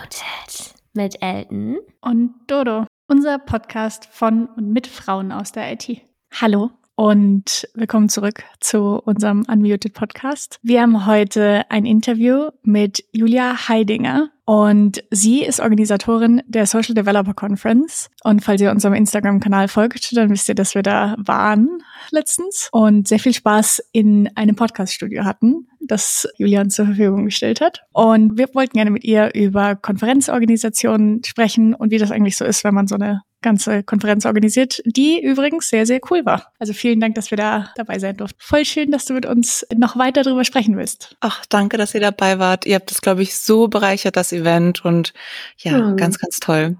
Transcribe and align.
Unmuted 0.00 0.74
mit 0.94 1.22
Elton. 1.22 1.78
Und 2.00 2.34
Dodo, 2.46 2.86
unser 3.08 3.38
Podcast 3.38 4.06
von 4.06 4.46
und 4.46 4.72
mit 4.72 4.86
Frauen 4.86 5.30
aus 5.30 5.52
der 5.52 5.72
IT. 5.72 6.00
Hallo 6.32 6.70
und 7.00 7.66
willkommen 7.72 8.10
zurück 8.10 8.44
zu 8.60 9.00
unserem 9.02 9.46
Unmuted 9.50 9.94
Podcast. 9.94 10.58
Wir 10.62 10.82
haben 10.82 11.06
heute 11.06 11.62
ein 11.70 11.86
Interview 11.86 12.50
mit 12.62 13.02
Julia 13.10 13.68
Heidinger 13.70 14.28
und 14.44 15.02
sie 15.10 15.42
ist 15.42 15.60
Organisatorin 15.60 16.42
der 16.46 16.66
Social 16.66 16.94
Developer 16.94 17.32
Conference. 17.32 18.10
Und 18.22 18.44
falls 18.44 18.60
ihr 18.60 18.70
unserem 18.70 18.92
Instagram-Kanal 18.92 19.68
folgt, 19.68 20.14
dann 20.14 20.28
wisst 20.28 20.50
ihr, 20.50 20.54
dass 20.54 20.74
wir 20.74 20.82
da 20.82 21.16
waren 21.16 21.82
letztens 22.10 22.68
und 22.70 23.08
sehr 23.08 23.18
viel 23.18 23.32
Spaß 23.32 23.82
in 23.92 24.28
einem 24.36 24.54
Podcast-Studio 24.54 25.24
hatten, 25.24 25.68
das 25.80 26.28
Julian 26.36 26.68
zur 26.68 26.84
Verfügung 26.84 27.24
gestellt 27.24 27.62
hat. 27.62 27.80
Und 27.94 28.36
wir 28.36 28.54
wollten 28.54 28.74
gerne 28.74 28.90
mit 28.90 29.04
ihr 29.04 29.34
über 29.34 29.74
Konferenzorganisationen 29.74 31.24
sprechen 31.24 31.74
und 31.74 31.92
wie 31.92 31.98
das 31.98 32.10
eigentlich 32.10 32.36
so 32.36 32.44
ist, 32.44 32.62
wenn 32.62 32.74
man 32.74 32.88
so 32.88 32.96
eine 32.96 33.22
ganze 33.42 33.82
Konferenz 33.82 34.26
organisiert, 34.26 34.82
die 34.84 35.22
übrigens 35.22 35.68
sehr, 35.68 35.86
sehr 35.86 36.00
cool 36.10 36.24
war. 36.24 36.52
Also 36.58 36.72
vielen 36.72 37.00
Dank, 37.00 37.14
dass 37.14 37.30
wir 37.30 37.36
da 37.36 37.72
dabei 37.76 37.98
sein 37.98 38.16
durften. 38.16 38.38
Voll 38.40 38.64
schön, 38.64 38.90
dass 38.90 39.04
du 39.04 39.14
mit 39.14 39.26
uns 39.26 39.66
noch 39.74 39.96
weiter 39.96 40.22
darüber 40.22 40.44
sprechen 40.44 40.76
willst. 40.76 41.16
Ach, 41.20 41.44
danke, 41.46 41.76
dass 41.76 41.94
ihr 41.94 42.00
dabei 42.00 42.38
wart. 42.38 42.66
Ihr 42.66 42.74
habt 42.76 42.90
das, 42.90 43.00
glaube 43.00 43.22
ich, 43.22 43.36
so 43.36 43.68
bereichert, 43.68 44.16
das 44.16 44.32
Event 44.32 44.84
und 44.84 45.12
ja, 45.58 45.78
mhm. 45.78 45.96
ganz, 45.96 46.18
ganz 46.18 46.38
toll. 46.38 46.76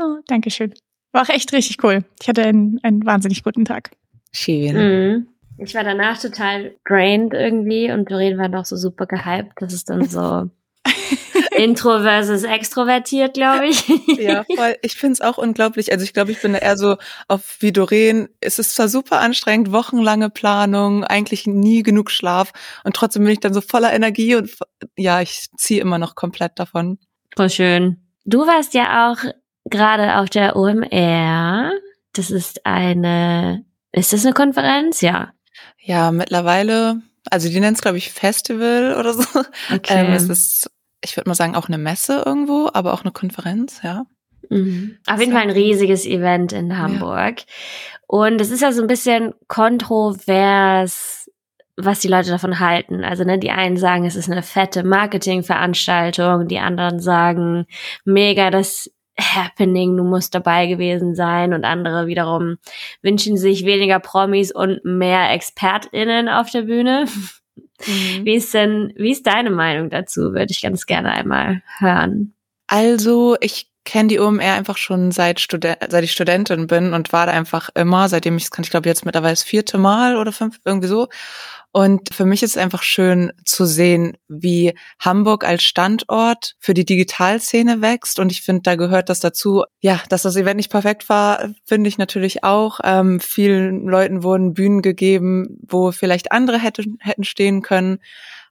Oh, 0.00 0.18
danke 0.26 0.50
schön. 0.50 0.74
War 1.12 1.22
auch 1.22 1.28
echt 1.28 1.52
richtig 1.52 1.82
cool. 1.84 2.04
Ich 2.20 2.28
hatte 2.28 2.42
einen, 2.42 2.80
einen 2.82 3.04
wahnsinnig 3.06 3.42
guten 3.44 3.64
Tag. 3.64 3.90
Schön. 4.32 4.74
Mhm. 4.74 5.28
Ich 5.58 5.74
war 5.74 5.84
danach 5.84 6.20
total 6.20 6.74
drained 6.84 7.32
irgendwie 7.32 7.92
und 7.92 8.10
Doreen 8.10 8.38
war 8.38 8.48
noch 8.48 8.64
so 8.64 8.76
super 8.76 9.06
gehypt, 9.06 9.52
dass 9.62 9.72
es 9.72 9.84
dann 9.84 10.08
so 10.08 10.50
Intro 11.54 12.00
versus 12.00 12.42
extrovertiert, 12.42 13.34
glaube 13.34 13.66
ich. 13.66 13.86
ja, 14.18 14.44
voll. 14.44 14.76
Ich 14.82 14.96
finde 14.96 15.14
es 15.14 15.20
auch 15.20 15.38
unglaublich. 15.38 15.92
Also 15.92 16.04
ich 16.04 16.12
glaube, 16.12 16.32
ich 16.32 16.40
bin 16.40 16.52
da 16.52 16.58
eher 16.58 16.76
so 16.76 16.96
auf 17.28 17.56
wie 17.60 17.72
Doreen. 17.72 18.28
Es 18.40 18.58
ist 18.58 18.74
zwar 18.74 18.88
super 18.88 19.20
anstrengend, 19.20 19.72
wochenlange 19.72 20.30
Planung, 20.30 21.04
eigentlich 21.04 21.46
nie 21.46 21.82
genug 21.82 22.10
Schlaf 22.10 22.52
und 22.84 22.94
trotzdem 22.96 23.24
bin 23.24 23.32
ich 23.32 23.40
dann 23.40 23.54
so 23.54 23.60
voller 23.60 23.92
Energie 23.92 24.34
und 24.36 24.50
ja, 24.96 25.20
ich 25.20 25.48
ziehe 25.56 25.80
immer 25.80 25.98
noch 25.98 26.14
komplett 26.14 26.58
davon. 26.58 26.98
Voll 27.36 27.50
schön. 27.50 27.98
Du 28.24 28.46
warst 28.46 28.74
ja 28.74 29.10
auch 29.10 29.18
gerade 29.64 30.18
auf 30.18 30.30
der 30.30 30.56
OMR. 30.56 31.72
Das 32.12 32.30
ist 32.30 32.64
eine, 32.64 33.64
ist 33.92 34.12
das 34.12 34.24
eine 34.24 34.34
Konferenz? 34.34 35.00
Ja. 35.00 35.32
Ja, 35.78 36.10
mittlerweile 36.10 37.02
also 37.30 37.48
die 37.48 37.60
nennt 37.60 37.76
es, 37.76 37.82
glaube 37.82 37.98
ich, 37.98 38.12
Festival 38.12 38.96
oder 38.98 39.14
so. 39.14 39.24
Okay. 39.72 40.06
Ähm, 40.06 40.12
es 40.12 40.28
ist 40.28 40.70
ich 41.04 41.16
würde 41.16 41.28
mal 41.28 41.34
sagen, 41.34 41.54
auch 41.54 41.68
eine 41.68 41.78
Messe 41.78 42.22
irgendwo, 42.24 42.70
aber 42.72 42.94
auch 42.94 43.02
eine 43.02 43.12
Konferenz, 43.12 43.80
ja. 43.82 44.06
Mhm. 44.50 44.98
Auf 45.06 45.20
jeden 45.20 45.32
Fall 45.32 45.42
ein 45.42 45.50
riesiges 45.50 46.06
Event 46.06 46.52
in 46.52 46.76
Hamburg. 46.76 47.40
Ja. 47.40 47.46
Und 48.06 48.40
es 48.40 48.50
ist 48.50 48.60
ja 48.60 48.72
so 48.72 48.82
ein 48.82 48.88
bisschen 48.88 49.32
kontrovers, 49.48 51.30
was 51.76 52.00
die 52.00 52.08
Leute 52.08 52.30
davon 52.30 52.60
halten. 52.60 53.04
Also, 53.04 53.24
ne, 53.24 53.38
die 53.38 53.50
einen 53.50 53.76
sagen, 53.76 54.04
es 54.04 54.16
ist 54.16 54.30
eine 54.30 54.42
fette 54.42 54.84
Marketingveranstaltung, 54.84 56.46
die 56.46 56.58
anderen 56.58 57.00
sagen, 57.00 57.66
mega 58.04 58.50
das 58.50 58.90
Happening, 59.18 59.96
du 59.96 60.04
musst 60.04 60.34
dabei 60.34 60.66
gewesen 60.66 61.14
sein 61.14 61.54
und 61.54 61.64
andere 61.64 62.06
wiederum 62.06 62.56
wünschen 63.00 63.36
sich 63.36 63.64
weniger 63.64 64.00
Promis 64.00 64.52
und 64.52 64.84
mehr 64.84 65.30
ExpertInnen 65.30 66.28
auf 66.28 66.50
der 66.50 66.62
Bühne. 66.62 67.06
Mhm. 67.86 68.24
Wie 68.24 68.34
ist 68.34 68.52
denn, 68.54 68.92
wie 68.96 69.12
ist 69.12 69.26
deine 69.26 69.50
Meinung 69.50 69.90
dazu? 69.90 70.32
Würde 70.32 70.50
ich 70.50 70.62
ganz 70.62 70.86
gerne 70.86 71.12
einmal 71.12 71.62
hören. 71.78 72.34
Also, 72.66 73.36
ich 73.40 73.70
kenne 73.84 74.08
die 74.08 74.18
OMR 74.18 74.54
einfach 74.54 74.78
schon 74.78 75.10
seit, 75.12 75.40
Studen 75.40 75.74
seit 75.88 76.04
ich 76.04 76.12
Studentin 76.12 76.66
bin 76.66 76.94
und 76.94 77.12
war 77.12 77.26
da 77.26 77.32
einfach 77.32 77.68
immer, 77.74 78.08
seitdem 78.08 78.36
ich 78.36 78.44
es 78.44 78.50
kann, 78.50 78.64
ich 78.64 78.70
glaube 78.70 78.88
jetzt 78.88 79.04
mittlerweile 79.04 79.32
das 79.32 79.42
vierte 79.42 79.78
Mal 79.78 80.16
oder 80.16 80.32
fünf, 80.32 80.58
irgendwie 80.64 80.88
so. 80.88 81.08
Und 81.76 82.14
für 82.14 82.24
mich 82.24 82.44
ist 82.44 82.52
es 82.52 82.56
einfach 82.56 82.84
schön 82.84 83.32
zu 83.44 83.64
sehen, 83.64 84.16
wie 84.28 84.74
Hamburg 85.00 85.42
als 85.42 85.64
Standort 85.64 86.54
für 86.60 86.72
die 86.72 86.84
Digitalszene 86.84 87.82
wächst. 87.82 88.20
Und 88.20 88.30
ich 88.30 88.42
finde, 88.42 88.62
da 88.62 88.76
gehört 88.76 89.08
das 89.08 89.18
dazu. 89.18 89.64
Ja, 89.80 90.00
dass 90.08 90.22
das 90.22 90.36
Event 90.36 90.58
nicht 90.58 90.70
perfekt 90.70 91.08
war, 91.08 91.48
finde 91.64 91.88
ich 91.88 91.98
natürlich 91.98 92.44
auch. 92.44 92.78
Ähm, 92.84 93.18
vielen 93.18 93.88
Leuten 93.88 94.22
wurden 94.22 94.54
Bühnen 94.54 94.82
gegeben, 94.82 95.58
wo 95.66 95.90
vielleicht 95.90 96.30
andere 96.30 96.60
hätten, 96.60 96.98
hätten 97.00 97.24
stehen 97.24 97.60
können. 97.60 97.98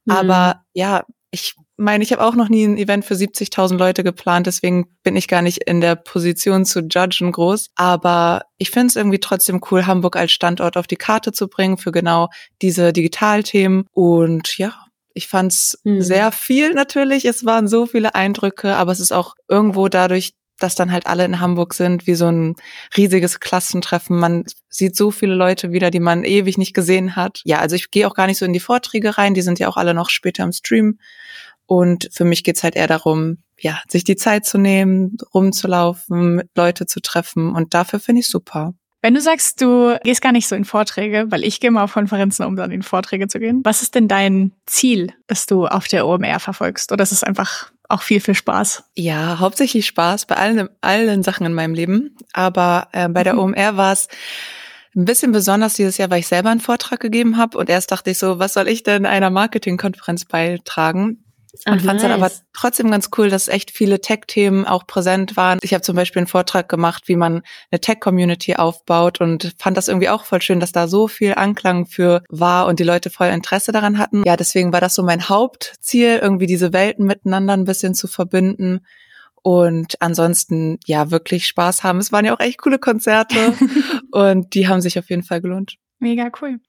Mhm. 0.03 0.13
Aber 0.15 0.65
ja, 0.73 1.05
ich 1.31 1.55
meine, 1.77 2.03
ich 2.03 2.11
habe 2.11 2.23
auch 2.23 2.35
noch 2.35 2.49
nie 2.49 2.65
ein 2.65 2.77
Event 2.77 3.05
für 3.05 3.15
70.000 3.15 3.77
Leute 3.77 4.03
geplant, 4.03 4.47
deswegen 4.47 4.87
bin 5.03 5.15
ich 5.15 5.27
gar 5.27 5.41
nicht 5.41 5.63
in 5.63 5.81
der 5.81 5.95
Position 5.95 6.65
zu 6.65 6.81
judgen 6.81 7.31
groß. 7.31 7.71
Aber 7.75 8.43
ich 8.57 8.71
finde 8.71 8.87
es 8.87 8.95
irgendwie 8.95 9.19
trotzdem 9.19 9.61
cool, 9.71 9.85
Hamburg 9.85 10.15
als 10.15 10.31
Standort 10.31 10.77
auf 10.77 10.87
die 10.87 10.95
Karte 10.95 11.31
zu 11.31 11.47
bringen 11.47 11.77
für 11.77 11.91
genau 11.91 12.29
diese 12.61 12.93
Digitalthemen. 12.93 13.85
Und 13.91 14.57
ja, 14.57 14.73
ich 15.13 15.27
fand's 15.27 15.79
mhm. 15.83 16.01
sehr 16.01 16.31
viel 16.31 16.73
natürlich. 16.73 17.25
Es 17.25 17.45
waren 17.45 17.67
so 17.67 17.85
viele 17.85 18.15
Eindrücke, 18.15 18.75
aber 18.75 18.91
es 18.91 18.99
ist 18.99 19.11
auch 19.11 19.35
irgendwo 19.47 19.87
dadurch, 19.87 20.33
dass 20.59 20.75
dann 20.75 20.91
halt 20.91 21.07
alle 21.07 21.25
in 21.25 21.39
Hamburg 21.39 21.73
sind, 21.73 22.07
wie 22.07 22.15
so 22.15 22.27
ein 22.27 22.55
riesiges 22.95 23.39
Klassentreffen. 23.39 24.17
Man 24.17 24.45
sieht 24.69 24.95
so 24.95 25.11
viele 25.11 25.35
Leute 25.35 25.71
wieder, 25.71 25.91
die 25.91 25.99
man 25.99 26.23
ewig 26.23 26.57
nicht 26.57 26.73
gesehen 26.73 27.15
hat. 27.15 27.41
Ja, 27.43 27.59
also 27.59 27.75
ich 27.75 27.91
gehe 27.91 28.07
auch 28.07 28.13
gar 28.13 28.27
nicht 28.27 28.37
so 28.37 28.45
in 28.45 28.53
die 28.53 28.59
Vorträge 28.59 29.17
rein, 29.17 29.33
die 29.33 29.41
sind 29.41 29.59
ja 29.59 29.67
auch 29.67 29.77
alle 29.77 29.93
noch 29.93 30.09
später 30.09 30.43
im 30.43 30.51
Stream. 30.51 30.99
Und 31.73 32.07
für 32.11 32.23
mich 32.23 32.43
geht's 32.43 32.61
halt 32.61 32.75
eher 32.75 32.85
darum, 32.85 33.39
ja, 33.59 33.79
sich 33.87 34.03
die 34.03 34.15
Zeit 34.15 34.45
zu 34.45 34.59
nehmen, 34.59 35.17
rumzulaufen, 35.33 36.43
Leute 36.55 36.85
zu 36.85 36.99
treffen. 36.99 37.55
Und 37.55 37.73
dafür 37.73 37.99
finde 37.99 38.19
ich 38.19 38.27
super. 38.27 38.75
Wenn 39.01 39.15
du 39.15 39.21
sagst, 39.21 39.59
du 39.59 39.97
gehst 40.03 40.21
gar 40.21 40.31
nicht 40.31 40.47
so 40.47 40.55
in 40.55 40.65
Vorträge, 40.65 41.25
weil 41.29 41.43
ich 41.43 41.59
gehe 41.59 41.71
mal 41.71 41.83
auf 41.83 41.93
Konferenzen, 41.93 42.45
um 42.45 42.55
dann 42.55 42.69
in 42.69 42.83
Vorträge 42.83 43.27
zu 43.27 43.39
gehen. 43.39 43.61
Was 43.63 43.81
ist 43.81 43.95
denn 43.95 44.07
dein 44.07 44.51
Ziel, 44.67 45.13
das 45.25 45.47
du 45.47 45.65
auf 45.65 45.87
der 45.87 46.05
OMR 46.05 46.39
verfolgst? 46.39 46.91
Oder 46.91 47.01
ist 47.01 47.11
es 47.11 47.23
einfach 47.23 47.71
auch 47.89 48.03
viel 48.03 48.19
für 48.19 48.35
Spaß? 48.35 48.83
Ja, 48.93 49.39
hauptsächlich 49.39 49.87
Spaß 49.87 50.27
bei 50.27 50.35
allen, 50.35 50.69
allen 50.81 51.23
Sachen 51.23 51.47
in 51.47 51.55
meinem 51.55 51.73
Leben. 51.73 52.15
Aber 52.33 52.89
äh, 52.91 53.09
bei 53.09 53.23
der 53.23 53.39
OMR 53.39 53.77
war 53.77 53.93
es 53.93 54.09
ein 54.95 55.05
bisschen 55.05 55.31
besonders 55.31 55.73
dieses 55.73 55.97
Jahr, 55.97 56.11
weil 56.11 56.19
ich 56.19 56.27
selber 56.27 56.51
einen 56.51 56.59
Vortrag 56.59 56.99
gegeben 56.99 57.37
habe 57.37 57.57
und 57.57 57.67
erst 57.67 57.91
dachte 57.91 58.11
ich 58.11 58.19
so, 58.19 58.37
was 58.37 58.53
soll 58.53 58.67
ich 58.67 58.83
denn 58.83 59.07
einer 59.07 59.31
Marketingkonferenz 59.31 60.25
beitragen? 60.25 61.22
Und 61.65 61.81
fand 61.81 61.81
es 61.81 61.85
nice. 61.85 62.01
dann 62.01 62.11
aber 62.11 62.31
trotzdem 62.53 62.89
ganz 62.89 63.09
cool, 63.17 63.29
dass 63.29 63.47
echt 63.47 63.69
viele 63.69 64.01
Tech-Themen 64.01 64.65
auch 64.65 64.87
präsent 64.87 65.37
waren. 65.37 65.59
Ich 65.61 65.73
habe 65.73 65.83
zum 65.83 65.95
Beispiel 65.95 66.21
einen 66.21 66.27
Vortrag 66.27 66.67
gemacht, 66.67 67.07
wie 67.07 67.15
man 67.15 67.43
eine 67.69 67.79
Tech-Community 67.79 68.55
aufbaut 68.55 69.21
und 69.21 69.53
fand 69.59 69.77
das 69.77 69.87
irgendwie 69.87 70.09
auch 70.09 70.25
voll 70.25 70.41
schön, 70.41 70.59
dass 70.59 70.71
da 70.71 70.87
so 70.87 71.07
viel 71.07 71.35
Anklang 71.35 71.85
für 71.85 72.23
war 72.29 72.65
und 72.65 72.79
die 72.79 72.83
Leute 72.83 73.11
voll 73.11 73.27
Interesse 73.27 73.71
daran 73.71 73.99
hatten. 73.99 74.23
Ja, 74.25 74.35
deswegen 74.35 74.73
war 74.73 74.81
das 74.81 74.95
so 74.95 75.03
mein 75.03 75.29
Hauptziel, 75.29 76.19
irgendwie 76.21 76.47
diese 76.47 76.73
Welten 76.73 77.05
miteinander 77.05 77.53
ein 77.53 77.65
bisschen 77.65 77.93
zu 77.93 78.07
verbinden. 78.07 78.79
Und 79.43 80.01
ansonsten, 80.01 80.79
ja, 80.85 81.11
wirklich 81.11 81.45
Spaß 81.45 81.83
haben. 81.83 81.99
Es 81.99 82.11
waren 82.11 82.25
ja 82.25 82.33
auch 82.33 82.39
echt 82.39 82.59
coole 82.59 82.79
Konzerte 82.79 83.53
und 84.11 84.55
die 84.55 84.67
haben 84.67 84.81
sich 84.81 84.97
auf 84.97 85.09
jeden 85.09 85.23
Fall 85.23 85.41
gelohnt. 85.41 85.75
Mega 85.99 86.31
cool. 86.41 86.59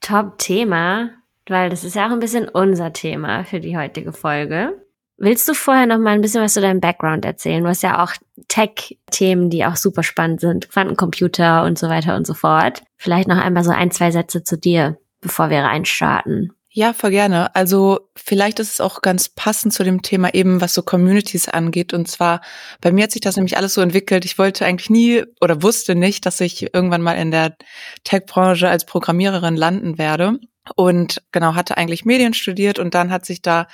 Top-Thema 0.00 1.10
weil 1.48 1.70
das 1.70 1.84
ist 1.84 1.96
ja 1.96 2.06
auch 2.06 2.12
ein 2.12 2.20
bisschen 2.20 2.48
unser 2.48 2.92
Thema 2.92 3.44
für 3.44 3.60
die 3.60 3.76
heutige 3.76 4.12
Folge. 4.12 4.82
Willst 5.18 5.48
du 5.48 5.54
vorher 5.54 5.86
noch 5.86 5.98
mal 5.98 6.14
ein 6.14 6.20
bisschen 6.20 6.42
was 6.42 6.54
zu 6.54 6.60
deinem 6.60 6.80
Background 6.80 7.24
erzählen? 7.24 7.62
Du 7.62 7.68
hast 7.68 7.82
ja 7.82 8.02
auch 8.02 8.12
Tech-Themen, 8.48 9.50
die 9.50 9.64
auch 9.64 9.76
super 9.76 10.02
spannend 10.02 10.40
sind, 10.40 10.68
Quantencomputer 10.70 11.62
und 11.64 11.78
so 11.78 11.88
weiter 11.88 12.16
und 12.16 12.26
so 12.26 12.34
fort. 12.34 12.82
Vielleicht 12.96 13.28
noch 13.28 13.38
einmal 13.38 13.62
so 13.62 13.70
ein, 13.70 13.90
zwei 13.90 14.10
Sätze 14.10 14.42
zu 14.42 14.58
dir, 14.58 14.98
bevor 15.20 15.48
wir 15.50 15.60
reinstarten. 15.60 16.52
Ja, 16.74 16.94
voll 16.94 17.10
gerne. 17.10 17.54
Also 17.54 18.00
vielleicht 18.16 18.58
ist 18.58 18.72
es 18.72 18.80
auch 18.80 19.02
ganz 19.02 19.28
passend 19.28 19.74
zu 19.74 19.84
dem 19.84 20.00
Thema 20.00 20.32
eben, 20.32 20.62
was 20.62 20.72
so 20.72 20.82
Communities 20.82 21.48
angeht. 21.48 21.92
Und 21.92 22.08
zwar, 22.08 22.40
bei 22.80 22.90
mir 22.90 23.04
hat 23.04 23.12
sich 23.12 23.20
das 23.20 23.36
nämlich 23.36 23.58
alles 23.58 23.74
so 23.74 23.82
entwickelt. 23.82 24.24
Ich 24.24 24.38
wollte 24.38 24.64
eigentlich 24.64 24.88
nie 24.88 25.22
oder 25.40 25.62
wusste 25.62 25.94
nicht, 25.94 26.24
dass 26.24 26.40
ich 26.40 26.74
irgendwann 26.74 27.02
mal 27.02 27.12
in 27.12 27.30
der 27.30 27.56
Tech-Branche 28.04 28.68
als 28.68 28.86
Programmiererin 28.86 29.54
landen 29.54 29.98
werde 29.98 30.40
und 30.76 31.22
genau 31.32 31.54
hatte 31.54 31.76
eigentlich 31.76 32.04
Medien 32.04 32.34
studiert 32.34 32.78
und 32.78 32.94
dann 32.94 33.10
hat 33.10 33.26
sich 33.26 33.42
da 33.42 33.66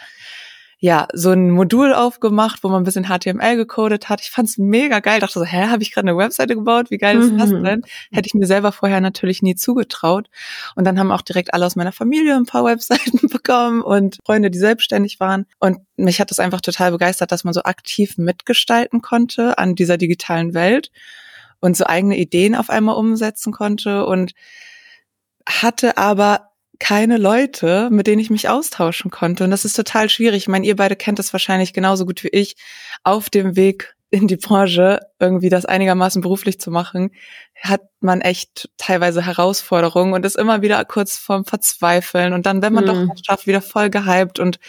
ja 0.80 1.08
so 1.12 1.32
ein 1.32 1.50
Modul 1.50 1.92
aufgemacht, 1.92 2.62
wo 2.62 2.68
man 2.68 2.82
ein 2.82 2.84
bisschen 2.84 3.06
HTML 3.06 3.56
gecodet 3.56 4.08
hat. 4.08 4.20
Ich 4.20 4.30
fand's 4.30 4.58
mega 4.58 5.00
geil. 5.00 5.18
Dachte 5.18 5.40
so, 5.40 5.44
hä, 5.44 5.66
habe 5.66 5.82
ich 5.82 5.92
gerade 5.92 6.08
eine 6.08 6.16
Webseite 6.16 6.54
gebaut? 6.54 6.90
Wie 6.90 6.98
geil 6.98 7.18
ist 7.18 7.32
das 7.36 7.50
mhm. 7.50 7.64
denn? 7.64 7.82
Hätte 8.12 8.28
ich 8.28 8.34
mir 8.34 8.46
selber 8.46 8.70
vorher 8.70 9.00
natürlich 9.00 9.42
nie 9.42 9.56
zugetraut. 9.56 10.28
Und 10.76 10.84
dann 10.84 10.98
haben 10.98 11.10
auch 11.10 11.22
direkt 11.22 11.52
alle 11.52 11.66
aus 11.66 11.74
meiner 11.74 11.90
Familie 11.90 12.36
ein 12.36 12.46
paar 12.46 12.64
Webseiten 12.64 13.28
bekommen 13.28 13.82
und 13.82 14.18
Freunde, 14.24 14.50
die 14.52 14.58
selbstständig 14.58 15.18
waren. 15.18 15.46
Und 15.58 15.78
mich 15.96 16.20
hat 16.20 16.30
das 16.30 16.38
einfach 16.38 16.60
total 16.60 16.92
begeistert, 16.92 17.32
dass 17.32 17.42
man 17.42 17.54
so 17.54 17.64
aktiv 17.64 18.16
mitgestalten 18.16 19.02
konnte 19.02 19.58
an 19.58 19.74
dieser 19.74 19.96
digitalen 19.96 20.54
Welt 20.54 20.92
und 21.60 21.76
so 21.76 21.86
eigene 21.86 22.16
Ideen 22.16 22.54
auf 22.54 22.70
einmal 22.70 22.94
umsetzen 22.94 23.52
konnte 23.52 24.06
und 24.06 24.32
hatte 25.44 25.98
aber 25.98 26.50
keine 26.78 27.16
Leute, 27.16 27.88
mit 27.90 28.06
denen 28.06 28.20
ich 28.20 28.30
mich 28.30 28.48
austauschen 28.48 29.10
konnte. 29.10 29.44
Und 29.44 29.50
das 29.50 29.64
ist 29.64 29.74
total 29.74 30.08
schwierig. 30.08 30.42
Ich 30.42 30.48
meine, 30.48 30.66
ihr 30.66 30.76
beide 30.76 30.96
kennt 30.96 31.18
das 31.18 31.32
wahrscheinlich 31.32 31.72
genauso 31.72 32.06
gut 32.06 32.22
wie 32.24 32.28
ich. 32.28 32.56
Auf 33.02 33.30
dem 33.30 33.56
Weg 33.56 33.96
in 34.10 34.26
die 34.26 34.36
Branche 34.36 35.00
irgendwie 35.18 35.50
das 35.50 35.66
einigermaßen 35.66 36.22
beruflich 36.22 36.60
zu 36.60 36.70
machen, 36.70 37.10
hat 37.60 37.82
man 38.00 38.20
echt 38.20 38.70
teilweise 38.78 39.26
Herausforderungen 39.26 40.12
und 40.12 40.24
ist 40.24 40.36
immer 40.36 40.62
wieder 40.62 40.84
kurz 40.84 41.16
vorm 41.16 41.44
Verzweifeln 41.44 42.32
und 42.32 42.46
dann, 42.46 42.62
wenn 42.62 42.72
man 42.72 42.84
mhm. 42.84 43.08
doch 43.08 43.16
schafft, 43.26 43.46
wieder 43.48 43.60
voll 43.60 43.90
gehypt 43.90 44.38
und 44.38 44.60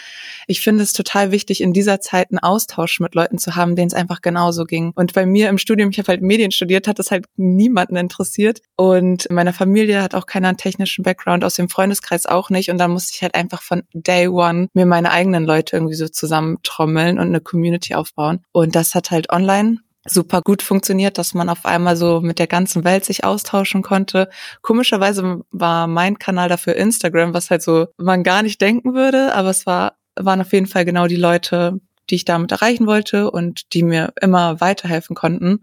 ich 0.47 0.61
finde 0.61 0.83
es 0.83 0.93
total 0.93 1.31
wichtig, 1.31 1.61
in 1.61 1.71
dieser 1.71 2.01
Zeit 2.01 2.31
einen 2.31 2.39
Austausch 2.39 2.99
mit 2.99 3.13
Leuten 3.13 3.37
zu 3.37 3.55
haben, 3.55 3.75
denen 3.75 3.87
es 3.87 3.93
einfach 3.93 4.21
genauso 4.21 4.65
ging. 4.65 4.91
Und 4.95 5.13
bei 5.13 5.27
mir 5.27 5.49
im 5.49 5.59
Studium, 5.59 5.91
ich 5.91 5.99
habe 5.99 6.07
halt 6.07 6.21
Medien 6.23 6.51
studiert, 6.51 6.87
hat 6.87 6.97
das 6.97 7.11
halt 7.11 7.25
niemanden 7.37 7.95
interessiert 7.95 8.61
und 8.75 9.27
in 9.27 9.35
meiner 9.35 9.53
Familie 9.53 10.01
hat 10.01 10.15
auch 10.15 10.25
keiner 10.25 10.47
einen 10.47 10.57
technischen 10.57 11.03
Background, 11.03 11.43
aus 11.43 11.53
dem 11.53 11.69
Freundeskreis 11.69 12.25
auch 12.25 12.49
nicht 12.49 12.71
und 12.71 12.79
dann 12.79 12.91
musste 12.91 13.13
ich 13.15 13.21
halt 13.21 13.35
einfach 13.35 13.61
von 13.61 13.83
Day 13.93 14.27
One 14.27 14.69
mir 14.73 14.87
meine 14.87 15.11
eigenen 15.11 15.45
Leute 15.45 15.75
irgendwie 15.75 15.95
so 15.95 16.07
zusammentrommeln 16.07 17.19
und 17.19 17.27
eine 17.27 17.41
Community 17.41 17.93
aufbauen 17.93 18.43
und 18.51 18.75
das 18.75 18.95
hat 18.95 19.11
halt 19.11 19.31
online 19.31 19.77
super 20.09 20.41
gut 20.41 20.61
funktioniert, 20.61 21.17
dass 21.17 21.33
man 21.33 21.49
auf 21.49 21.65
einmal 21.65 21.95
so 21.95 22.21
mit 22.21 22.39
der 22.39 22.47
ganzen 22.47 22.83
Welt 22.83 23.05
sich 23.05 23.23
austauschen 23.23 23.81
konnte. 23.81 24.29
Komischerweise 24.61 25.41
war 25.51 25.87
mein 25.87 26.19
Kanal 26.19 26.49
dafür 26.49 26.75
Instagram, 26.75 27.33
was 27.33 27.49
halt 27.49 27.61
so 27.61 27.87
man 27.97 28.23
gar 28.23 28.43
nicht 28.43 28.61
denken 28.61 28.93
würde, 28.93 29.33
aber 29.35 29.49
es 29.49 29.65
war 29.65 29.93
waren 30.19 30.41
auf 30.41 30.53
jeden 30.53 30.67
Fall 30.67 30.85
genau 30.85 31.07
die 31.07 31.15
Leute, 31.15 31.79
die 32.09 32.15
ich 32.15 32.25
damit 32.25 32.51
erreichen 32.51 32.87
wollte 32.87 33.31
und 33.31 33.73
die 33.73 33.83
mir 33.83 34.13
immer 34.21 34.59
weiterhelfen 34.61 35.15
konnten. 35.15 35.61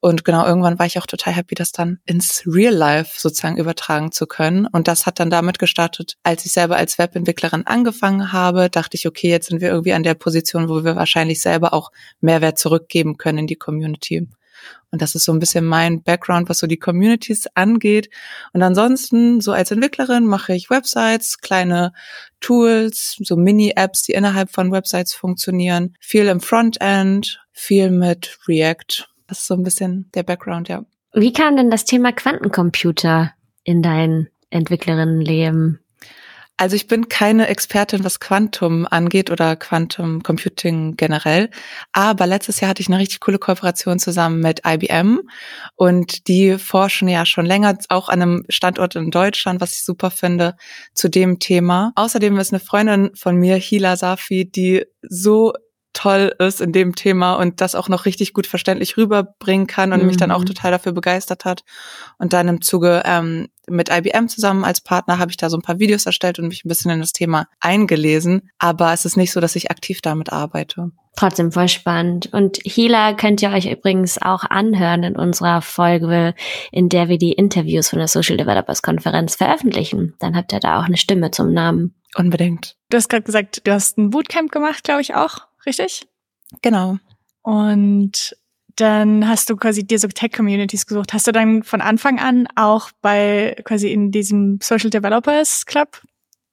Und 0.00 0.24
genau, 0.24 0.46
irgendwann 0.46 0.78
war 0.78 0.86
ich 0.86 0.98
auch 0.98 1.06
total 1.06 1.32
happy, 1.32 1.56
das 1.56 1.72
dann 1.72 1.98
ins 2.04 2.44
Real 2.46 2.74
Life 2.74 3.18
sozusagen 3.18 3.56
übertragen 3.56 4.12
zu 4.12 4.26
können. 4.26 4.66
Und 4.66 4.86
das 4.86 5.06
hat 5.06 5.18
dann 5.18 5.28
damit 5.28 5.58
gestartet, 5.58 6.14
als 6.22 6.46
ich 6.46 6.52
selber 6.52 6.76
als 6.76 6.98
Webentwicklerin 6.98 7.66
angefangen 7.66 8.32
habe, 8.32 8.70
dachte 8.70 8.96
ich, 8.96 9.08
okay, 9.08 9.28
jetzt 9.28 9.48
sind 9.48 9.60
wir 9.60 9.70
irgendwie 9.70 9.94
an 9.94 10.04
der 10.04 10.14
Position, 10.14 10.68
wo 10.68 10.84
wir 10.84 10.94
wahrscheinlich 10.94 11.40
selber 11.40 11.72
auch 11.72 11.90
Mehrwert 12.20 12.58
zurückgeben 12.58 13.16
können 13.16 13.38
in 13.38 13.46
die 13.48 13.56
Community. 13.56 14.28
Und 14.90 15.02
das 15.02 15.14
ist 15.14 15.24
so 15.24 15.32
ein 15.32 15.38
bisschen 15.38 15.64
mein 15.64 16.02
Background, 16.02 16.48
was 16.48 16.58
so 16.58 16.66
die 16.66 16.78
Communities 16.78 17.46
angeht. 17.54 18.08
Und 18.52 18.62
ansonsten, 18.62 19.40
so 19.40 19.52
als 19.52 19.70
Entwicklerin 19.70 20.24
mache 20.24 20.54
ich 20.54 20.70
Websites, 20.70 21.38
kleine 21.38 21.92
Tools, 22.40 23.16
so 23.22 23.36
Mini-Apps, 23.36 24.02
die 24.02 24.12
innerhalb 24.12 24.50
von 24.50 24.72
Websites 24.72 25.12
funktionieren. 25.12 25.94
Viel 26.00 26.26
im 26.26 26.40
Frontend, 26.40 27.40
viel 27.52 27.90
mit 27.90 28.38
React 28.48 29.08
das 29.28 29.40
ist 29.40 29.46
so 29.46 29.54
ein 29.54 29.62
bisschen 29.62 30.10
der 30.14 30.24
Background, 30.24 30.68
ja. 30.68 30.84
Wie 31.14 31.32
kam 31.32 31.56
denn 31.56 31.70
das 31.70 31.84
Thema 31.84 32.12
Quantencomputer 32.12 33.32
in 33.62 33.82
dein 33.82 34.28
Entwicklerinnenleben? 34.50 35.80
Also 36.60 36.74
ich 36.74 36.88
bin 36.88 37.08
keine 37.08 37.46
Expertin, 37.46 38.02
was 38.02 38.18
Quantum 38.18 38.84
angeht 38.90 39.30
oder 39.30 39.54
Quantum 39.54 40.24
Computing 40.24 40.96
generell. 40.96 41.50
Aber 41.92 42.26
letztes 42.26 42.58
Jahr 42.58 42.70
hatte 42.70 42.82
ich 42.82 42.88
eine 42.88 42.98
richtig 42.98 43.20
coole 43.20 43.38
Kooperation 43.38 44.00
zusammen 44.00 44.40
mit 44.40 44.62
IBM 44.66 45.20
und 45.76 46.26
die 46.26 46.58
forschen 46.58 47.06
ja 47.06 47.24
schon 47.26 47.46
länger 47.46 47.78
auch 47.90 48.08
an 48.08 48.22
einem 48.22 48.44
Standort 48.48 48.96
in 48.96 49.12
Deutschland, 49.12 49.60
was 49.60 49.74
ich 49.74 49.84
super 49.84 50.10
finde, 50.10 50.56
zu 50.94 51.08
dem 51.08 51.38
Thema. 51.38 51.92
Außerdem 51.94 52.36
ist 52.38 52.52
eine 52.52 52.60
Freundin 52.60 53.12
von 53.14 53.36
mir, 53.36 53.54
Hila 53.54 53.96
Safi, 53.96 54.50
die 54.50 54.84
so 55.02 55.52
toll 55.98 56.32
ist 56.38 56.60
in 56.60 56.70
dem 56.70 56.94
Thema 56.94 57.34
und 57.34 57.60
das 57.60 57.74
auch 57.74 57.88
noch 57.88 58.04
richtig 58.04 58.32
gut 58.32 58.46
verständlich 58.46 58.96
rüberbringen 58.96 59.66
kann 59.66 59.92
und 59.92 60.02
mhm. 60.02 60.06
mich 60.06 60.16
dann 60.16 60.30
auch 60.30 60.42
mhm. 60.42 60.46
total 60.46 60.70
dafür 60.70 60.92
begeistert 60.92 61.44
hat. 61.44 61.64
Und 62.18 62.32
dann 62.32 62.46
im 62.46 62.60
Zuge 62.60 63.02
ähm, 63.04 63.48
mit 63.68 63.90
IBM 63.90 64.28
zusammen 64.28 64.64
als 64.64 64.80
Partner 64.80 65.18
habe 65.18 65.32
ich 65.32 65.36
da 65.36 65.50
so 65.50 65.56
ein 65.56 65.62
paar 65.62 65.80
Videos 65.80 66.06
erstellt 66.06 66.38
und 66.38 66.46
mich 66.46 66.64
ein 66.64 66.68
bisschen 66.68 66.92
in 66.92 67.00
das 67.00 67.12
Thema 67.12 67.48
eingelesen. 67.58 68.48
Aber 68.60 68.92
es 68.92 69.04
ist 69.06 69.16
nicht 69.16 69.32
so, 69.32 69.40
dass 69.40 69.56
ich 69.56 69.72
aktiv 69.72 70.00
damit 70.00 70.32
arbeite. 70.32 70.92
Trotzdem 71.16 71.50
voll 71.50 71.66
spannend. 71.66 72.32
Und 72.32 72.58
Hila 72.62 73.14
könnt 73.14 73.42
ihr 73.42 73.50
euch 73.50 73.66
übrigens 73.66 74.22
auch 74.22 74.44
anhören 74.44 75.02
in 75.02 75.16
unserer 75.16 75.62
Folge, 75.62 76.32
in 76.70 76.88
der 76.88 77.08
wir 77.08 77.18
die 77.18 77.32
Interviews 77.32 77.88
von 77.88 77.98
der 77.98 78.06
Social 78.06 78.36
Developers 78.36 78.82
Konferenz 78.82 79.34
veröffentlichen. 79.34 80.14
Dann 80.20 80.36
habt 80.36 80.52
ihr 80.52 80.60
da 80.60 80.78
auch 80.78 80.84
eine 80.84 80.96
Stimme 80.96 81.32
zum 81.32 81.52
Namen. 81.52 81.96
Unbedingt. 82.14 82.76
Du 82.88 82.96
hast 82.96 83.08
gerade 83.08 83.24
gesagt, 83.24 83.66
du 83.66 83.72
hast 83.72 83.98
ein 83.98 84.10
Bootcamp 84.10 84.52
gemacht, 84.52 84.84
glaube 84.84 85.00
ich 85.02 85.16
auch 85.16 85.47
richtig? 85.68 86.08
Genau. 86.62 86.98
Und 87.42 88.36
dann 88.76 89.28
hast 89.28 89.50
du 89.50 89.56
quasi 89.56 89.86
dir 89.86 89.98
so 89.98 90.08
Tech-Communities 90.08 90.86
gesucht. 90.86 91.12
Hast 91.12 91.26
du 91.26 91.32
dann 91.32 91.62
von 91.62 91.80
Anfang 91.80 92.18
an 92.18 92.46
auch 92.54 92.90
bei 93.00 93.56
quasi 93.64 93.92
in 93.92 94.10
diesem 94.10 94.58
Social 94.62 94.90
Developers 94.90 95.66
Club 95.66 96.02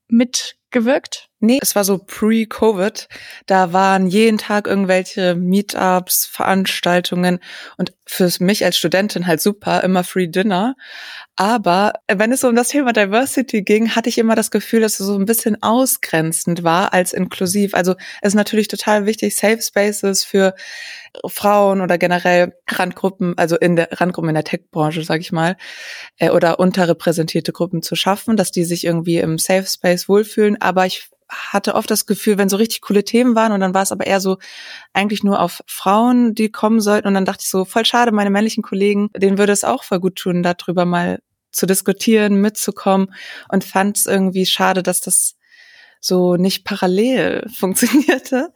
mitgewirkt? 0.07 1.29
Nee, 1.41 1.59
es 1.61 1.75
war 1.75 1.83
so 1.83 1.97
pre-Covid. 1.97 3.07
Da 3.45 3.73
waren 3.73 4.07
jeden 4.07 4.37
Tag 4.37 4.67
irgendwelche 4.67 5.35
Meetups, 5.35 6.25
Veranstaltungen 6.25 7.39
und 7.77 7.93
für 8.07 8.31
mich 8.39 8.63
als 8.63 8.77
Studentin 8.77 9.27
halt 9.27 9.41
super, 9.41 9.83
immer 9.83 10.03
Free 10.03 10.27
Dinner. 10.27 10.75
Aber 11.35 11.93
wenn 12.07 12.31
es 12.31 12.43
um 12.45 12.55
das 12.55 12.69
Thema 12.69 12.93
Diversity 12.93 13.63
ging, 13.63 13.95
hatte 13.95 14.07
ich 14.07 14.17
immer 14.17 14.35
das 14.35 14.49
Gefühl, 14.49 14.81
dass 14.81 14.99
es 14.99 15.07
so 15.07 15.15
ein 15.17 15.25
bisschen 15.25 15.61
ausgrenzend 15.61 16.63
war 16.63 16.93
als 16.93 17.11
inklusiv. 17.11 17.73
Also 17.73 17.95
es 18.21 18.29
ist 18.29 18.35
natürlich 18.35 18.69
total 18.69 19.05
wichtig, 19.05 19.35
Safe 19.35 19.61
Spaces 19.61 20.23
für 20.23 20.55
Frauen 21.27 21.81
oder 21.81 21.97
generell 21.97 22.53
Randgruppen, 22.69 23.37
also 23.37 23.57
in 23.57 23.75
der 23.75 23.89
Randgruppen 23.91 24.29
in 24.29 24.35
der 24.35 24.43
Tech-Branche, 24.45 25.03
sag 25.03 25.19
ich 25.19 25.31
mal, 25.31 25.57
äh, 26.17 26.29
oder 26.29 26.59
unterrepräsentierte 26.59 27.51
Gruppen 27.51 27.81
zu 27.81 27.95
schaffen, 27.95 28.37
dass 28.37 28.51
die 28.51 28.63
sich 28.63 28.85
irgendwie 28.85 29.17
im 29.17 29.37
Safe 29.37 29.65
Space 29.67 30.07
wohlfühlen. 30.07 30.61
Aber 30.61 30.85
ich 30.85 31.09
hatte 31.29 31.75
oft 31.75 31.89
das 31.89 32.05
Gefühl, 32.05 32.37
wenn 32.37 32.49
so 32.49 32.57
richtig 32.57 32.81
coole 32.81 33.03
Themen 33.03 33.35
waren 33.35 33.51
und 33.51 33.59
dann 33.59 33.73
war 33.73 33.81
es 33.81 33.91
aber 33.91 34.05
eher 34.05 34.19
so 34.19 34.37
eigentlich 34.93 35.23
nur 35.23 35.41
auf 35.41 35.61
Frauen, 35.65 36.35
die 36.35 36.51
kommen 36.51 36.81
sollten. 36.81 37.07
Und 37.07 37.13
dann 37.15 37.25
dachte 37.25 37.41
ich 37.43 37.49
so, 37.49 37.65
voll 37.65 37.85
schade, 37.85 38.11
meine 38.11 38.29
männlichen 38.29 38.63
Kollegen, 38.63 39.09
denen 39.15 39.37
würde 39.37 39.53
es 39.53 39.63
auch 39.63 39.83
voll 39.83 39.99
gut 39.99 40.15
tun, 40.15 40.43
darüber 40.43 40.85
mal 40.85 41.19
zu 41.51 41.65
diskutieren, 41.65 42.41
mitzukommen 42.41 43.13
und 43.49 43.63
fand 43.63 43.97
es 43.97 44.05
irgendwie 44.05 44.45
schade, 44.45 44.83
dass 44.83 45.01
das 45.01 45.35
so 45.99 46.35
nicht 46.35 46.63
parallel 46.63 47.47
funktionierte. 47.53 48.53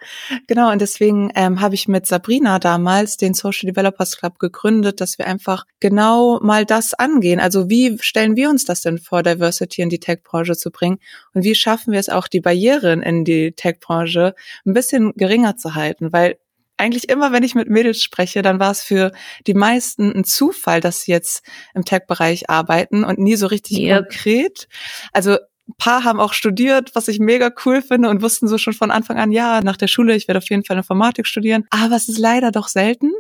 Genau, 0.48 0.72
und 0.72 0.82
deswegen 0.82 1.32
ähm, 1.36 1.62
habe 1.62 1.76
ich 1.76 1.88
mit 1.88 2.06
Sabrina 2.06 2.60
damals 2.60 3.18
den 3.18 3.34
Social 3.34 3.72
Developers 3.72 4.18
Club 4.18 4.40
gegründet, 4.40 5.02
dass 5.02 5.18
wir 5.18 5.28
einfach 5.28 5.66
genau 5.80 6.40
mal 6.42 6.66
das 6.66 6.94
angehen. 6.94 7.40
Also 7.40 7.70
wie 7.70 7.98
stellen 8.02 8.36
wir 8.36 8.50
uns 8.50 8.66
das 8.66 8.82
denn 8.82 8.98
vor, 8.98 9.24
Diversity 9.24 9.82
in 9.82 9.90
die 9.90 10.00
Tech-Branche 10.00 10.56
zu 10.56 10.72
bringen? 10.72 11.00
Und 11.34 11.44
wie 11.44 11.56
schaffen 11.56 11.92
wir 11.92 12.00
es 12.00 12.10
auch, 12.10 12.28
die 12.28 12.42
Barrieren 12.42 13.02
in 13.02 13.26
die 13.26 13.52
Tech-Branche 13.52 14.36
ein 14.66 14.74
bisschen 14.74 15.14
geringer 15.16 15.58
zu 15.58 15.76
halten? 15.76 16.14
Weil 16.14 16.38
eigentlich 16.80 17.10
immer, 17.10 17.32
wenn 17.32 17.44
ich 17.44 17.56
mit 17.56 17.70
Mädels 17.70 18.02
spreche, 18.02 18.42
dann 18.42 18.60
war 18.60 18.72
es 18.72 18.82
für 18.82 19.12
die 19.46 19.54
meisten 19.54 20.12
ein 20.12 20.24
Zufall, 20.24 20.80
dass 20.80 21.02
sie 21.02 21.12
jetzt 21.12 21.44
im 21.74 21.84
Tech-Bereich 21.84 22.50
arbeiten 22.50 23.04
und 23.04 23.20
nie 23.20 23.36
so 23.36 23.48
richtig 23.48 23.80
yep. 23.80 24.10
konkret. 24.10 24.68
Also 25.12 25.38
ein 25.70 25.76
paar 25.78 26.04
haben 26.04 26.20
auch 26.20 26.34
studiert, 26.34 26.94
was 26.96 27.08
ich 27.08 27.20
mega 27.20 27.52
cool 27.66 27.82
finde 27.82 28.10
und 28.10 28.22
wussten 28.22 28.48
so 28.48 28.58
schon 28.58 28.74
von 28.74 28.92
Anfang 28.92 29.18
an, 29.18 29.32
ja, 29.32 29.62
nach 29.62 29.78
der 29.78 29.88
Schule, 29.88 30.16
ich 30.16 30.28
werde 30.28 30.40
auf 30.40 30.50
jeden 30.50 30.66
Fall 30.66 30.78
Informatik 30.78 31.28
studieren. 31.28 31.66
Aber 31.70 31.96
es 31.96 32.10
ist 32.10 32.18
leider 32.18 32.52
doch 32.52 32.68
selten. 32.68 33.12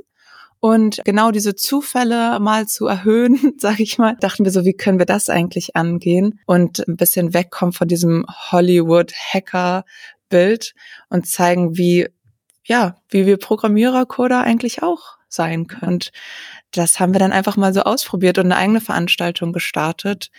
Und 0.59 1.01
genau 1.05 1.31
diese 1.31 1.55
Zufälle 1.55 2.37
mal 2.39 2.67
zu 2.67 2.87
erhöhen, 2.87 3.39
sage 3.59 3.83
ich 3.83 3.97
mal, 3.97 4.17
dachten 4.19 4.43
wir 4.43 4.51
so, 4.51 4.65
wie 4.65 4.73
können 4.73 4.99
wir 4.99 5.05
das 5.05 5.29
eigentlich 5.29 5.77
angehen 5.77 6.41
und 6.45 6.85
ein 6.87 6.97
bisschen 6.97 7.33
wegkommen 7.33 7.71
von 7.71 7.87
diesem 7.87 8.25
Hollywood-Hacker-Bild 8.51 10.73
und 11.09 11.27
zeigen, 11.27 11.77
wie, 11.77 12.09
ja, 12.65 12.97
wie 13.09 13.25
wir 13.25 13.37
Programmierer, 13.37 14.05
Coder 14.05 14.41
eigentlich 14.41 14.83
auch 14.83 15.17
sein 15.29 15.67
können. 15.67 15.93
Und 15.93 16.11
das 16.71 16.99
haben 16.99 17.13
wir 17.13 17.19
dann 17.19 17.31
einfach 17.31 17.55
mal 17.55 17.73
so 17.73 17.83
ausprobiert 17.83 18.37
und 18.37 18.43
eine 18.45 18.57
eigene 18.57 18.81
Veranstaltung 18.81 19.53
gestartet, 19.53 20.29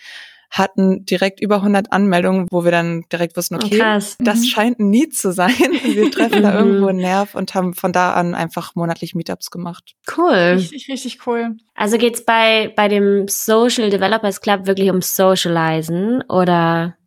hatten 0.51 1.05
direkt 1.05 1.41
über 1.41 1.55
100 1.55 1.91
Anmeldungen, 1.93 2.47
wo 2.51 2.65
wir 2.65 2.71
dann 2.71 3.05
direkt 3.11 3.37
wussten, 3.37 3.55
okay, 3.55 3.81
oh, 3.81 3.99
das 4.19 4.39
mhm. 4.39 4.43
scheint 4.43 4.79
ein 4.79 4.89
Need 4.89 5.15
zu 5.15 5.31
sein. 5.31 5.55
Wir 5.83 6.11
treffen 6.11 6.43
da 6.43 6.53
irgendwo 6.59 6.87
einen 6.87 6.99
Nerv 6.99 7.35
und 7.35 7.55
haben 7.55 7.73
von 7.73 7.93
da 7.93 8.13
an 8.13 8.35
einfach 8.35 8.75
monatlich 8.75 9.15
Meetups 9.15 9.49
gemacht. 9.49 9.95
Cool. 10.17 10.33
Richtig, 10.33 10.89
richtig 10.89 11.25
cool. 11.25 11.55
Also 11.73 11.97
geht's 11.97 12.25
bei, 12.25 12.73
bei 12.75 12.89
dem 12.89 13.27
Social 13.29 13.89
Developers 13.89 14.41
Club 14.41 14.67
wirklich 14.67 14.89
um 14.91 15.01
Socializen 15.01 16.21
oder? 16.23 16.97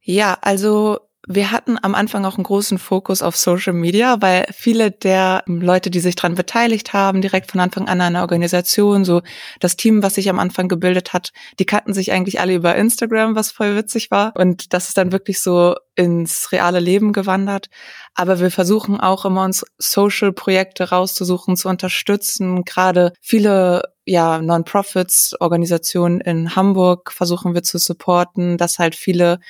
Ja, 0.00 0.38
also 0.40 1.00
wir 1.26 1.50
hatten 1.50 1.78
am 1.80 1.94
Anfang 1.94 2.24
auch 2.24 2.36
einen 2.36 2.44
großen 2.44 2.78
Fokus 2.78 3.22
auf 3.22 3.36
Social 3.36 3.72
Media, 3.72 4.20
weil 4.20 4.46
viele 4.52 4.90
der 4.90 5.42
Leute, 5.46 5.90
die 5.90 6.00
sich 6.00 6.16
daran 6.16 6.34
beteiligt 6.34 6.92
haben, 6.92 7.22
direkt 7.22 7.50
von 7.50 7.60
Anfang 7.60 7.88
an 7.88 8.00
einer 8.00 8.20
Organisation, 8.20 9.04
so 9.04 9.22
das 9.60 9.76
Team, 9.76 10.02
was 10.02 10.16
sich 10.16 10.28
am 10.28 10.38
Anfang 10.38 10.68
gebildet 10.68 11.12
hat, 11.12 11.32
die 11.58 11.64
kannten 11.64 11.94
sich 11.94 12.12
eigentlich 12.12 12.40
alle 12.40 12.54
über 12.54 12.76
Instagram, 12.76 13.36
was 13.36 13.50
voll 13.50 13.76
witzig 13.76 14.10
war. 14.10 14.32
Und 14.36 14.72
das 14.74 14.88
ist 14.88 14.98
dann 14.98 15.12
wirklich 15.12 15.40
so 15.40 15.74
ins 15.94 16.50
reale 16.52 16.80
Leben 16.80 17.12
gewandert. 17.12 17.68
Aber 18.14 18.38
wir 18.38 18.50
versuchen 18.50 19.00
auch 19.00 19.24
immer 19.24 19.44
uns 19.44 19.64
Social-Projekte 19.78 20.90
rauszusuchen, 20.90 21.56
zu 21.56 21.68
unterstützen. 21.68 22.64
Gerade 22.64 23.12
viele 23.20 23.94
ja, 24.06 24.40
Non-Profits, 24.40 25.34
Organisationen 25.40 26.20
in 26.20 26.54
Hamburg 26.54 27.10
versuchen 27.10 27.54
wir 27.54 27.62
zu 27.62 27.78
supporten, 27.78 28.58
dass 28.58 28.78
halt 28.78 28.94
viele 28.94 29.40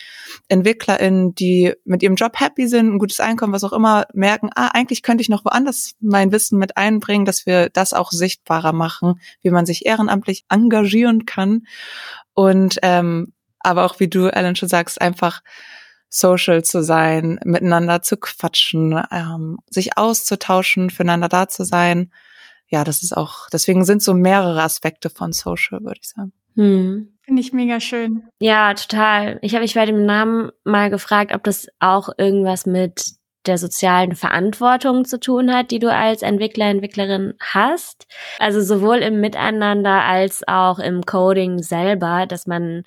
EntwicklerInnen, 0.49 1.35
die 1.35 1.75
mit 1.85 2.03
ihrem 2.03 2.15
Job 2.15 2.39
happy 2.39 2.69
sind, 2.69 2.95
ein 2.95 2.99
gutes 2.99 3.21
Einkommen, 3.21 3.53
was 3.53 3.65
auch 3.65 3.73
immer, 3.73 4.07
merken, 4.15 4.51
ah, 4.55 4.69
eigentlich 4.73 5.03
könnte 5.03 5.23
ich 5.23 5.29
noch 5.29 5.45
woanders 5.45 5.95
mein 6.01 6.31
Wissen 6.31 6.59
mit 6.59 6.77
einbringen, 6.77 7.25
dass 7.25 7.47
wir 7.47 7.69
das 7.69 7.93
auch 7.93 8.13
sichtbarer 8.13 8.73
machen, 8.73 9.21
wie 9.43 9.51
man 9.51 9.67
sich 9.67 9.87
ehrenamtlich 9.87 10.45
engagieren 10.49 11.27
kann. 11.27 11.67
Und 12.33 12.79
ähm, 12.83 13.33
aber 13.59 13.85
auch, 13.85 13.99
wie 13.99 14.09
du, 14.09 14.27
Ellen, 14.29 14.57
schon 14.57 14.69
sagst, 14.69 15.01
einfach 15.01 15.41
social 16.15 16.63
zu 16.65 16.83
sein, 16.83 17.39
miteinander 17.45 18.03
zu 18.03 18.17
quatschen, 18.17 19.03
ähm, 19.11 19.59
sich 19.71 19.99
auszutauschen, 19.99 20.91
füreinander 20.91 21.29
da 21.29 21.49
zu 21.49 21.65
sein 21.65 22.11
ja, 22.75 22.83
das 22.83 23.03
ist 23.03 23.17
auch, 23.17 23.49
deswegen 23.53 23.85
sind 23.85 24.03
so 24.03 24.15
mehrere 24.15 24.63
Aspekte 24.63 25.11
von 25.11 25.33
Social, 25.33 25.81
würde 25.83 26.01
ich 26.03 26.09
sagen. 26.09 26.33
Hm. 26.57 27.11
Finde 27.23 27.41
ich 27.41 27.53
mega 27.53 27.81
schön. 27.81 28.25
Ja, 28.39 28.75
total. 28.75 29.39
Ich 29.43 29.55
habe 29.55 29.63
mich 29.63 29.75
bei 29.75 29.87
dem 29.87 30.05
Namen 30.05 30.51
mal 30.65 30.91
gefragt, 30.91 31.33
ob 31.33 31.45
das 31.45 31.69
auch 31.79 32.11
irgendwas 32.19 32.67
mit 32.67 33.13
der 33.47 33.59
sozialen 33.59 34.15
Verantwortung 34.15 35.05
zu 35.05 35.21
tun 35.21 35.55
hat, 35.55 35.71
die 35.71 35.79
du 35.79 35.91
als 35.91 36.23
Entwickler, 36.23 36.67
Entwicklerin 36.67 37.35
hast. 37.41 38.07
Also 38.39 38.61
sowohl 38.61 38.99
im 38.99 39.21
Miteinander 39.21 40.03
als 40.03 40.43
auch 40.47 40.79
im 40.79 41.03
Coding 41.03 41.63
selber, 41.63 42.27
dass 42.27 42.47
man 42.47 42.85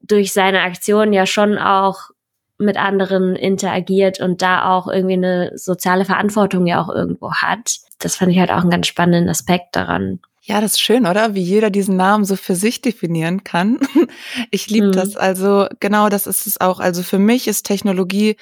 durch 0.00 0.32
seine 0.32 0.60
Aktionen 0.60 1.12
ja 1.12 1.26
schon 1.26 1.56
auch 1.58 2.10
mit 2.58 2.76
anderen 2.76 3.36
interagiert 3.36 4.20
und 4.20 4.42
da 4.42 4.70
auch 4.72 4.86
irgendwie 4.88 5.14
eine 5.14 5.52
soziale 5.56 6.04
Verantwortung 6.04 6.66
ja 6.66 6.80
auch 6.82 6.88
irgendwo 6.88 7.32
hat. 7.32 7.78
Das 7.98 8.16
fand 8.16 8.32
ich 8.32 8.38
halt 8.38 8.50
auch 8.50 8.60
einen 8.60 8.70
ganz 8.70 8.86
spannenden 8.86 9.28
Aspekt 9.28 9.74
daran. 9.76 10.20
Ja, 10.46 10.60
das 10.60 10.72
ist 10.72 10.80
schön, 10.82 11.06
oder? 11.06 11.34
Wie 11.34 11.40
jeder 11.40 11.70
diesen 11.70 11.96
Namen 11.96 12.26
so 12.26 12.36
für 12.36 12.54
sich 12.54 12.82
definieren 12.82 13.44
kann. 13.44 13.80
Ich 14.50 14.68
liebe 14.68 14.88
mhm. 14.88 14.92
das. 14.92 15.16
Also 15.16 15.66
genau, 15.80 16.08
das 16.08 16.26
ist 16.26 16.46
es 16.46 16.60
auch. 16.60 16.78
Also 16.80 17.02
für 17.02 17.18
mich 17.18 17.48
ist 17.48 17.66
Technologie 17.66 18.36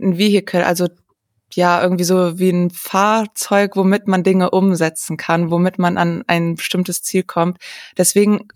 ein 0.00 0.18
Vehikel, 0.18 0.62
also 0.62 0.88
ja, 1.54 1.82
irgendwie 1.82 2.04
so 2.04 2.38
wie 2.38 2.50
ein 2.50 2.70
Fahrzeug, 2.70 3.74
womit 3.76 4.06
man 4.06 4.22
Dinge 4.22 4.50
umsetzen 4.50 5.16
kann, 5.16 5.50
womit 5.50 5.78
man 5.78 5.96
an 5.96 6.22
ein 6.26 6.56
bestimmtes 6.56 7.02
Ziel 7.02 7.22
kommt. 7.22 7.58
Deswegen 7.96 8.48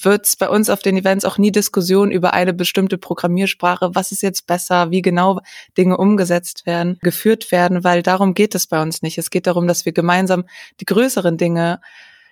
wird 0.00 0.26
es 0.26 0.36
bei 0.36 0.48
uns 0.48 0.68
auf 0.68 0.80
den 0.80 0.96
Events 0.96 1.24
auch 1.24 1.38
nie 1.38 1.52
Diskussion 1.52 2.10
über 2.10 2.34
eine 2.34 2.52
bestimmte 2.52 2.98
Programmiersprache, 2.98 3.94
was 3.94 4.12
ist 4.12 4.22
jetzt 4.22 4.46
besser, 4.46 4.90
wie 4.90 5.02
genau 5.02 5.40
Dinge 5.78 5.96
umgesetzt 5.96 6.66
werden, 6.66 6.98
geführt 7.02 7.50
werden, 7.50 7.82
weil 7.82 8.02
darum 8.02 8.34
geht 8.34 8.54
es 8.54 8.66
bei 8.66 8.82
uns 8.82 9.00
nicht. 9.02 9.16
Es 9.16 9.30
geht 9.30 9.46
darum, 9.46 9.66
dass 9.66 9.86
wir 9.86 9.92
gemeinsam 9.92 10.44
die 10.80 10.86
größeren 10.86 11.38
Dinge 11.38 11.80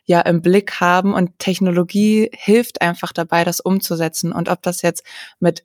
ja 0.05 0.21
im 0.21 0.43
Blick 0.43 0.81
haben 0.81 1.15
und 1.15 1.39
Technologie 1.39 2.31
hilft 2.33 2.83
einfach 2.83 3.13
dabei, 3.13 3.45
das 3.45 3.61
umzusetzen. 3.61 4.33
Und 4.33 4.49
ob 4.49 4.63
das 4.63 4.83
jetzt 4.83 5.05
mit 5.41 5.65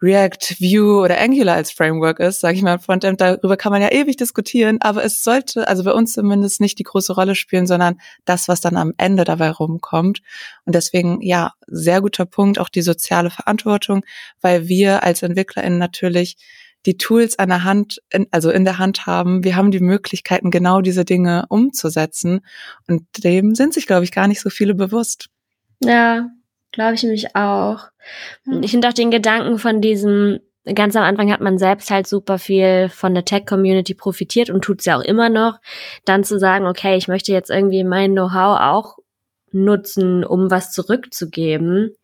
React, 0.00 0.60
Vue 0.60 1.00
oder 1.02 1.20
Angular 1.20 1.56
als 1.56 1.72
Framework 1.72 2.20
ist, 2.20 2.40
sage 2.40 2.56
ich 2.56 2.62
mal, 2.62 2.78
Frontend, 2.78 3.20
darüber 3.20 3.56
kann 3.56 3.72
man 3.72 3.82
ja 3.82 3.90
ewig 3.90 4.16
diskutieren, 4.16 4.78
aber 4.80 5.04
es 5.04 5.24
sollte, 5.24 5.66
also 5.66 5.82
bei 5.82 5.92
uns 5.92 6.12
zumindest 6.12 6.60
nicht 6.60 6.78
die 6.78 6.84
große 6.84 7.12
Rolle 7.12 7.34
spielen, 7.34 7.66
sondern 7.66 8.00
das, 8.24 8.46
was 8.46 8.60
dann 8.60 8.76
am 8.76 8.92
Ende 8.96 9.24
dabei 9.24 9.50
rumkommt. 9.50 10.20
Und 10.64 10.74
deswegen, 10.74 11.20
ja, 11.20 11.52
sehr 11.66 12.00
guter 12.00 12.26
Punkt, 12.26 12.58
auch 12.58 12.68
die 12.68 12.82
soziale 12.82 13.30
Verantwortung, 13.30 14.04
weil 14.40 14.68
wir 14.68 15.02
als 15.02 15.22
EntwicklerInnen 15.22 15.78
natürlich 15.78 16.36
die 16.86 16.96
Tools 16.96 17.38
an 17.38 17.48
der 17.48 17.64
Hand, 17.64 18.00
also 18.30 18.50
in 18.50 18.64
der 18.64 18.78
Hand 18.78 19.06
haben. 19.06 19.42
Wir 19.42 19.56
haben 19.56 19.72
die 19.72 19.80
Möglichkeiten, 19.80 20.52
genau 20.52 20.80
diese 20.80 21.04
Dinge 21.04 21.44
umzusetzen. 21.48 22.40
Und 22.86 23.04
dem 23.24 23.56
sind 23.56 23.74
sich, 23.74 23.86
glaube 23.86 24.04
ich, 24.04 24.12
gar 24.12 24.28
nicht 24.28 24.40
so 24.40 24.48
viele 24.48 24.74
bewusst. 24.74 25.28
Ja, 25.80 26.28
Glaube 26.78 26.94
ich 26.94 27.02
nämlich 27.02 27.34
auch. 27.34 27.88
Und 28.46 28.62
ich 28.62 28.70
finde 28.70 28.86
auch 28.86 28.92
den 28.92 29.10
Gedanken 29.10 29.58
von 29.58 29.80
diesem, 29.80 30.38
ganz 30.76 30.94
am 30.94 31.02
Anfang 31.02 31.32
hat 31.32 31.40
man 31.40 31.58
selbst 31.58 31.90
halt 31.90 32.06
super 32.06 32.38
viel 32.38 32.88
von 32.88 33.14
der 33.14 33.24
Tech-Community 33.24 33.94
profitiert 33.94 34.48
und 34.48 34.62
tut 34.62 34.78
es 34.78 34.84
ja 34.84 34.96
auch 34.96 35.02
immer 35.02 35.28
noch. 35.28 35.58
Dann 36.04 36.22
zu 36.22 36.38
sagen, 36.38 36.68
okay, 36.68 36.96
ich 36.96 37.08
möchte 37.08 37.32
jetzt 37.32 37.50
irgendwie 37.50 37.82
mein 37.82 38.12
Know-how 38.12 38.60
auch 38.60 38.98
nutzen, 39.50 40.22
um 40.24 40.52
was 40.52 40.70
zurückzugeben, 40.70 41.96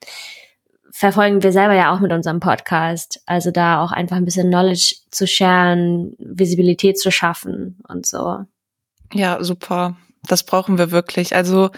verfolgen 0.91 1.45
wir 1.45 1.53
selber 1.53 1.75
ja 1.75 1.95
auch 1.95 2.01
mit 2.01 2.13
unserem 2.13 2.41
Podcast. 2.41 3.23
Also 3.27 3.53
da 3.53 3.81
auch 3.81 3.93
einfach 3.93 4.17
ein 4.17 4.25
bisschen 4.25 4.49
Knowledge 4.49 4.97
zu 5.13 5.29
sharen, 5.29 6.17
Visibilität 6.19 6.99
zu 6.99 7.13
schaffen 7.13 7.79
und 7.87 8.07
so. 8.07 8.41
Ja, 9.13 9.41
super. 9.41 9.97
Das 10.27 10.43
brauchen 10.43 10.79
wir 10.79 10.91
wirklich. 10.91 11.37
Also 11.37 11.71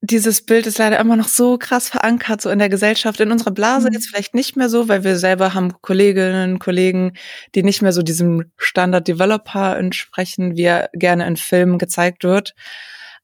dieses 0.00 0.44
Bild 0.44 0.66
ist 0.66 0.78
leider 0.78 0.98
immer 0.98 1.16
noch 1.16 1.28
so 1.28 1.58
krass 1.58 1.88
verankert, 1.88 2.40
so 2.40 2.50
in 2.50 2.58
der 2.58 2.68
Gesellschaft, 2.68 3.18
in 3.20 3.32
unserer 3.32 3.50
Blase 3.50 3.88
mhm. 3.88 3.94
jetzt 3.94 4.08
vielleicht 4.08 4.34
nicht 4.34 4.56
mehr 4.56 4.68
so, 4.68 4.88
weil 4.88 5.04
wir 5.04 5.16
selber 5.18 5.54
haben 5.54 5.80
Kolleginnen, 5.80 6.58
Kollegen, 6.58 7.14
die 7.54 7.62
nicht 7.62 7.82
mehr 7.82 7.92
so 7.92 8.02
diesem 8.02 8.52
Standard-Developer 8.56 9.76
entsprechen, 9.78 10.56
wie 10.56 10.64
er 10.64 10.90
gerne 10.92 11.26
in 11.26 11.36
Filmen 11.36 11.78
gezeigt 11.78 12.24
wird. 12.24 12.54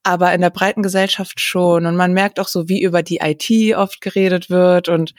Aber 0.03 0.33
in 0.33 0.41
der 0.41 0.51
breiten 0.51 0.83
Gesellschaft 0.83 1.41
schon. 1.41 1.87
Und 1.87 1.95
man 1.95 2.13
merkt 2.13 2.41
auch 2.41 2.49
so, 2.49 2.69
wie 2.69 2.83
über 2.83 3.05
die 3.05 3.21
IT 3.23 3.77
oft 3.77 4.01
geredet 4.01 4.51
wird 4.51 4.89
und 4.89 5.15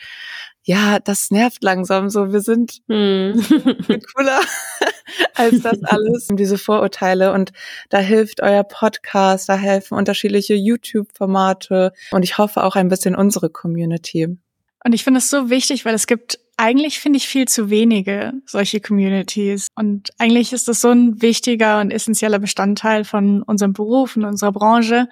ja, 0.64 1.00
das 1.00 1.30
nervt 1.30 1.62
langsam 1.64 2.10
so. 2.10 2.32
Wir 2.32 2.42
sind 2.42 2.82
hm. 2.88 3.34
cooler 4.16 4.40
als 5.36 5.62
das 5.62 5.84
alles, 5.84 6.28
diese 6.32 6.58
Vorurteile. 6.58 7.34
Und 7.34 7.52
da 7.90 8.00
hilft 8.00 8.42
euer 8.42 8.64
Podcast, 8.64 9.50
da 9.50 9.56
helfen 9.56 9.98
unterschiedliche 9.98 10.56
YouTube-Formate 10.56 11.92
und 12.12 12.24
ich 12.24 12.38
hoffe 12.38 12.64
auch 12.64 12.76
ein 12.76 12.88
bisschen 12.88 13.16
unsere 13.16 13.50
Community. 13.50 14.38
Und 14.86 14.94
ich 14.94 15.04
finde 15.04 15.20
es 15.20 15.30
so 15.30 15.50
wichtig, 15.50 15.86
weil 15.86 15.96
es 15.96 16.08
gibt 16.08 16.40
eigentlich, 16.58 17.00
finde 17.00 17.18
ich, 17.18 17.28
viel 17.28 17.48
zu 17.48 17.70
wenige 17.70 18.34
solche 18.46 18.80
Communities. 18.80 19.68
Und 19.76 20.12
eigentlich 20.18 20.54
ist 20.54 20.68
das 20.68 20.82
so 20.82 20.90
ein 20.90 21.22
wichtiger 21.22 21.82
und 21.82 21.92
essentieller 21.92 22.40
Bestandteil 22.40 23.06
von 23.06 23.44
unserem 23.44 23.74
Beruf 23.74 24.16
und 24.16 24.26
unserer 24.26 24.52
Branche. 24.52 25.08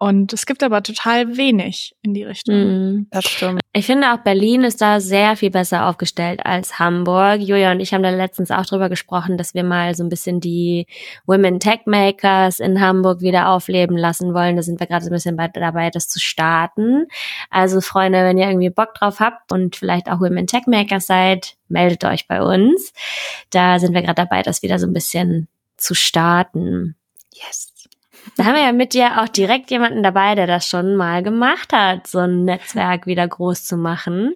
Und 0.00 0.32
es 0.32 0.46
gibt 0.46 0.62
aber 0.62 0.82
total 0.84 1.36
wenig 1.36 1.96
in 2.02 2.14
die 2.14 2.22
Richtung. 2.22 2.54
Mm, 2.54 3.06
das 3.10 3.24
stimmt. 3.24 3.60
Ich 3.72 3.86
finde 3.86 4.12
auch 4.12 4.18
Berlin 4.18 4.62
ist 4.62 4.80
da 4.80 5.00
sehr 5.00 5.36
viel 5.36 5.50
besser 5.50 5.86
aufgestellt 5.86 6.40
als 6.44 6.78
Hamburg. 6.78 7.40
Julia 7.40 7.72
und 7.72 7.80
ich 7.80 7.92
haben 7.92 8.04
da 8.04 8.10
letztens 8.10 8.52
auch 8.52 8.64
drüber 8.64 8.88
gesprochen, 8.88 9.36
dass 9.36 9.54
wir 9.54 9.64
mal 9.64 9.96
so 9.96 10.04
ein 10.04 10.08
bisschen 10.08 10.38
die 10.38 10.86
Women 11.26 11.58
Tech 11.58 11.80
Makers 11.86 12.60
in 12.60 12.80
Hamburg 12.80 13.22
wieder 13.22 13.48
aufleben 13.48 13.96
lassen 13.96 14.34
wollen. 14.34 14.54
Da 14.54 14.62
sind 14.62 14.78
wir 14.78 14.86
gerade 14.86 15.04
so 15.04 15.10
ein 15.10 15.14
bisschen 15.14 15.36
dabei, 15.36 15.90
das 15.90 16.08
zu 16.08 16.20
starten. 16.20 17.06
Also 17.50 17.80
Freunde, 17.80 18.22
wenn 18.22 18.38
ihr 18.38 18.48
irgendwie 18.48 18.70
Bock 18.70 18.94
drauf 18.94 19.18
habt 19.18 19.50
und 19.50 19.74
vielleicht 19.74 20.08
auch 20.08 20.20
Women 20.20 20.46
Tech 20.46 20.66
Makers 20.66 21.08
seid, 21.08 21.56
meldet 21.68 22.04
euch 22.04 22.28
bei 22.28 22.40
uns. 22.40 22.92
Da 23.50 23.80
sind 23.80 23.94
wir 23.94 24.02
gerade 24.02 24.22
dabei, 24.22 24.42
das 24.42 24.62
wieder 24.62 24.78
so 24.78 24.86
ein 24.86 24.92
bisschen 24.92 25.48
zu 25.76 25.94
starten. 25.94 26.94
Yes. 27.34 27.72
Da 28.36 28.44
haben 28.44 28.54
wir 28.54 28.62
ja 28.62 28.72
mit 28.72 28.94
dir 28.94 29.20
auch 29.20 29.28
direkt 29.28 29.70
jemanden 29.70 30.02
dabei, 30.02 30.34
der 30.34 30.46
das 30.46 30.66
schon 30.66 30.96
mal 30.96 31.22
gemacht 31.22 31.72
hat, 31.72 32.06
so 32.06 32.18
ein 32.18 32.44
Netzwerk 32.44 33.06
wieder 33.06 33.26
groß 33.26 33.64
zu 33.64 33.76
machen. 33.76 34.34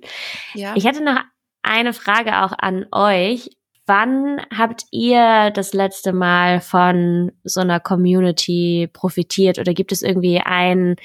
Ja. 0.54 0.74
Ich 0.74 0.84
hätte 0.84 1.04
noch 1.04 1.18
eine 1.62 1.92
Frage 1.92 2.42
auch 2.42 2.52
an 2.56 2.86
euch. 2.90 3.50
Wann 3.86 4.40
habt 4.56 4.84
ihr 4.90 5.50
das 5.50 5.74
letzte 5.74 6.12
Mal 6.12 6.60
von 6.60 7.32
so 7.44 7.60
einer 7.60 7.80
Community 7.80 8.88
profitiert 8.92 9.58
oder 9.58 9.74
gibt 9.74 9.92
es 9.92 10.02
irgendwie 10.02 10.40
ein 10.40 10.96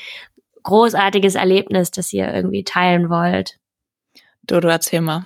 großartiges 0.63 1.36
Erlebnis, 1.36 1.91
das 1.91 2.13
ihr 2.13 2.31
irgendwie 2.34 2.63
teilen 2.63 3.10
wollt? 3.10 3.57
Dodo, 4.43 4.67
erzähl 4.69 5.01
mal. 5.01 5.25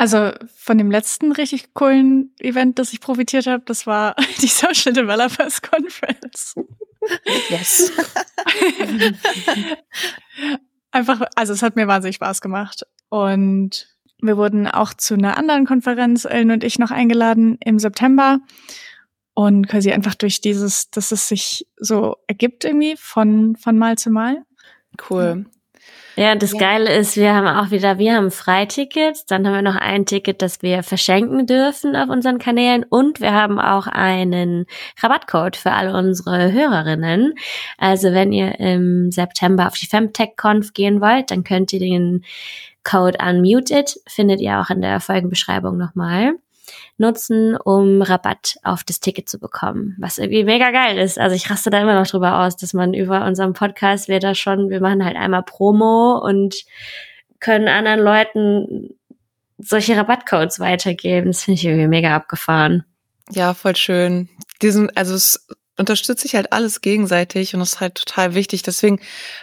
Also 0.00 0.32
von 0.56 0.78
dem 0.78 0.90
letzten 0.90 1.30
richtig 1.30 1.74
coolen 1.74 2.34
Event, 2.38 2.78
das 2.78 2.94
ich 2.94 3.02
profitiert 3.02 3.46
habe, 3.46 3.62
das 3.66 3.86
war 3.86 4.16
die 4.40 4.46
Social 4.46 4.94
Developers 4.94 5.60
Conference. 5.60 6.54
Yes. 7.50 7.92
Einfach, 10.90 11.20
also 11.36 11.52
es 11.52 11.60
hat 11.60 11.76
mir 11.76 11.86
wahnsinnig 11.86 12.16
Spaß 12.16 12.40
gemacht. 12.40 12.86
Und 13.10 13.94
wir 14.22 14.38
wurden 14.38 14.66
auch 14.68 14.94
zu 14.94 15.12
einer 15.12 15.36
anderen 15.36 15.66
Konferenz, 15.66 16.24
Ellen 16.24 16.50
und 16.50 16.64
ich, 16.64 16.78
noch 16.78 16.90
eingeladen 16.90 17.58
im 17.62 17.78
September. 17.78 18.38
Und 19.34 19.68
quasi 19.68 19.92
einfach 19.92 20.14
durch 20.14 20.40
dieses, 20.40 20.90
dass 20.90 21.12
es 21.12 21.28
sich 21.28 21.66
so 21.76 22.16
ergibt 22.26 22.64
irgendwie 22.64 22.96
von, 22.96 23.54
von 23.56 23.76
Mal 23.76 23.98
zu 23.98 24.08
Mal. 24.08 24.46
Cool. 25.10 25.44
Ja, 26.20 26.34
das 26.34 26.52
ja. 26.52 26.58
Geile 26.58 26.94
ist, 26.94 27.16
wir 27.16 27.34
haben 27.34 27.46
auch 27.46 27.70
wieder, 27.70 27.96
wir 27.96 28.14
haben 28.14 28.30
Freitickets, 28.30 29.24
dann 29.24 29.46
haben 29.46 29.54
wir 29.54 29.62
noch 29.62 29.76
ein 29.76 30.04
Ticket, 30.04 30.42
das 30.42 30.60
wir 30.60 30.82
verschenken 30.82 31.46
dürfen 31.46 31.96
auf 31.96 32.10
unseren 32.10 32.38
Kanälen 32.38 32.84
und 32.84 33.22
wir 33.22 33.32
haben 33.32 33.58
auch 33.58 33.86
einen 33.86 34.66
Rabattcode 35.02 35.56
für 35.56 35.72
alle 35.72 35.96
unsere 35.96 36.52
Hörerinnen. 36.52 37.32
Also 37.78 38.12
wenn 38.12 38.34
ihr 38.34 38.60
im 38.60 39.10
September 39.10 39.66
auf 39.66 39.78
die 39.78 39.86
FemTech-Conf 39.86 40.74
gehen 40.74 41.00
wollt, 41.00 41.30
dann 41.30 41.42
könnt 41.42 41.72
ihr 41.72 41.80
den 41.80 42.22
Code 42.84 43.16
Unmuted, 43.26 43.98
findet 44.06 44.42
ihr 44.42 44.60
auch 44.60 44.68
in 44.68 44.82
der 44.82 45.00
Folgenbeschreibung 45.00 45.78
nochmal. 45.78 46.34
Nutzen, 46.98 47.56
um 47.56 48.02
Rabatt 48.02 48.56
auf 48.62 48.84
das 48.84 49.00
Ticket 49.00 49.28
zu 49.28 49.38
bekommen, 49.38 49.96
was 49.98 50.18
irgendwie 50.18 50.44
mega 50.44 50.70
geil 50.70 50.98
ist. 50.98 51.18
Also 51.18 51.36
ich 51.36 51.50
raste 51.50 51.70
da 51.70 51.80
immer 51.80 51.98
noch 51.98 52.06
drüber 52.06 52.40
aus, 52.40 52.56
dass 52.56 52.74
man 52.74 52.94
über 52.94 53.24
unseren 53.24 53.52
Podcast, 53.52 54.08
wir 54.08 54.20
da 54.20 54.34
schon, 54.34 54.70
wir 54.70 54.80
machen 54.80 55.04
halt 55.04 55.16
einmal 55.16 55.42
Promo 55.42 56.18
und 56.18 56.64
können 57.40 57.68
anderen 57.68 58.00
Leuten 58.00 58.90
solche 59.58 59.96
Rabattcodes 59.96 60.60
weitergeben. 60.60 61.28
Das 61.28 61.44
finde 61.44 61.58
ich 61.58 61.64
irgendwie 61.64 61.88
mega 61.88 62.14
abgefahren. 62.14 62.84
Ja, 63.30 63.54
voll 63.54 63.76
schön. 63.76 64.28
Diesen, 64.62 64.94
also 64.96 65.14
es 65.14 65.46
unterstütze 65.76 66.26
ich 66.26 66.34
halt 66.34 66.52
alles 66.52 66.80
gegenseitig 66.80 67.54
und 67.54 67.60
das 67.60 67.74
ist 67.74 67.80
halt 67.80 67.94
total 67.94 68.34
wichtig. 68.34 68.62
Deswegen 68.62 69.00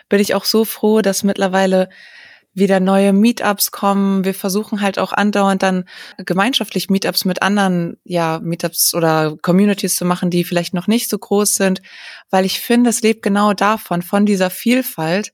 bin 0.09 0.19
ich 0.19 0.35
auch 0.35 0.45
so 0.45 0.65
froh, 0.65 1.01
dass 1.01 1.23
mittlerweile 1.23 1.89
wieder 2.57 2.79
neue 2.79 3.13
Meetups 3.13 3.71
kommen. 3.71 4.25
Wir 4.25 4.33
versuchen 4.33 4.81
halt 4.81 4.97
auch 4.97 5.13
andauernd 5.13 5.61
dann 5.61 5.85
gemeinschaftlich 6.17 6.89
Meetups 6.89 7.23
mit 7.23 7.41
anderen, 7.41 7.97
ja, 8.03 8.39
Meetups 8.41 8.93
oder 8.95 9.37
Communities 9.41 9.95
zu 9.95 10.05
machen, 10.05 10.29
die 10.29 10.43
vielleicht 10.43 10.73
noch 10.73 10.87
nicht 10.87 11.09
so 11.09 11.17
groß 11.17 11.55
sind, 11.55 11.81
weil 12.29 12.45
ich 12.45 12.59
finde, 12.59 12.89
es 12.89 13.01
lebt 13.01 13.21
genau 13.21 13.53
davon, 13.53 14.01
von 14.01 14.25
dieser 14.25 14.49
Vielfalt. 14.49 15.31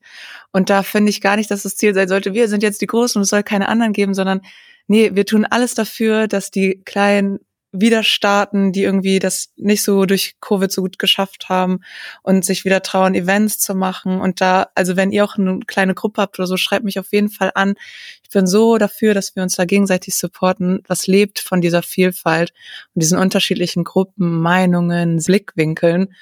Und 0.52 0.70
da 0.70 0.82
finde 0.82 1.10
ich 1.10 1.20
gar 1.20 1.36
nicht, 1.36 1.50
dass 1.50 1.62
das 1.62 1.76
Ziel 1.76 1.94
sein 1.94 2.08
sollte, 2.08 2.34
wir 2.34 2.48
sind 2.48 2.62
jetzt 2.62 2.82
die 2.82 2.86
Großen 2.86 3.18
und 3.18 3.22
es 3.22 3.30
soll 3.30 3.42
keine 3.42 3.68
anderen 3.68 3.92
geben, 3.92 4.14
sondern 4.14 4.42
nee, 4.86 5.10
wir 5.14 5.24
tun 5.24 5.46
alles 5.48 5.74
dafür, 5.74 6.28
dass 6.28 6.50
die 6.50 6.82
kleinen 6.84 7.40
wieder 7.76 8.04
starten, 8.04 8.72
die 8.72 8.84
irgendwie 8.84 9.18
das 9.18 9.50
nicht 9.56 9.82
so 9.82 10.06
durch 10.06 10.36
Covid 10.40 10.70
so 10.70 10.82
gut 10.82 10.98
geschafft 10.98 11.48
haben 11.48 11.80
und 12.22 12.44
sich 12.44 12.64
wieder 12.64 12.82
trauen, 12.82 13.16
Events 13.16 13.58
zu 13.58 13.74
machen. 13.74 14.20
Und 14.20 14.40
da, 14.40 14.68
also 14.76 14.96
wenn 14.96 15.10
ihr 15.10 15.24
auch 15.24 15.36
eine 15.36 15.58
kleine 15.66 15.94
Gruppe 15.94 16.22
habt 16.22 16.38
oder 16.38 16.46
so, 16.46 16.56
schreibt 16.56 16.84
mich 16.84 17.00
auf 17.00 17.12
jeden 17.12 17.30
Fall 17.30 17.50
an. 17.54 17.74
Ich 18.22 18.30
bin 18.30 18.46
so 18.46 18.78
dafür, 18.78 19.12
dass 19.12 19.34
wir 19.34 19.42
uns 19.42 19.56
da 19.56 19.64
gegenseitig 19.64 20.14
supporten. 20.14 20.82
Was 20.86 21.08
lebt 21.08 21.40
von 21.40 21.60
dieser 21.60 21.82
Vielfalt 21.82 22.52
und 22.94 23.02
diesen 23.02 23.18
unterschiedlichen 23.18 23.82
Gruppen, 23.82 24.40
Meinungen, 24.40 25.20
Blickwinkeln. 25.24 26.14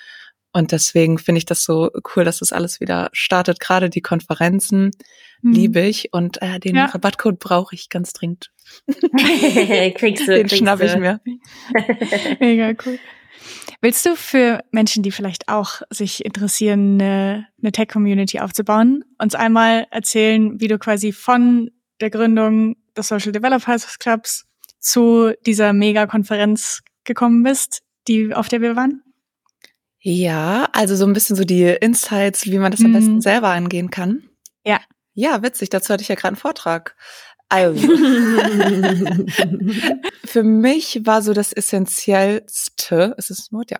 Und 0.52 0.72
deswegen 0.72 1.18
finde 1.18 1.38
ich 1.38 1.46
das 1.46 1.64
so 1.64 1.90
cool, 2.14 2.24
dass 2.24 2.40
das 2.40 2.52
alles 2.52 2.80
wieder 2.80 3.08
startet. 3.12 3.58
Gerade 3.58 3.88
die 3.88 4.02
Konferenzen 4.02 4.90
mhm. 5.40 5.52
liebe 5.52 5.80
ich 5.80 6.12
und 6.12 6.42
äh, 6.42 6.60
den 6.60 6.76
ja. 6.76 6.86
Rabattcode 6.86 7.38
brauche 7.38 7.74
ich 7.74 7.88
ganz 7.88 8.12
dringend. 8.12 8.50
kriegst 8.86 10.28
du, 10.28 10.32
den 10.32 10.46
kriegst 10.46 10.58
schnapp 10.58 10.80
ich 10.82 10.96
mir. 10.96 11.20
Mega 12.40 12.72
cool. 12.84 12.98
Willst 13.80 14.06
du 14.06 14.14
für 14.14 14.62
Menschen, 14.70 15.02
die 15.02 15.10
vielleicht 15.10 15.48
auch 15.48 15.82
sich 15.90 16.24
interessieren, 16.24 17.00
eine, 17.00 17.48
eine 17.60 17.72
Tech-Community 17.72 18.38
aufzubauen, 18.38 19.04
uns 19.18 19.34
einmal 19.34 19.86
erzählen, 19.90 20.60
wie 20.60 20.68
du 20.68 20.78
quasi 20.78 21.12
von 21.12 21.70
der 22.00 22.10
Gründung 22.10 22.76
des 22.96 23.08
Social 23.08 23.32
Developers 23.32 23.98
Clubs 23.98 24.46
zu 24.78 25.32
dieser 25.46 25.72
Mega-Konferenz 25.72 26.82
gekommen 27.04 27.42
bist, 27.42 27.82
die, 28.06 28.34
auf 28.34 28.48
der 28.48 28.60
wir 28.60 28.76
waren? 28.76 29.02
Ja, 30.04 30.68
also 30.72 30.96
so 30.96 31.06
ein 31.06 31.12
bisschen 31.12 31.36
so 31.36 31.44
die 31.44 31.64
Insights, 31.64 32.46
wie 32.46 32.58
man 32.58 32.72
das 32.72 32.80
am 32.80 32.88
mhm. 32.88 32.94
besten 32.94 33.20
selber 33.20 33.50
angehen 33.50 33.90
kann. 33.90 34.24
Ja. 34.64 34.80
Ja, 35.14 35.42
witzig. 35.42 35.68
Dazu 35.70 35.92
hatte 35.92 36.02
ich 36.02 36.08
ja 36.08 36.14
gerade 36.14 36.28
einen 36.28 36.36
Vortrag. 36.36 36.96
Also, 37.52 37.86
für 40.24 40.42
mich 40.42 41.02
war 41.04 41.20
so 41.20 41.34
das 41.34 41.52
Essentiellste, 41.52 43.14
ist 43.18 43.30
es 43.30 43.52
Not, 43.52 43.70
ja, 43.70 43.76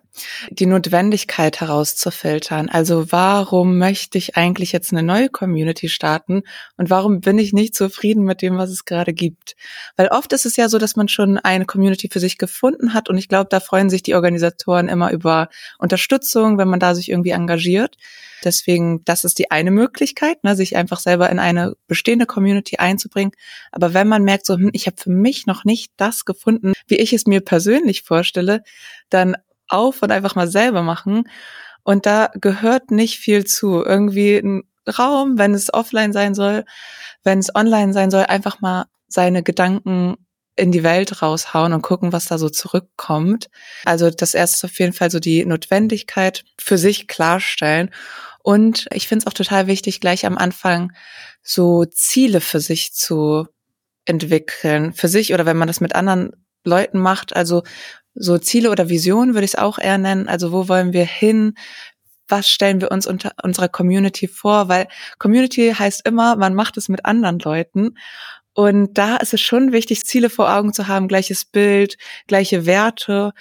die 0.51 0.67
Notwendigkeit 0.67 1.59
herauszufiltern. 1.59 2.69
Also, 2.69 3.11
warum 3.11 3.79
möchte 3.79 4.19
ich 4.19 4.37
eigentlich 4.37 4.73
jetzt 4.73 4.91
eine 4.91 5.01
neue 5.01 5.29
Community 5.29 5.89
starten 5.89 6.43
und 6.77 6.91
warum 6.91 7.19
bin 7.19 7.39
ich 7.39 7.51
nicht 7.51 7.73
zufrieden 7.73 8.25
mit 8.25 8.43
dem, 8.43 8.59
was 8.59 8.69
es 8.69 8.85
gerade 8.85 9.11
gibt? 9.11 9.55
Weil 9.97 10.09
oft 10.09 10.33
ist 10.33 10.45
es 10.45 10.55
ja 10.55 10.69
so, 10.69 10.77
dass 10.77 10.95
man 10.95 11.07
schon 11.07 11.39
eine 11.39 11.65
Community 11.65 12.09
für 12.11 12.19
sich 12.19 12.37
gefunden 12.37 12.93
hat 12.93 13.09
und 13.09 13.17
ich 13.17 13.27
glaube, 13.27 13.47
da 13.49 13.59
freuen 13.59 13.89
sich 13.89 14.03
die 14.03 14.13
Organisatoren 14.13 14.87
immer 14.87 15.09
über 15.09 15.49
Unterstützung, 15.79 16.59
wenn 16.59 16.67
man 16.67 16.79
da 16.79 16.93
sich 16.93 17.09
irgendwie 17.09 17.31
engagiert. 17.31 17.97
Deswegen, 18.43 19.03
das 19.05 19.23
ist 19.23 19.39
die 19.39 19.51
eine 19.51 19.71
Möglichkeit, 19.71 20.43
ne, 20.43 20.55
sich 20.55 20.75
einfach 20.75 20.99
selber 20.99 21.29
in 21.29 21.39
eine 21.39 21.75
bestehende 21.87 22.25
Community 22.25 22.77
einzubringen. 22.77 23.31
Aber 23.71 23.93
wenn 23.93 24.07
man 24.07 24.23
merkt, 24.23 24.45
so, 24.45 24.55
hm, 24.55 24.71
ich 24.73 24.87
habe 24.87 24.97
für 24.97 25.09
mich 25.09 25.45
noch 25.45 25.63
nicht 25.63 25.91
das 25.97 26.25
gefunden, 26.25 26.73
wie 26.87 26.97
ich 26.97 27.13
es 27.13 27.25
mir 27.25 27.41
persönlich 27.41 28.03
vorstelle, 28.03 28.63
dann 29.09 29.35
auf 29.67 30.01
und 30.01 30.11
einfach 30.11 30.35
mal 30.35 30.47
selber 30.47 30.83
machen. 30.83 31.23
Und 31.83 32.05
da 32.05 32.31
gehört 32.35 32.91
nicht 32.91 33.17
viel 33.19 33.45
zu. 33.45 33.83
Irgendwie 33.83 34.37
ein 34.37 34.63
Raum, 34.87 35.37
wenn 35.37 35.53
es 35.53 35.73
offline 35.73 36.13
sein 36.13 36.35
soll, 36.35 36.65
wenn 37.23 37.39
es 37.39 37.53
online 37.55 37.93
sein 37.93 38.11
soll, 38.11 38.25
einfach 38.25 38.61
mal 38.61 38.85
seine 39.07 39.43
Gedanken 39.43 40.17
in 40.55 40.71
die 40.71 40.83
Welt 40.83 41.21
raushauen 41.21 41.73
und 41.73 41.81
gucken, 41.81 42.13
was 42.13 42.27
da 42.27 42.37
so 42.37 42.49
zurückkommt. 42.49 43.49
Also 43.85 44.09
das 44.09 44.33
erste 44.33 44.57
ist 44.57 44.71
auf 44.71 44.79
jeden 44.79 44.93
Fall 44.93 45.09
so 45.09 45.19
die 45.19 45.45
Notwendigkeit 45.45 46.43
für 46.59 46.77
sich 46.77 47.07
klarstellen 47.07 47.89
und 48.43 48.87
ich 48.91 49.07
finde 49.07 49.23
es 49.23 49.27
auch 49.27 49.33
total 49.33 49.67
wichtig, 49.67 50.01
gleich 50.01 50.25
am 50.25 50.37
Anfang 50.37 50.91
so 51.41 51.85
Ziele 51.85 52.41
für 52.41 52.59
sich 52.59 52.93
zu 52.93 53.47
entwickeln. 54.05 54.93
Für 54.93 55.07
sich 55.07 55.33
oder 55.33 55.45
wenn 55.45 55.57
man 55.57 55.69
das 55.69 55.79
mit 55.79 55.95
anderen 55.95 56.31
Leuten 56.65 56.99
macht. 56.99 57.35
Also 57.35 57.63
so 58.13 58.37
Ziele 58.37 58.69
oder 58.69 58.89
Visionen 58.89 59.33
würde 59.33 59.45
ich 59.45 59.53
es 59.53 59.59
auch 59.59 59.79
eher 59.79 59.97
nennen. 59.97 60.27
Also 60.27 60.51
wo 60.51 60.67
wollen 60.67 60.91
wir 60.91 61.05
hin? 61.05 61.55
Was 62.27 62.49
stellen 62.49 62.81
wir 62.81 62.91
uns 62.91 63.07
unter 63.07 63.31
unserer 63.41 63.69
Community 63.69 64.27
vor? 64.27 64.67
Weil 64.67 64.89
Community 65.19 65.73
heißt 65.77 66.05
immer, 66.05 66.35
man 66.35 66.53
macht 66.53 66.75
es 66.75 66.89
mit 66.89 67.05
anderen 67.05 67.39
Leuten. 67.39 67.97
Und 68.53 68.97
da 68.97 69.15
ist 69.17 69.33
es 69.33 69.39
schon 69.41 69.71
wichtig, 69.71 70.03
Ziele 70.03 70.29
vor 70.29 70.53
Augen 70.53 70.73
zu 70.73 70.89
haben, 70.89 71.07
gleiches 71.07 71.45
Bild, 71.45 71.97
gleiche 72.27 72.65
Werte 72.65 73.33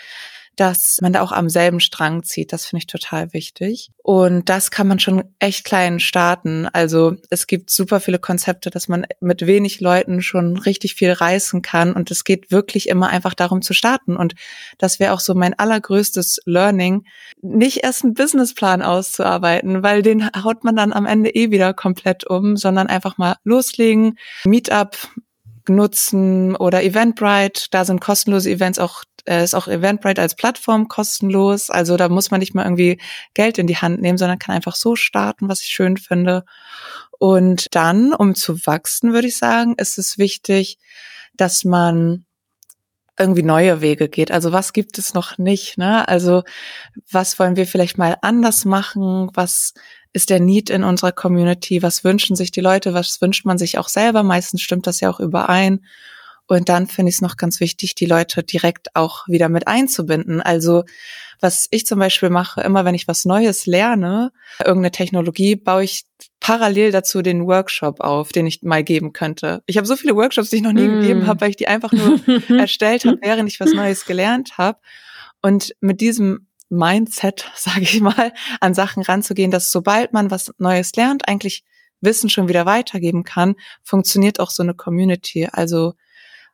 dass 0.57 0.99
man 1.01 1.13
da 1.13 1.23
auch 1.23 1.33
am 1.33 1.49
selben 1.49 1.81
Strang 1.81 2.23
zieht. 2.23 2.53
Das 2.53 2.67
finde 2.67 2.81
ich 2.81 2.87
total 2.87 3.33
wichtig. 3.33 3.91
Und 4.03 4.49
das 4.49 4.71
kann 4.71 4.87
man 4.87 4.99
schon 4.99 5.25
echt 5.39 5.65
klein 5.65 5.99
starten. 5.99 6.67
Also 6.73 7.17
es 7.31 7.47
gibt 7.47 7.71
super 7.71 8.01
viele 8.01 8.19
Konzepte, 8.19 8.71
dass 8.71 8.89
man 8.89 9.07
mit 9.21 9.47
wenig 9.47 9.81
Leuten 9.81 10.23
schon 10.23 10.57
richtig 10.57 10.95
viel 10.95 11.13
reißen 11.13 11.63
kann. 11.63 11.93
Und 11.93 12.11
es 12.11 12.25
geht 12.25 12.51
wirklich 12.51 12.89
immer 12.89 13.09
einfach 13.09 13.35
darum 13.35 13.63
zu 13.63 13.73
starten. 13.73 14.17
Und 14.17 14.35
das 14.79 15.01
wäre 15.01 15.15
auch 15.15 15.21
so 15.21 15.35
mein 15.35 15.59
allergrößtes 15.59 16.41
Learning, 16.45 17.05
nicht 17.41 17.79
erst 17.79 18.05
einen 18.05 18.15
Businessplan 18.15 18.83
auszuarbeiten, 18.83 19.83
weil 19.83 20.03
den 20.03 20.29
haut 20.45 20.65
man 20.65 20.77
dann 20.77 20.93
am 20.93 21.07
Ende 21.07 21.31
eh 21.31 21.51
wieder 21.51 21.73
komplett 21.73 22.29
um, 22.29 22.57
sondern 22.57 22.89
einfach 22.89 23.17
mal 23.17 23.37
loslegen, 23.45 24.19
Meetup 24.45 24.97
nutzen 25.69 26.57
oder 26.57 26.83
Eventbrite. 26.83 27.69
Da 27.71 27.85
sind 27.85 28.01
kostenlose 28.01 28.51
Events 28.51 28.79
auch, 28.79 29.05
äh, 29.25 29.45
ist 29.45 29.55
auch 29.55 29.69
Eventbrite 29.69 30.21
als 30.21 30.35
Plattform 30.35 30.89
kostenlos. 30.89 31.71
Also 31.71 31.97
da 31.97 32.09
muss 32.09 32.31
man 32.31 32.41
nicht 32.41 32.55
mal 32.55 32.65
irgendwie 32.65 33.01
Geld 33.35 33.59
in 33.59 33.67
die 33.67 33.77
Hand 33.77 34.01
nehmen, 34.01 34.19
sondern 34.19 34.39
kann 34.39 34.55
einfach 34.55 34.75
so 34.75 34.97
starten, 34.97 35.49
was 35.49 35.63
ich 35.63 35.69
schön 35.69 35.97
finde. 35.97 36.45
Und 37.19 37.75
dann, 37.75 38.13
um 38.13 38.35
zu 38.35 38.67
wachsen, 38.67 39.13
würde 39.13 39.29
ich 39.29 39.39
sagen, 39.39 39.75
ist 39.77 39.99
es 39.99 40.19
wichtig, 40.19 40.79
dass 41.35 41.65
man 41.65 42.25
irgendwie 43.19 43.43
neue 43.43 43.81
Wege 43.81 44.09
geht. 44.09 44.33
Also 44.33 44.53
was 44.53 44.73
gibt 44.73 44.99
es 44.99 45.15
noch 45.15 45.39
nicht? 45.39 45.79
Ne? 45.79 46.09
Also 46.09 46.43
was 47.11 47.39
wollen 47.39 47.57
wir 47.57 47.67
vielleicht 47.67 47.99
mal 47.99 48.17
anders 48.23 48.65
machen? 48.65 49.31
Was 49.35 49.75
ist 50.13 50.31
der 50.31 50.41
Need 50.41 50.71
in 50.71 50.83
unserer 50.83 51.13
Community? 51.13 51.83
Was 51.83 52.05
wünschen 52.05 52.37
sich 52.37 52.51
die 52.51 52.61
Leute? 52.61 52.95
Was 52.95 53.21
wünscht 53.21 53.45
man 53.45 53.59
sich 53.59 53.79
auch 53.79 53.89
selber? 53.89 54.23
Meistens 54.23 54.63
stimmt 54.63 54.87
das 54.87 55.01
ja 55.01 55.11
auch 55.11 55.21
überein. 55.21 55.85
Und 56.53 56.69
dann 56.69 56.87
finde 56.87 57.09
ich 57.09 57.17
es 57.17 57.23
noch 57.23 57.39
ganz 57.39 57.61
wichtig, 57.61 57.95
die 57.95 58.05
Leute 58.05 58.43
direkt 58.43 58.95
auch 58.95 59.27
wieder 59.27 59.49
mit 59.49 59.67
einzubinden. 59.67 60.43
Also 60.43 60.85
was 61.41 61.67
ich 61.71 61.87
zum 61.87 61.99
Beispiel 61.99 62.29
mache, 62.29 62.61
immer 62.61 62.85
wenn 62.85 62.95
ich 62.95 63.09
was 63.09 63.25
Neues 63.25 63.65
lerne, 63.65 64.33
irgendeine 64.59 64.91
Technologie, 64.91 65.57
baue 65.57 65.85
ich 65.85 66.05
parallel 66.41 66.93
dazu 66.93 67.23
den 67.23 67.47
Workshop 67.47 68.01
auf, 68.01 68.33
den 68.33 68.47
ich 68.47 68.63
mal 68.63 68.85
geben 68.85 69.15
könnte. 69.15 69.63
Ich 69.65 69.79
habe 69.79 69.87
so 69.87 69.97
viele 69.97 70.15
Workshops, 70.15 70.51
die 70.51 70.57
ich 70.57 70.63
noch 70.63 70.75
nie 70.75 70.87
mm. 70.87 71.01
gegeben 71.01 71.27
habe, 71.27 71.41
weil 71.41 71.51
ich 71.51 71.57
die 71.57 71.69
einfach 71.69 71.93
nur 71.93 72.21
erstellt 72.59 73.07
habe, 73.07 73.19
während 73.23 73.49
ich 73.49 73.59
was 73.59 73.73
Neues 73.73 74.05
gelernt 74.05 74.59
habe. 74.59 74.79
Und 75.41 75.75
mit 75.81 76.03
diesem 76.03 76.49
Mindset, 76.69 77.51
sage 77.55 77.81
ich 77.81 77.99
mal, 78.03 78.31
an 78.61 78.75
Sachen 78.75 79.03
ranzugehen, 79.03 79.51
dass 79.51 79.71
sobald 79.71 80.13
man 80.13 80.31
was 80.31 80.53
Neues 80.59 80.95
lernt, 80.97 81.29
eigentlich 81.29 81.65
Wissen 82.03 82.29
schon 82.29 82.49
wieder 82.49 82.67
weitergeben 82.67 83.25
kann, 83.25 83.55
funktioniert 83.83 84.39
auch 84.39 84.51
so 84.51 84.63
eine 84.63 84.75
Community. 84.75 85.49
Also 85.51 85.95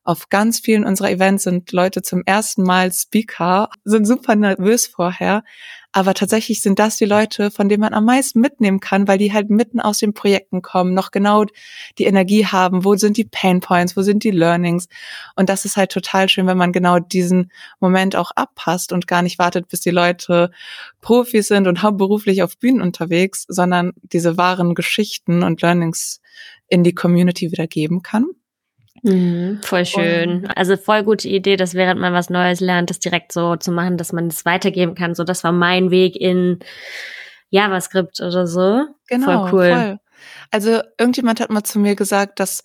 auf 0.08 0.30
ganz 0.30 0.58
vielen 0.58 0.86
unserer 0.86 1.10
Events 1.10 1.44
sind 1.44 1.70
Leute 1.70 2.00
zum 2.00 2.22
ersten 2.24 2.62
Mal 2.62 2.90
Speaker, 2.90 3.68
sind 3.84 4.06
super 4.06 4.36
nervös 4.36 4.86
vorher. 4.86 5.44
Aber 5.92 6.14
tatsächlich 6.14 6.62
sind 6.62 6.78
das 6.78 6.96
die 6.96 7.04
Leute, 7.04 7.50
von 7.50 7.68
denen 7.68 7.82
man 7.82 7.92
am 7.92 8.06
meisten 8.06 8.40
mitnehmen 8.40 8.80
kann, 8.80 9.06
weil 9.06 9.18
die 9.18 9.34
halt 9.34 9.50
mitten 9.50 9.80
aus 9.80 9.98
den 9.98 10.14
Projekten 10.14 10.62
kommen, 10.62 10.94
noch 10.94 11.10
genau 11.10 11.44
die 11.98 12.04
Energie 12.04 12.46
haben. 12.46 12.86
Wo 12.86 12.96
sind 12.96 13.18
die 13.18 13.26
Pain 13.26 13.60
Points? 13.60 13.98
Wo 13.98 14.02
sind 14.02 14.24
die 14.24 14.30
Learnings? 14.30 14.88
Und 15.36 15.50
das 15.50 15.66
ist 15.66 15.76
halt 15.76 15.92
total 15.92 16.30
schön, 16.30 16.46
wenn 16.46 16.56
man 16.56 16.72
genau 16.72 17.00
diesen 17.00 17.52
Moment 17.78 18.16
auch 18.16 18.30
abpasst 18.34 18.94
und 18.94 19.08
gar 19.08 19.20
nicht 19.20 19.38
wartet, 19.38 19.68
bis 19.68 19.80
die 19.80 19.90
Leute 19.90 20.50
Profis 21.02 21.48
sind 21.48 21.66
und 21.66 21.82
hauptberuflich 21.82 22.42
auf 22.42 22.56
Bühnen 22.56 22.80
unterwegs, 22.80 23.44
sondern 23.46 23.92
diese 24.02 24.38
wahren 24.38 24.74
Geschichten 24.74 25.42
und 25.42 25.60
Learnings 25.60 26.22
in 26.66 26.82
die 26.82 26.94
Community 26.94 27.52
wieder 27.52 27.66
geben 27.66 28.02
kann. 28.02 28.24
Mhm, 29.02 29.60
voll 29.62 29.84
schön. 29.84 30.44
Und, 30.44 30.56
also 30.56 30.76
voll 30.76 31.02
gute 31.02 31.28
Idee, 31.28 31.56
dass 31.56 31.74
während 31.74 32.00
man 32.00 32.12
was 32.12 32.30
Neues 32.30 32.60
lernt, 32.60 32.90
das 32.90 32.98
direkt 32.98 33.32
so 33.32 33.56
zu 33.56 33.70
machen, 33.70 33.96
dass 33.96 34.12
man 34.12 34.28
es 34.28 34.44
weitergeben 34.44 34.94
kann. 34.94 35.14
So, 35.14 35.24
das 35.24 35.44
war 35.44 35.52
mein 35.52 35.90
Weg 35.90 36.16
in 36.16 36.58
JavaScript 37.50 38.20
oder 38.20 38.46
so. 38.46 38.84
Genau, 39.08 39.48
voll 39.48 39.52
cool. 39.52 39.74
Voll. 39.74 39.98
Also 40.50 40.80
irgendjemand 40.98 41.40
hat 41.40 41.50
mal 41.50 41.64
zu 41.64 41.78
mir 41.78 41.94
gesagt, 41.94 42.40
dass 42.40 42.62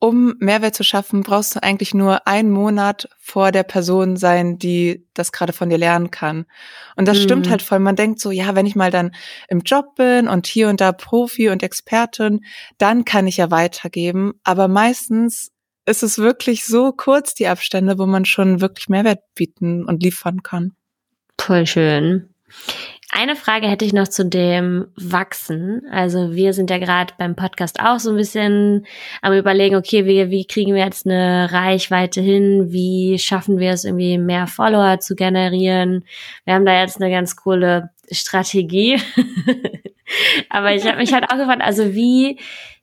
um 0.00 0.36
Mehrwert 0.38 0.76
zu 0.76 0.84
schaffen, 0.84 1.22
brauchst 1.22 1.56
du 1.56 1.62
eigentlich 1.62 1.92
nur 1.92 2.26
einen 2.26 2.50
Monat 2.50 3.08
vor 3.18 3.50
der 3.50 3.64
Person 3.64 4.16
sein, 4.16 4.58
die 4.58 5.04
das 5.14 5.32
gerade 5.32 5.52
von 5.52 5.70
dir 5.70 5.78
lernen 5.78 6.10
kann. 6.10 6.46
Und 6.94 7.08
das 7.08 7.18
mhm. 7.18 7.22
stimmt 7.22 7.50
halt 7.50 7.62
voll. 7.62 7.80
Man 7.80 7.96
denkt 7.96 8.20
so, 8.20 8.30
ja, 8.30 8.54
wenn 8.54 8.66
ich 8.66 8.76
mal 8.76 8.92
dann 8.92 9.12
im 9.48 9.60
Job 9.60 9.96
bin 9.96 10.28
und 10.28 10.46
hier 10.46 10.68
und 10.68 10.80
da 10.80 10.92
Profi 10.92 11.48
und 11.48 11.64
Expertin, 11.64 12.44
dann 12.78 13.04
kann 13.04 13.26
ich 13.26 13.38
ja 13.38 13.50
weitergeben. 13.50 14.34
Aber 14.44 14.68
meistens 14.68 15.50
ist 15.88 16.02
es 16.02 16.18
wirklich 16.18 16.66
so 16.66 16.92
kurz, 16.92 17.34
die 17.34 17.48
Abstände, 17.48 17.98
wo 17.98 18.06
man 18.06 18.24
schon 18.24 18.60
wirklich 18.60 18.88
Mehrwert 18.88 19.20
bieten 19.34 19.84
und 19.84 20.02
liefern 20.02 20.42
kann. 20.42 20.72
Voll 21.40 21.66
schön. 21.66 22.28
Eine 23.10 23.36
Frage 23.36 23.68
hätte 23.68 23.86
ich 23.86 23.94
noch 23.94 24.08
zu 24.08 24.26
dem 24.26 24.88
Wachsen. 24.96 25.82
Also 25.90 26.34
wir 26.34 26.52
sind 26.52 26.68
ja 26.68 26.76
gerade 26.76 27.14
beim 27.16 27.36
Podcast 27.36 27.80
auch 27.80 27.98
so 27.98 28.10
ein 28.10 28.16
bisschen 28.16 28.86
am 29.22 29.32
überlegen, 29.32 29.76
okay, 29.76 30.04
wie, 30.04 30.30
wie 30.30 30.46
kriegen 30.46 30.74
wir 30.74 30.84
jetzt 30.84 31.06
eine 31.06 31.50
Reichweite 31.50 32.20
hin? 32.20 32.70
Wie 32.70 33.18
schaffen 33.18 33.58
wir 33.58 33.70
es 33.70 33.84
irgendwie 33.84 34.18
mehr 34.18 34.46
Follower 34.46 35.00
zu 35.00 35.14
generieren? 35.14 36.04
Wir 36.44 36.54
haben 36.54 36.66
da 36.66 36.78
jetzt 36.78 37.00
eine 37.00 37.10
ganz 37.10 37.34
coole 37.34 37.90
Strategie. 38.10 39.00
Aber 40.48 40.74
ich 40.74 40.86
habe 40.86 40.98
mich 40.98 41.12
halt 41.12 41.24
auch 41.24 41.36
gefragt, 41.36 41.62
also 41.62 41.94
wie 41.94 42.38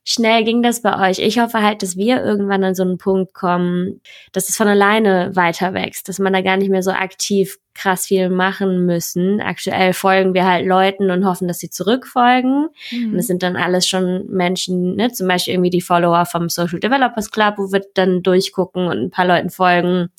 schnell 0.05 0.43
ging 0.43 0.61
das 0.61 0.81
bei 0.81 1.09
euch? 1.09 1.19
Ich 1.19 1.39
hoffe 1.39 1.61
halt, 1.61 1.81
dass 1.81 1.97
wir 1.97 2.23
irgendwann 2.23 2.63
an 2.63 2.75
so 2.75 2.83
einen 2.83 2.99
Punkt 2.99 3.33
kommen, 3.33 4.01
dass 4.31 4.49
es 4.49 4.55
von 4.55 4.67
alleine 4.67 5.35
weiter 5.35 5.73
wächst, 5.73 6.07
dass 6.07 6.19
man 6.19 6.31
da 6.31 6.41
gar 6.41 6.57
nicht 6.57 6.69
mehr 6.69 6.83
so 6.83 6.91
aktiv 6.91 7.57
krass 7.73 8.05
viel 8.05 8.29
machen 8.29 8.85
müssen. 8.85 9.41
Aktuell 9.41 9.93
folgen 9.93 10.33
wir 10.33 10.45
halt 10.45 10.65
Leuten 10.65 11.09
und 11.09 11.25
hoffen, 11.25 11.47
dass 11.47 11.59
sie 11.59 11.71
zurückfolgen. 11.71 12.69
Mhm. 12.91 13.13
Und 13.13 13.19
es 13.19 13.27
sind 13.27 13.43
dann 13.43 13.57
alles 13.57 13.87
schon 13.87 14.27
Menschen, 14.29 14.95
ne, 14.95 15.11
zum 15.11 15.27
Beispiel 15.27 15.55
irgendwie 15.55 15.71
die 15.71 15.81
Follower 15.81 16.25
vom 16.25 16.49
Social 16.49 16.79
Developers 16.79 17.31
Club, 17.31 17.55
wo 17.57 17.73
wir 17.73 17.81
dann 17.95 18.23
durchgucken 18.23 18.87
und 18.87 18.97
ein 18.97 19.11
paar 19.11 19.25
Leuten 19.25 19.49
folgen. 19.49 20.09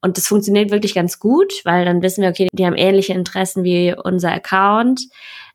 Und 0.00 0.16
das 0.16 0.26
funktioniert 0.26 0.72
wirklich 0.72 0.94
ganz 0.94 1.20
gut, 1.20 1.52
weil 1.64 1.84
dann 1.84 2.02
wissen 2.02 2.22
wir, 2.22 2.30
okay, 2.30 2.48
die 2.52 2.66
haben 2.66 2.76
ähnliche 2.76 3.12
Interessen 3.12 3.62
wie 3.62 3.94
unser 3.94 4.32
Account. 4.32 5.02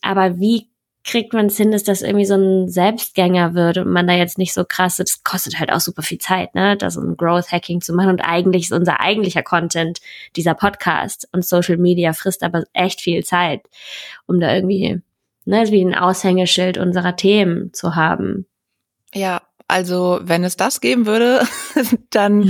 Aber 0.02 0.40
wie 0.40 0.70
kriegt 1.04 1.34
man 1.34 1.48
es 1.48 1.58
hin, 1.58 1.72
dass 1.72 1.84
das 1.84 2.02
irgendwie 2.02 2.26
so 2.26 2.36
ein 2.36 2.68
Selbstgänger 2.68 3.54
wird 3.54 3.78
und 3.78 3.90
man 3.90 4.08
da 4.08 4.14
jetzt 4.14 4.38
nicht 4.38 4.54
so 4.54 4.66
krass, 4.66 4.98
das 4.98 5.24
kostet 5.24 5.60
halt 5.60 5.72
auch 5.72 5.80
super 5.80 6.02
viel 6.02 6.18
Zeit, 6.18 6.54
ne, 6.56 6.76
da 6.78 6.92
so 6.92 7.02
ein 7.02 7.16
Growth 7.16 7.52
Hacking 7.52 7.82
zu 7.82 7.94
machen 7.94 8.10
und 8.10 8.22
eigentlich 8.22 8.64
ist 8.66 8.74
unser 8.74 9.00
eigentlicher 9.00 9.44
Content 9.44 10.00
dieser 10.36 10.54
Podcast 10.54 11.28
und 11.32 11.46
Social 11.46 11.78
Media 11.78 12.14
frisst 12.14 12.44
aber 12.44 12.64
echt 12.74 13.02
viel 13.02 13.24
Zeit, 13.24 13.62
um 14.28 14.40
da 14.40 14.54
irgendwie, 14.54 15.02
ne, 15.46 15.72
wie 15.72 15.84
ein 15.84 15.96
Aushängeschild 15.96 16.78
unserer 16.78 17.16
Themen 17.16 17.74
zu 17.74 17.96
haben. 17.96 18.46
Ja, 19.14 19.42
also 19.70 20.20
wenn 20.24 20.44
es 20.44 20.58
das 20.58 20.82
geben 20.82 21.06
würde, 21.06 21.44
dann 22.10 22.44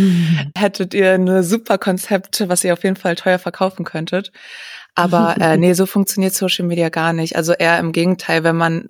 hättet 0.58 0.94
ihr 0.94 1.12
eine 1.12 1.44
super 1.44 1.78
Konzept, 1.78 2.48
was 2.48 2.64
ihr 2.64 2.74
auf 2.74 2.84
jeden 2.84 2.96
Fall 2.96 3.16
teuer 3.16 3.40
verkaufen 3.40 3.86
könntet. 3.86 4.32
Aber 4.96 5.36
äh, 5.40 5.58
nee, 5.58 5.74
so 5.74 5.86
funktioniert 5.86 6.34
Social 6.34 6.66
Media 6.66 6.90
gar 6.90 7.14
nicht. 7.14 7.36
Also 7.36 7.54
eher 7.54 7.80
im 7.80 7.92
Gegenteil, 7.92 8.44
wenn 8.44 8.58
man 8.58 8.90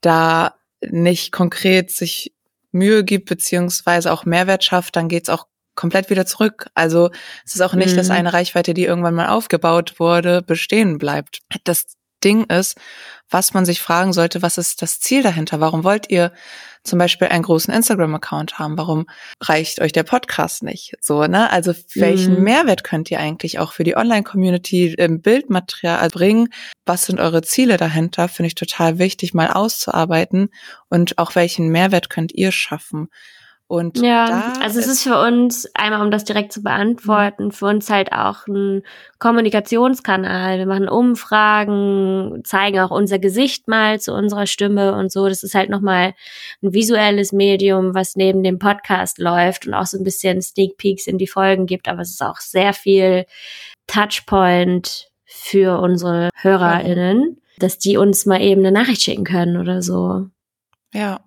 da 0.00 0.54
nicht 0.80 1.32
konkret 1.32 1.90
sich 1.90 2.34
Mühe 2.72 3.04
gibt, 3.04 3.28
beziehungsweise 3.28 4.12
auch 4.12 4.24
Mehrwert 4.24 4.64
schafft, 4.64 4.96
dann 4.96 5.08
geht's 5.08 5.28
auch 5.28 5.46
komplett 5.74 6.10
wieder 6.10 6.26
zurück. 6.26 6.68
Also 6.74 7.10
es 7.44 7.54
ist 7.54 7.60
auch 7.60 7.74
nicht, 7.74 7.92
mhm. 7.92 7.96
dass 7.96 8.10
eine 8.10 8.32
Reichweite, 8.32 8.74
die 8.74 8.84
irgendwann 8.84 9.14
mal 9.14 9.28
aufgebaut 9.28 9.98
wurde, 9.98 10.42
bestehen 10.42 10.98
bleibt. 10.98 11.40
Das 11.64 11.96
Ding 12.24 12.44
ist, 12.44 12.76
was 13.30 13.54
man 13.54 13.64
sich 13.64 13.80
fragen 13.80 14.12
sollte, 14.12 14.42
was 14.42 14.58
ist 14.58 14.82
das 14.82 15.00
Ziel 15.00 15.22
dahinter? 15.22 15.60
Warum 15.60 15.84
wollt 15.84 16.10
ihr 16.10 16.32
zum 16.84 16.98
Beispiel 16.98 17.28
einen 17.28 17.44
großen 17.44 17.72
Instagram-Account 17.72 18.58
haben? 18.58 18.76
Warum 18.76 19.06
reicht 19.40 19.80
euch 19.80 19.92
der 19.92 20.02
Podcast 20.02 20.62
nicht? 20.62 20.94
So, 21.00 21.26
ne? 21.26 21.50
Also 21.50 21.72
welchen 21.94 22.36
mhm. 22.36 22.42
Mehrwert 22.42 22.84
könnt 22.84 23.10
ihr 23.10 23.20
eigentlich 23.20 23.58
auch 23.58 23.72
für 23.72 23.84
die 23.84 23.96
Online-Community 23.96 24.94
im 24.94 25.22
Bildmaterial 25.22 26.08
bringen? 26.08 26.48
Was 26.84 27.06
sind 27.06 27.20
eure 27.20 27.42
Ziele 27.42 27.76
dahinter? 27.76 28.28
Finde 28.28 28.48
ich 28.48 28.54
total 28.54 28.98
wichtig, 28.98 29.32
mal 29.32 29.50
auszuarbeiten. 29.50 30.50
Und 30.88 31.18
auch 31.18 31.34
welchen 31.34 31.68
Mehrwert 31.68 32.10
könnt 32.10 32.32
ihr 32.32 32.52
schaffen? 32.52 33.08
Und 33.72 33.96
ja, 34.02 34.52
also 34.60 34.78
es 34.78 34.86
ist 34.86 35.02
für 35.02 35.18
uns, 35.18 35.66
einmal 35.72 36.02
um 36.02 36.10
das 36.10 36.24
direkt 36.24 36.52
zu 36.52 36.62
beantworten, 36.62 37.52
für 37.52 37.64
uns 37.64 37.88
halt 37.88 38.12
auch 38.12 38.46
ein 38.46 38.82
Kommunikationskanal. 39.18 40.58
Wir 40.58 40.66
machen 40.66 40.90
Umfragen, 40.90 42.42
zeigen 42.44 42.80
auch 42.80 42.90
unser 42.90 43.18
Gesicht 43.18 43.68
mal 43.68 43.98
zu 43.98 44.12
unserer 44.12 44.46
Stimme 44.46 44.94
und 44.94 45.10
so. 45.10 45.26
Das 45.26 45.42
ist 45.42 45.54
halt 45.54 45.70
nochmal 45.70 46.12
ein 46.62 46.74
visuelles 46.74 47.32
Medium, 47.32 47.94
was 47.94 48.14
neben 48.14 48.42
dem 48.42 48.58
Podcast 48.58 49.16
läuft 49.16 49.66
und 49.66 49.72
auch 49.72 49.86
so 49.86 49.96
ein 49.96 50.04
bisschen 50.04 50.42
Sneak 50.42 50.76
Peeks 50.76 51.06
in 51.06 51.16
die 51.16 51.26
Folgen 51.26 51.64
gibt. 51.64 51.88
Aber 51.88 52.02
es 52.02 52.10
ist 52.10 52.22
auch 52.22 52.40
sehr 52.40 52.74
viel 52.74 53.24
Touchpoint 53.86 55.08
für 55.24 55.80
unsere 55.80 56.28
HörerInnen, 56.36 57.40
dass 57.56 57.78
die 57.78 57.96
uns 57.96 58.26
mal 58.26 58.42
eben 58.42 58.60
eine 58.60 58.72
Nachricht 58.72 59.00
schicken 59.00 59.24
können 59.24 59.56
oder 59.56 59.80
so. 59.80 60.26
Ja. 60.92 61.20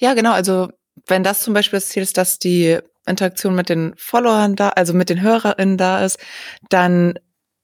Ja, 0.00 0.14
genau. 0.14 0.32
Also 0.32 0.68
wenn 1.06 1.22
das 1.22 1.40
zum 1.40 1.54
Beispiel 1.54 1.78
das 1.78 1.88
Ziel 1.88 2.02
ist, 2.02 2.16
dass 2.16 2.38
die 2.38 2.78
Interaktion 3.06 3.54
mit 3.54 3.68
den 3.68 3.94
Followern 3.96 4.56
da, 4.56 4.70
also 4.70 4.92
mit 4.94 5.10
den 5.10 5.20
HörerInnen 5.20 5.76
da 5.76 6.04
ist, 6.04 6.18
dann 6.70 7.18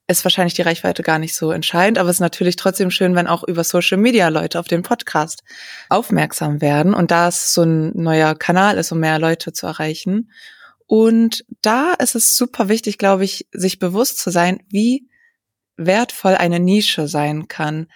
ist 0.09 0.25
wahrscheinlich 0.25 0.55
die 0.55 0.63
Reichweite 0.63 1.03
gar 1.03 1.19
nicht 1.19 1.35
so 1.35 1.53
entscheidend, 1.53 1.99
aber 1.99 2.11
es 2.11 2.17
ist 2.17 2.21
natürlich 2.21 2.57
trotzdem 2.57 2.91
schön, 2.91 3.15
wenn 3.15 3.27
auch 3.27 3.45
über 3.45 3.65
Social 3.65 3.99
Media 3.99 4.29
Leute 4.29 4.59
auf 4.59 4.69
den 4.69 4.83
Podcast 4.83 5.43
aufmerksam 5.89 6.61
werden 6.61 6.95
und 6.95 7.11
da 7.11 7.29
es 7.29 7.55
so 7.55 7.63
ein 7.63 7.93
neuer 7.95 8.35
Kanal 8.35 8.79
ist, 8.79 8.93
um 8.93 9.01
mehr 9.01 9.19
Leute 9.19 9.53
zu 9.53 9.67
erreichen. 9.67 10.31
Und 10.87 11.45
da 11.63 11.95
ist 11.95 12.15
es 12.15 12.37
super 12.37 12.69
wichtig, 12.69 12.99
glaube 12.99 13.25
ich, 13.25 13.49
sich 13.53 13.79
bewusst 13.79 14.19
zu 14.19 14.31
sein, 14.31 14.61
wie 14.69 15.09
wertvoll 15.77 16.35
eine 16.35 16.61
Nische 16.61 17.09
sein 17.09 17.49
kann. 17.49 17.87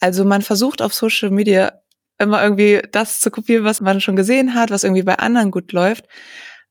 Also 0.00 0.24
man 0.24 0.42
versucht 0.42 0.80
auf 0.82 0.94
Social 0.94 1.30
Media 1.30 1.72
immer 2.18 2.42
irgendwie 2.42 2.82
das 2.92 3.20
zu 3.20 3.30
kopieren, 3.30 3.64
was 3.64 3.80
man 3.80 4.00
schon 4.00 4.16
gesehen 4.16 4.54
hat, 4.54 4.70
was 4.70 4.84
irgendwie 4.84 5.02
bei 5.02 5.18
anderen 5.18 5.50
gut 5.50 5.72
läuft. 5.72 6.06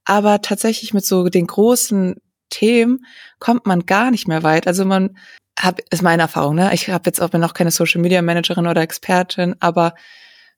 Aber 0.05 0.41
tatsächlich 0.41 0.93
mit 0.93 1.05
so 1.05 1.29
den 1.29 1.47
großen 1.47 2.15
Themen 2.49 3.05
kommt 3.39 3.65
man 3.65 3.85
gar 3.85 4.11
nicht 4.11 4.27
mehr 4.27 4.43
weit. 4.43 4.67
Also 4.67 4.85
man 4.85 5.17
hab, 5.59 5.79
ist 5.91 6.01
meine 6.01 6.23
Erfahrung, 6.23 6.55
ne? 6.55 6.73
Ich 6.73 6.89
habe 6.89 7.03
jetzt 7.07 7.21
auch 7.21 7.29
bin 7.29 7.41
noch 7.41 7.53
keine 7.53 7.71
Social 7.71 8.01
Media 8.01 8.21
Managerin 8.21 8.67
oder 8.67 8.81
Expertin, 8.81 9.55
aber 9.59 9.93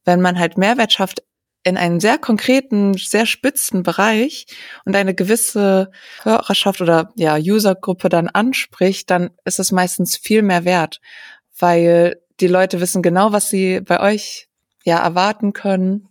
wenn 0.05 0.21
man 0.21 0.39
halt 0.39 0.57
Mehrwert 0.57 0.93
schafft 0.93 1.23
in 1.63 1.77
einem 1.77 1.99
sehr 1.99 2.17
konkreten, 2.17 2.93
sehr 2.95 3.25
spitzen 3.25 3.83
Bereich 3.83 4.47
und 4.85 4.95
eine 4.95 5.13
gewisse 5.13 5.91
Hörerschaft 6.23 6.81
oder 6.81 7.11
ja 7.15 7.35
Usergruppe 7.35 8.09
dann 8.09 8.29
anspricht, 8.29 9.09
dann 9.09 9.31
ist 9.43 9.59
es 9.59 9.71
meistens 9.71 10.17
viel 10.17 10.41
mehr 10.41 10.65
wert, 10.65 10.99
weil 11.59 12.21
die 12.39 12.47
Leute 12.47 12.79
wissen 12.79 13.01
genau, 13.01 13.33
was 13.33 13.49
sie 13.49 13.81
bei 13.81 13.99
euch 13.99 14.46
ja 14.87 14.99
erwarten 14.99 15.51
können. 15.51 16.07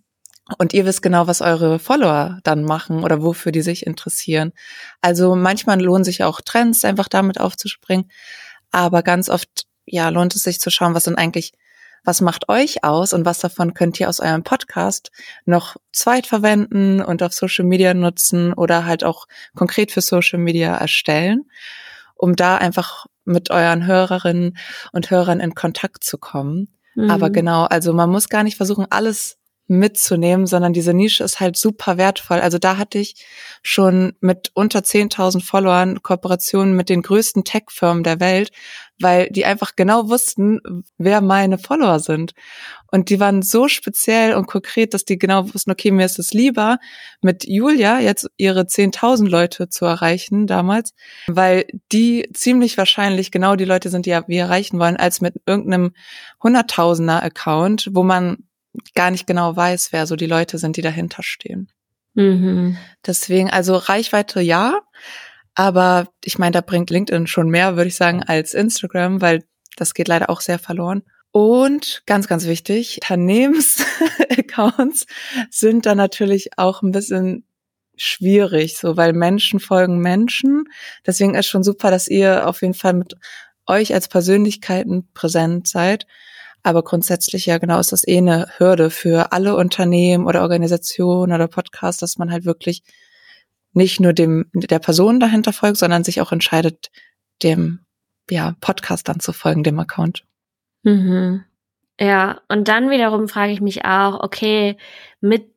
Und 0.59 0.75
ihr 0.75 0.85
wisst 0.85 1.03
genau, 1.03 1.27
was 1.27 1.41
eure 1.41 1.81
Follower 1.81 2.39
dann 2.45 2.63
machen 2.63 3.03
oder 3.03 3.23
wofür 3.23 3.51
die 3.51 3.63
sich 3.63 3.85
interessieren. 3.85 4.53
Also 5.01 5.35
manchmal 5.35 5.81
lohnen 5.83 6.05
sich 6.05 6.23
auch 6.23 6.41
Trends, 6.41 6.85
einfach 6.85 7.09
damit 7.09 7.41
aufzuspringen. 7.41 8.11
Aber 8.71 9.03
ganz 9.03 9.29
oft, 9.29 9.67
ja, 9.87 10.11
lohnt 10.11 10.37
es 10.37 10.43
sich 10.43 10.61
zu 10.61 10.71
schauen, 10.71 10.95
was 10.95 11.05
sind 11.05 11.17
eigentlich, 11.17 11.53
was 12.05 12.21
macht 12.21 12.49
euch 12.49 12.85
aus 12.85 13.13
und 13.13 13.25
was 13.25 13.41
davon 13.41 13.75
könnt 13.75 13.99
ihr 13.99 14.09
aus 14.09 14.21
eurem 14.21 14.45
Podcast 14.45 15.11
noch 15.47 15.77
zweit 15.93 16.27
verwenden 16.27 17.01
und 17.01 17.23
auf 17.23 17.33
Social 17.33 17.65
Media 17.65 17.95
nutzen 17.95 18.53
oder 18.53 18.85
halt 18.85 19.03
auch 19.03 19.27
konkret 19.57 19.91
für 19.91 20.03
Social 20.03 20.39
Media 20.39 20.77
erstellen, 20.77 21.51
um 22.15 22.37
da 22.37 22.59
einfach 22.59 23.07
mit 23.25 23.51
euren 23.51 23.87
Hörerinnen 23.87 24.57
und 24.93 25.11
Hörern 25.11 25.41
in 25.41 25.55
Kontakt 25.55 26.05
zu 26.05 26.19
kommen. 26.19 26.76
Aber 26.97 27.29
mhm. 27.29 27.33
genau, 27.33 27.65
also 27.65 27.93
man 27.93 28.11
muss 28.11 28.29
gar 28.29 28.43
nicht 28.43 28.57
versuchen, 28.57 28.87
alles 28.91 29.39
mitzunehmen, 29.69 30.47
sondern 30.47 30.73
diese 30.73 30.95
Nische 30.95 31.25
ist 31.25 31.41
halt 31.41 31.57
super 31.57 31.97
wertvoll. 31.99 32.41
Also 32.41 32.59
da 32.59 32.77
hatte 32.77 32.99
ich 32.99 33.27
schon 33.63 34.15
mit 34.21 34.51
unter 34.55 34.81
10.000 34.81 35.45
Followern 35.45 36.03
Kooperationen 36.03 36.77
mit 36.77 36.89
den 36.89 37.03
größten 37.03 37.45
Tech-Firmen 37.45 38.05
der 38.05 38.21
Welt, 38.21 38.51
weil 39.01 39.29
die 39.31 39.45
einfach 39.45 39.75
genau 39.77 40.09
wussten, 40.09 40.61
wer 40.99 41.21
meine 41.21 41.59
Follower 41.59 41.99
sind. 41.99 42.33
Und 42.93 43.11
die 43.11 43.19
waren 43.19 43.43
so 43.43 43.67
speziell 43.67 44.35
und 44.35 44.47
konkret, 44.47 44.95
dass 44.95 45.05
die 45.05 45.19
genau 45.19 45.53
wussten, 45.53 45.73
okay, 45.73 45.91
mir 45.91 46.07
ist 46.07 46.21
es 46.21 46.33
lieber, 46.33 46.79
mit 47.21 47.45
Julia 47.47 47.99
jetzt 47.99 48.31
ihre 48.37 48.63
10.000 48.63 49.29
Leute 49.29 49.69
zu 49.69 49.85
erreichen 49.85 50.47
damals, 50.47 50.95
weil 51.27 51.67
die 51.93 52.29
ziemlich 52.33 52.79
wahrscheinlich 52.79 53.33
genau 53.33 53.57
die 53.57 53.65
Leute 53.65 53.91
sind, 53.91 54.07
die 54.07 54.11
wir 54.29 54.43
erreichen 54.43 54.79
wollen, 54.79 54.97
als 54.97 55.21
mit 55.21 55.35
irgendeinem 55.45 55.93
Hunderttausender 56.43 57.23
Account, 57.23 57.91
wo 57.93 58.05
man 58.05 58.39
gar 58.95 59.11
nicht 59.11 59.27
genau 59.27 59.57
weiß, 59.57 59.93
wer 59.93 60.07
so 60.07 60.17
die 60.17 60.27
Leute 60.27 60.59
sind, 60.59 60.77
die 60.77 60.83
dahinter 60.83 61.23
stehen. 61.23 61.71
Mhm. 62.15 62.77
Deswegen, 63.07 63.51
also 63.51 63.77
Reichweite 63.77 64.41
ja, 64.41 64.81
aber 65.55 66.09
ich 66.25 66.39
meine, 66.39 66.53
da 66.53 66.61
bringt 66.61 66.91
LinkedIn 66.91 67.27
schon 67.27 67.51
mehr, 67.51 67.77
würde 67.77 67.89
ich 67.89 67.97
sagen, 67.97 68.23
als 68.23 68.55
Instagram, 68.55 69.21
weil 69.21 69.45
das 69.77 69.95
geht 69.95 70.09
leider 70.09 70.31
auch 70.31 70.41
sehr 70.41 70.59
verloren. 70.59 71.03
Und 71.33 72.03
ganz, 72.07 72.29
ganz 72.29 72.47
wichtig, 72.47 73.01
Unternehmensaccounts 73.03 75.07
sind 75.51 75.85
da 75.85 75.95
natürlich 75.95 76.51
auch 76.57 76.83
ein 76.83 76.93
bisschen 76.93 77.47
schwierig, 77.97 78.79
so 78.79 78.97
weil 78.97 79.13
Menschen 79.13 79.61
folgen 79.61 79.99
Menschen. 79.99 80.65
Deswegen 81.07 81.35
ist 81.35 81.47
schon 81.47 81.63
super, 81.63 81.91
dass 81.91 82.09
ihr 82.09 82.49
auf 82.49 82.63
jeden 82.63 82.75
Fall 82.75 82.95
mit 82.95 83.17
euch 83.67 83.93
als 83.93 84.09
Persönlichkeiten 84.09 85.09
präsent 85.13 85.69
seid. 85.69 86.07
Aber 86.67 86.83
grundsätzlich 86.83 87.47
ja 87.47 87.59
genau 87.59 87.79
ist 87.79 87.93
das 87.93 88.05
eh 88.09 88.19
eine 88.19 88.49
Hürde 88.59 88.91
für 88.91 89.31
alle 89.31 89.55
Unternehmen 89.55 90.27
oder 90.27 90.43
Organisationen 90.43 91.33
oder 91.33 91.47
Podcasts, 91.47 92.01
dass 92.01 92.19
man 92.19 92.33
halt 92.33 92.45
wirklich 92.45 92.83
nicht 93.73 94.01
nur 94.01 94.13
dem 94.13 94.51
der 94.53 94.81
Person 94.81 95.21
dahinter 95.21 95.53
folgt, 95.53 95.77
sondern 95.77 96.03
sich 96.03 96.21
auch 96.21 96.33
entscheidet, 96.33 96.91
dem 97.45 97.87
ja 98.29 98.57
Podcast 98.61 99.07
dann 99.07 99.21
zu 99.21 99.33
folgen, 99.33 99.63
dem 99.63 99.79
Account. 99.79 100.25
Mhm. 100.83 101.45
Ja, 102.01 102.41
und 102.49 102.67
dann 102.67 102.91
wiederum 102.91 103.29
frage 103.29 103.53
ich 103.53 103.61
mich 103.61 103.85
auch, 103.85 104.19
okay, 104.19 104.77
mit 105.21 105.49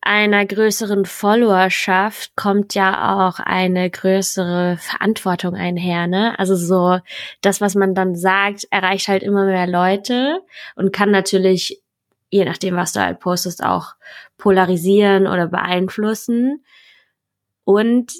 einer 0.00 0.46
größeren 0.46 1.04
Followerschaft 1.04 2.36
kommt 2.36 2.74
ja 2.74 3.28
auch 3.28 3.38
eine 3.38 3.90
größere 3.90 4.76
Verantwortung 4.78 5.54
einher, 5.54 6.06
ne? 6.06 6.38
Also 6.38 6.56
so, 6.56 6.98
das, 7.40 7.60
was 7.60 7.74
man 7.74 7.94
dann 7.94 8.14
sagt, 8.14 8.66
erreicht 8.70 9.08
halt 9.08 9.22
immer 9.22 9.44
mehr 9.44 9.66
Leute 9.66 10.40
und 10.76 10.92
kann 10.92 11.10
natürlich, 11.10 11.82
je 12.30 12.44
nachdem, 12.44 12.76
was 12.76 12.92
du 12.92 13.00
halt 13.00 13.20
postest, 13.20 13.62
auch 13.62 13.94
polarisieren 14.36 15.26
oder 15.26 15.46
beeinflussen. 15.48 16.64
Und 17.64 18.12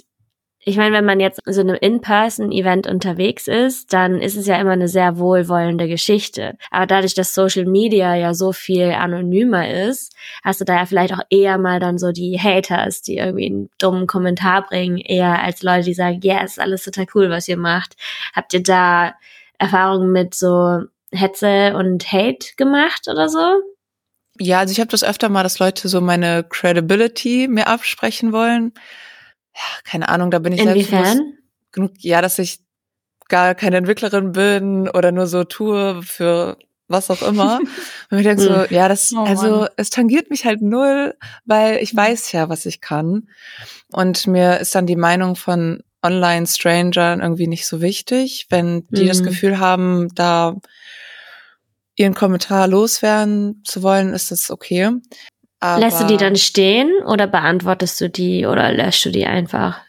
ich 0.68 0.76
meine, 0.76 0.94
wenn 0.94 1.06
man 1.06 1.18
jetzt 1.18 1.40
so 1.46 1.62
einem 1.62 1.76
In-Person-Event 1.76 2.86
unterwegs 2.86 3.48
ist, 3.48 3.94
dann 3.94 4.20
ist 4.20 4.36
es 4.36 4.46
ja 4.46 4.60
immer 4.60 4.72
eine 4.72 4.86
sehr 4.86 5.18
wohlwollende 5.18 5.88
Geschichte. 5.88 6.58
Aber 6.70 6.86
dadurch, 6.86 7.14
dass 7.14 7.34
Social 7.34 7.64
Media 7.64 8.14
ja 8.14 8.34
so 8.34 8.52
viel 8.52 8.92
anonymer 8.92 9.66
ist, 9.88 10.12
hast 10.44 10.60
du 10.60 10.66
da 10.66 10.76
ja 10.76 10.84
vielleicht 10.84 11.14
auch 11.14 11.22
eher 11.30 11.56
mal 11.56 11.80
dann 11.80 11.96
so 11.96 12.12
die 12.12 12.38
Haters, 12.38 13.00
die 13.00 13.16
irgendwie 13.16 13.46
einen 13.46 13.70
dummen 13.78 14.06
Kommentar 14.06 14.66
bringen, 14.66 14.98
eher 14.98 15.42
als 15.42 15.62
Leute, 15.62 15.86
die 15.86 15.94
sagen, 15.94 16.20
ja, 16.22 16.42
yes, 16.42 16.52
ist 16.52 16.60
alles 16.60 16.84
total 16.84 17.06
cool, 17.14 17.30
was 17.30 17.48
ihr 17.48 17.56
macht. 17.56 17.96
Habt 18.34 18.52
ihr 18.52 18.62
da 18.62 19.14
Erfahrungen 19.58 20.12
mit 20.12 20.34
so 20.34 20.82
Hetze 21.12 21.74
und 21.76 22.12
Hate 22.12 22.54
gemacht 22.58 23.08
oder 23.08 23.30
so? 23.30 23.38
Ja, 24.38 24.58
also 24.58 24.72
ich 24.72 24.80
habe 24.80 24.90
das 24.90 25.02
öfter 25.02 25.30
mal, 25.30 25.42
dass 25.42 25.60
Leute 25.60 25.88
so 25.88 26.02
meine 26.02 26.44
Credibility 26.44 27.48
mir 27.48 27.68
absprechen 27.68 28.32
wollen 28.32 28.74
ja, 29.58 29.80
keine 29.84 30.08
Ahnung, 30.08 30.30
da 30.30 30.38
bin 30.38 30.52
ich 30.52 30.60
Inwiefern? 30.60 31.34
genug, 31.72 31.92
ja, 31.98 32.22
dass 32.22 32.38
ich 32.38 32.60
gar 33.28 33.54
keine 33.54 33.76
Entwicklerin 33.76 34.32
bin 34.32 34.88
oder 34.88 35.12
nur 35.12 35.26
so 35.26 35.44
tue 35.44 36.02
für 36.02 36.56
was 36.86 37.10
auch 37.10 37.22
immer. 37.22 37.58
Und 38.10 38.18
ich 38.18 38.24
denke 38.24 38.42
so, 38.42 38.62
hm. 38.62 38.66
ja, 38.70 38.88
das, 38.88 39.12
oh, 39.12 39.24
also 39.24 39.66
es 39.76 39.90
tangiert 39.90 40.30
mich 40.30 40.44
halt 40.44 40.62
null, 40.62 41.14
weil 41.44 41.78
ich 41.82 41.90
hm. 41.90 41.98
weiß 41.98 42.32
ja, 42.32 42.48
was 42.48 42.64
ich 42.64 42.80
kann. 42.80 43.28
Und 43.92 44.26
mir 44.26 44.58
ist 44.58 44.74
dann 44.74 44.86
die 44.86 44.96
Meinung 44.96 45.36
von 45.36 45.82
Online-Strangern 46.02 47.20
irgendwie 47.20 47.48
nicht 47.48 47.66
so 47.66 47.80
wichtig. 47.80 48.46
Wenn 48.48 48.86
die 48.88 49.02
mhm. 49.02 49.08
das 49.08 49.18
hm. 49.18 49.26
Gefühl 49.26 49.58
haben, 49.58 50.08
da 50.14 50.56
ihren 51.96 52.14
Kommentar 52.14 52.68
loswerden 52.68 53.62
zu 53.64 53.82
wollen, 53.82 54.14
ist 54.14 54.30
das 54.30 54.50
okay. 54.50 54.92
Aber 55.60 55.80
Lässt 55.80 56.00
du 56.00 56.06
die 56.06 56.16
dann 56.16 56.36
stehen 56.36 56.90
oder 57.06 57.26
beantwortest 57.26 58.00
du 58.00 58.08
die 58.08 58.46
oder 58.46 58.72
löschst 58.72 59.06
du 59.06 59.10
die 59.10 59.26
einfach? 59.26 59.80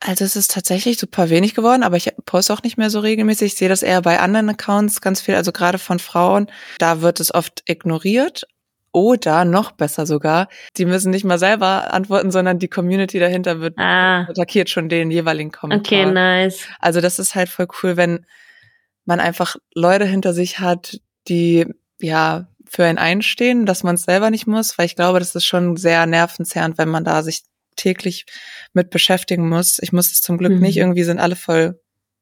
Also 0.00 0.24
es 0.24 0.34
ist 0.34 0.52
tatsächlich 0.52 0.98
super 0.98 1.28
wenig 1.28 1.54
geworden, 1.54 1.82
aber 1.82 1.96
ich 1.96 2.10
poste 2.24 2.54
auch 2.54 2.62
nicht 2.62 2.78
mehr 2.78 2.88
so 2.88 3.00
regelmäßig. 3.00 3.52
Ich 3.52 3.58
sehe 3.58 3.68
das 3.68 3.82
eher 3.82 4.00
bei 4.00 4.18
anderen 4.18 4.48
Accounts 4.48 5.00
ganz 5.02 5.20
viel, 5.20 5.34
also 5.34 5.52
gerade 5.52 5.78
von 5.78 5.98
Frauen. 5.98 6.46
Da 6.78 7.02
wird 7.02 7.20
es 7.20 7.34
oft 7.34 7.62
ignoriert. 7.66 8.46
Oder 8.92 9.44
noch 9.44 9.70
besser 9.70 10.04
sogar, 10.04 10.48
die 10.76 10.84
müssen 10.84 11.10
nicht 11.10 11.24
mal 11.24 11.38
selber 11.38 11.94
antworten, 11.94 12.32
sondern 12.32 12.58
die 12.58 12.66
Community 12.66 13.20
dahinter 13.20 13.60
wird 13.60 13.78
ah. 13.78 14.22
attackiert 14.22 14.68
schon 14.68 14.88
den 14.88 15.12
jeweiligen 15.12 15.52
Kommentar. 15.52 16.00
Okay, 16.00 16.10
nice. 16.10 16.66
Also 16.80 17.00
das 17.00 17.20
ist 17.20 17.36
halt 17.36 17.50
voll 17.50 17.68
cool, 17.82 17.96
wenn 17.96 18.26
man 19.04 19.20
einfach 19.20 19.54
Leute 19.76 20.06
hinter 20.06 20.32
sich 20.32 20.58
hat, 20.58 20.98
die 21.28 21.66
ja 22.00 22.48
für 22.70 22.84
einen 22.84 22.98
einstehen, 22.98 23.66
dass 23.66 23.82
man 23.82 23.96
es 23.96 24.02
selber 24.02 24.30
nicht 24.30 24.46
muss, 24.46 24.78
weil 24.78 24.86
ich 24.86 24.94
glaube, 24.94 25.18
das 25.18 25.34
ist 25.34 25.44
schon 25.44 25.76
sehr 25.76 26.06
nervenzerrend, 26.06 26.78
wenn 26.78 26.88
man 26.88 27.02
da 27.02 27.24
sich 27.24 27.42
täglich 27.74 28.26
mit 28.72 28.90
beschäftigen 28.90 29.48
muss. 29.48 29.78
Ich 29.80 29.92
muss 29.92 30.12
es 30.12 30.22
zum 30.22 30.38
Glück 30.38 30.52
mhm. 30.52 30.60
nicht. 30.60 30.76
Irgendwie 30.76 31.02
sind 31.02 31.18
alle 31.18 31.34
voll 31.34 31.80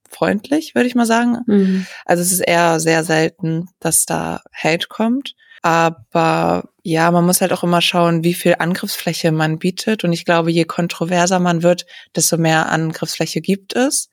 freundlich, 0.09 0.75
würde 0.75 0.87
ich 0.87 0.95
mal 0.95 1.05
sagen. 1.05 1.41
Mhm. 1.47 1.87
Also 2.07 2.23
es 2.23 2.33
ist 2.33 2.41
eher 2.41 2.81
sehr 2.81 3.05
selten, 3.05 3.67
dass 3.79 4.07
da 4.07 4.41
Hate 4.55 4.89
kommt. 4.89 5.35
Aber 5.61 6.71
ja, 6.83 7.11
man 7.11 7.27
muss 7.27 7.43
halt 7.43 7.53
auch 7.53 7.63
immer 7.63 7.83
schauen, 7.83 8.25
wie 8.25 8.33
viel 8.33 8.57
Angriffsfläche 8.59 9.33
man 9.33 9.59
bietet. 9.59 10.03
Und 10.03 10.15
ich 10.15 10.25
glaube, 10.25 10.51
je 10.51 10.65
kontroverser 10.65 11.41
man 11.41 11.63
wird, 11.63 11.85
desto 12.17 12.39
mehr 12.39 12.71
Angriffsfläche 12.71 13.43
gibt 13.43 13.77
es. 13.77 14.09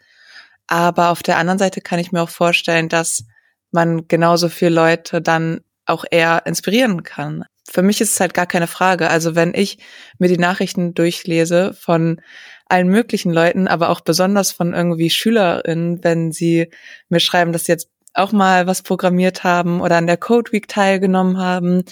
Aber 0.67 1.11
auf 1.11 1.23
der 1.23 1.37
anderen 1.37 1.59
Seite 1.59 1.79
kann 1.79 1.99
ich 1.99 2.11
mir 2.11 2.21
auch 2.21 2.29
vorstellen, 2.29 2.89
dass 2.89 3.23
man 3.71 4.09
genauso 4.09 4.49
viele 4.49 4.71
Leute 4.71 5.21
dann 5.21 5.61
auch 5.85 6.05
eher 6.09 6.43
inspirieren 6.45 7.03
kann. 7.03 7.45
Für 7.67 7.81
mich 7.81 8.01
ist 8.01 8.13
es 8.13 8.19
halt 8.19 8.33
gar 8.33 8.45
keine 8.45 8.67
Frage. 8.67 9.09
Also 9.09 9.35
wenn 9.35 9.53
ich 9.53 9.79
mir 10.19 10.27
die 10.27 10.37
Nachrichten 10.37 10.93
durchlese 10.93 11.73
von 11.73 12.21
allen 12.67 12.87
möglichen 12.87 13.31
Leuten, 13.31 13.67
aber 13.67 13.89
auch 13.89 14.01
besonders 14.01 14.51
von 14.51 14.73
irgendwie 14.73 15.09
SchülerInnen, 15.09 16.03
wenn 16.03 16.31
sie 16.31 16.69
mir 17.09 17.19
schreiben, 17.19 17.53
dass 17.53 17.65
sie 17.65 17.71
jetzt 17.71 17.89
auch 18.13 18.31
mal 18.31 18.65
was 18.65 18.81
programmiert 18.81 19.43
haben 19.43 19.81
oder 19.81 19.97
an 19.97 20.07
der 20.07 20.17
Code 20.17 20.51
Week 20.51 20.67
teilgenommen 20.67 21.37
haben 21.37 21.83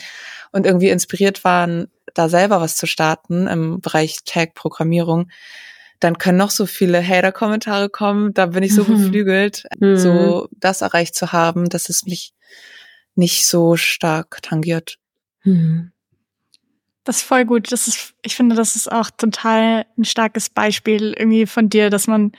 und 0.52 0.66
irgendwie 0.66 0.90
inspiriert 0.90 1.44
waren, 1.44 1.88
da 2.14 2.30
selber 2.30 2.62
was 2.62 2.78
zu 2.78 2.86
starten 2.86 3.48
im 3.48 3.82
Bereich 3.82 4.20
Tag-Programmierung, 4.26 5.30
dann 6.00 6.18
können 6.18 6.38
noch 6.38 6.52
so 6.52 6.66
viele 6.66 7.06
Hater-Kommentare 7.06 7.90
kommen. 7.90 8.34
Da 8.34 8.48
bin 8.48 8.64
ich 8.64 8.74
so 8.74 8.84
mhm. 8.84 8.88
beflügelt, 8.88 9.64
mhm. 9.80 9.98
so 9.98 10.48
das 10.52 10.82
erreicht 10.82 11.16
zu 11.16 11.32
haben, 11.32 11.70
dass 11.70 11.90
es 11.90 12.06
mich 12.06 12.34
nicht 13.16 13.48
so 13.48 13.76
stark 13.76 14.42
tangiert. 14.42 14.98
Mhm. 15.44 15.92
Das 17.04 17.18
ist 17.18 17.24
voll 17.24 17.46
gut. 17.46 17.72
Das 17.72 17.88
ist, 17.88 18.14
ich 18.24 18.36
finde, 18.36 18.56
das 18.56 18.76
ist 18.76 18.92
auch 18.92 19.10
total 19.10 19.86
ein 19.98 20.06
starkes 20.06 20.50
Beispiel 20.50 21.14
irgendwie 21.18 21.46
von 21.46 21.70
dir, 21.70 21.90
dass 21.90 22.08
man, 22.08 22.32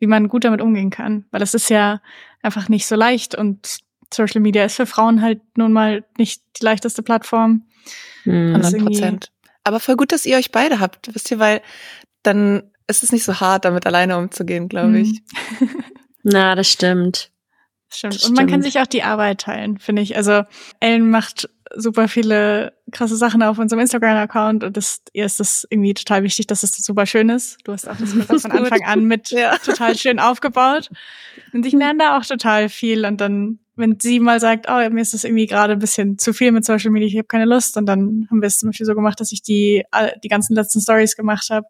wie 0.00 0.06
man 0.06 0.28
gut 0.28 0.44
damit 0.44 0.60
umgehen 0.60 0.90
kann. 0.90 1.24
Weil 1.30 1.40
das 1.40 1.54
ist 1.54 1.70
ja 1.70 2.00
einfach 2.42 2.68
nicht 2.68 2.86
so 2.86 2.96
leicht 2.96 3.34
und 3.34 3.78
Social 4.12 4.40
Media 4.40 4.64
ist 4.64 4.76
für 4.76 4.86
Frauen 4.86 5.22
halt 5.22 5.40
nun 5.56 5.72
mal 5.72 6.04
nicht 6.16 6.42
die 6.58 6.64
leichteste 6.64 7.02
Plattform. 7.02 7.66
100 8.26 8.72
hm. 8.72 8.84
Prozent. 8.84 9.32
Aber 9.64 9.80
voll 9.80 9.96
gut, 9.96 10.12
dass 10.12 10.26
ihr 10.26 10.36
euch 10.36 10.50
beide 10.50 10.80
habt, 10.80 11.14
wisst 11.14 11.30
ihr, 11.30 11.38
weil 11.38 11.62
dann 12.22 12.62
ist 12.86 13.02
es 13.02 13.12
nicht 13.12 13.24
so 13.24 13.38
hart, 13.38 13.64
damit 13.64 13.86
alleine 13.86 14.16
umzugehen, 14.16 14.68
glaube 14.68 15.00
ich. 15.00 15.22
Na, 16.22 16.54
das 16.54 16.70
stimmt. 16.70 17.30
Stimmt. 17.90 18.22
Und 18.24 18.36
man 18.36 18.46
kann 18.46 18.62
sich 18.62 18.78
auch 18.80 18.86
die 18.86 19.02
Arbeit 19.02 19.40
teilen, 19.42 19.78
finde 19.78 20.02
ich. 20.02 20.16
Also 20.16 20.42
Ellen 20.80 21.10
macht 21.10 21.48
super 21.76 22.08
viele 22.08 22.72
krasse 22.92 23.16
Sachen 23.16 23.42
auf 23.42 23.58
unserem 23.58 23.80
Instagram-Account 23.80 24.64
und 24.64 24.76
das, 24.76 25.02
ihr 25.12 25.24
ist 25.24 25.40
das 25.40 25.66
irgendwie 25.70 25.94
total 25.94 26.22
wichtig, 26.22 26.46
dass 26.46 26.62
es 26.62 26.72
das 26.72 26.84
super 26.84 27.06
schön 27.06 27.28
ist. 27.28 27.58
Du 27.64 27.72
hast 27.72 27.88
auch 27.88 27.96
das 27.96 28.12
von 28.42 28.50
Anfang 28.50 28.84
an 28.84 29.04
mit 29.04 29.30
ja. 29.30 29.56
total 29.58 29.96
schön 29.96 30.18
aufgebaut. 30.18 30.90
Und 31.52 31.66
ich 31.66 31.72
lerne 31.72 31.98
da 31.98 32.18
auch 32.18 32.24
total 32.24 32.68
viel 32.68 33.04
und 33.04 33.20
dann, 33.20 33.58
wenn 33.76 33.98
sie 34.00 34.20
mal 34.20 34.40
sagt, 34.40 34.66
oh, 34.68 34.90
mir 34.90 35.00
ist 35.00 35.14
das 35.14 35.24
irgendwie 35.24 35.46
gerade 35.46 35.74
ein 35.74 35.78
bisschen 35.78 36.18
zu 36.18 36.32
viel 36.32 36.52
mit 36.52 36.64
Social 36.64 36.90
Media, 36.90 37.08
ich 37.08 37.16
habe 37.16 37.28
keine 37.28 37.44
Lust 37.44 37.76
und 37.76 37.86
dann 37.86 38.26
haben 38.30 38.40
wir 38.40 38.46
es 38.46 38.58
zum 38.58 38.70
Beispiel 38.70 38.86
so 38.86 38.94
gemacht, 38.94 39.20
dass 39.20 39.32
ich 39.32 39.42
die, 39.42 39.84
die 40.22 40.28
ganzen 40.28 40.54
letzten 40.54 40.80
Stories 40.80 41.16
gemacht 41.16 41.48
habe 41.50 41.66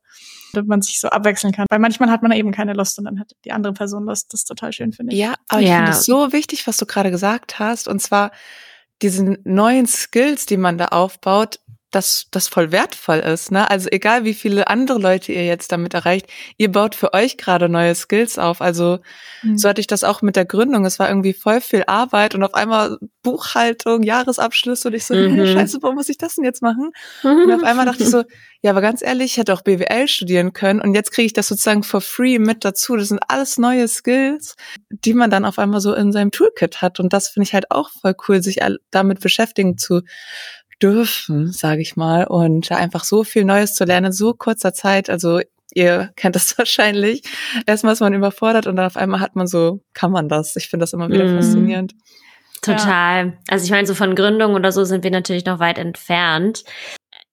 damit 0.53 0.69
man 0.69 0.83
sich 0.83 1.01
so 1.01 1.09
abwechseln 1.09 1.53
kann. 1.53 1.67
Weil 1.69 1.79
manchmal 1.79 2.11
hat 2.11 2.23
man 2.23 2.33
eben 2.33 2.53
keine 2.53 2.73
Lust 2.73 2.99
und 2.99 3.05
dann 3.05 3.21
hat 3.21 3.33
die 3.45 3.53
andere 3.53 3.73
Person 3.73 4.05
Lust. 4.05 4.33
Das 4.33 4.41
ist 4.41 4.47
total 4.47 4.73
schön, 4.73 4.93
finde 4.93 5.13
ich. 5.13 5.21
Ja, 5.21 5.35
aber 5.49 5.61
ich 5.61 5.69
finde 5.69 5.91
es 5.91 6.05
so 6.05 6.33
wichtig, 6.33 6.67
was 6.67 6.77
du 6.77 6.87
gerade 6.87 7.11
gesagt 7.11 7.59
hast. 7.59 7.89
Und 7.89 8.01
zwar 8.01 8.33
diese 9.03 9.39
neuen 9.45 9.87
Skills, 9.87 10.47
die 10.47 10.57
man 10.57 10.79
da 10.79 10.87
aufbaut, 10.87 11.61
dass 11.90 12.27
das 12.31 12.48
voll 12.48 12.70
wertvoll 12.70 13.18
ist. 13.18 13.51
Ne? 13.51 13.70
Also 13.70 13.88
egal, 13.90 14.24
wie 14.24 14.35
viele 14.35 14.68
andere 14.68 14.98
Leute 14.98 15.33
ihr 15.33 15.46
jetzt 15.46 15.72
damit 15.72 15.94
erreicht, 15.94 16.27
ihr 16.59 16.70
baut 16.70 16.94
für 16.94 17.14
euch 17.14 17.38
gerade 17.38 17.68
neue 17.68 17.94
Skills 17.94 18.38
auf. 18.38 18.61
Also 18.61 18.98
mhm. 19.42 19.57
so 19.57 19.68
hatte 19.68 19.81
ich 19.81 19.87
das 19.87 20.05
auch 20.05 20.20
mit 20.20 20.37
der 20.37 20.44
Gründung. 20.44 20.85
Es 20.85 20.98
war 20.98 21.09
irgendwie 21.09 21.33
voll 21.33 21.61
viel 21.61 21.85
Arbeit 21.87 22.35
und 22.35 22.42
auf 22.42 22.55
einmal 22.55 22.98
Buchhaltung, 23.22 24.03
Jahresabschluss 24.03 24.85
und 24.85 24.94
ich 24.94 25.07
so, 25.07 25.14
mhm. 25.14 25.46
scheiße, 25.46 25.79
warum 25.81 25.96
muss 25.96 26.09
ich 26.09 26.18
das 26.18 26.35
denn 26.35 26.44
jetzt 26.44 26.62
machen? 26.62 26.90
Mhm. 27.22 27.44
Und 27.44 27.53
auf 27.53 27.62
einmal 27.62 27.87
dachte 27.87 28.03
ich 28.03 28.11
so, 28.11 28.24
ja, 28.62 28.72
aber 28.72 28.81
ganz 28.81 29.03
ehrlich, 29.03 29.33
ich 29.33 29.37
hätte 29.38 29.55
auch 29.55 29.62
BWL 29.62 30.09
studieren 30.09 30.53
können 30.53 30.81
und 30.81 30.94
jetzt 30.94 31.12
kriege 31.12 31.27
ich 31.27 31.33
das 31.33 31.48
sozusagen 31.48 31.85
for 31.85 32.01
free 32.01 32.38
mit 32.38 32.64
dazu. 32.64 32.96
Das 32.96 33.09
sind 33.09 33.20
alles 33.29 33.57
neue 33.57 33.88
Skills, 33.88 34.57
die 34.90 35.14
man 35.14 35.31
dann 35.31 35.44
auf 35.44 35.59
einmal 35.59 35.81
so 35.81 35.94
in 35.94 36.12
seinem 36.12 36.33
Toolkit 36.33 36.83
hat. 36.83 37.01
Und 37.01 37.12
das 37.12 37.29
finde 37.29 37.44
ich 37.44 37.55
halt 37.55 37.70
auch 37.70 37.90
voll 37.90 38.14
cool, 38.29 38.42
sich 38.42 38.59
damit 38.90 39.20
beschäftigen 39.20 39.79
zu 39.79 40.03
dürfen, 40.83 41.53
sage 41.53 41.83
ich 41.83 41.97
mal, 41.97 42.25
und 42.27 42.71
einfach 42.73 43.05
so 43.05 43.25
viel 43.25 43.45
Neues 43.45 43.75
zu 43.75 43.85
lernen, 43.85 44.12
so 44.12 44.35
kurzer 44.35 44.73
Zeit. 44.73 45.11
Also 45.11 45.41
ihr 45.75 46.11
kennt 46.17 46.37
das 46.37 46.57
wahrscheinlich. 46.59 47.23
Erstmal 47.67 47.93
ist 47.93 48.01
man 48.01 48.14
überfordert 48.14 48.67
und 48.67 48.77
dann 48.77 48.87
auf 48.87 48.97
einmal 48.97 49.21
hat 49.21 49.37
man 49.37 49.47
so, 49.47 49.81
kann 49.95 50.12
man 50.12 50.29
das? 50.29 50.57
Ich 50.57 50.69
finde 50.69 50.85
das 50.85 50.93
immer 50.93 51.09
wieder 51.11 51.25
mm. 51.25 51.37
faszinierend. 51.37 51.95
Total. 52.62 53.27
Ja. 53.27 53.33
Also 53.49 53.64
ich 53.64 53.71
meine, 53.71 53.87
so 53.87 53.95
von 53.95 54.14
Gründung 54.14 54.55
oder 54.55 54.73
so 54.73 54.85
sind 54.85 55.05
wir 55.05 55.11
natürlich 55.11 55.45
noch 55.45 55.61
weit 55.61 55.79
entfernt. 55.79 56.64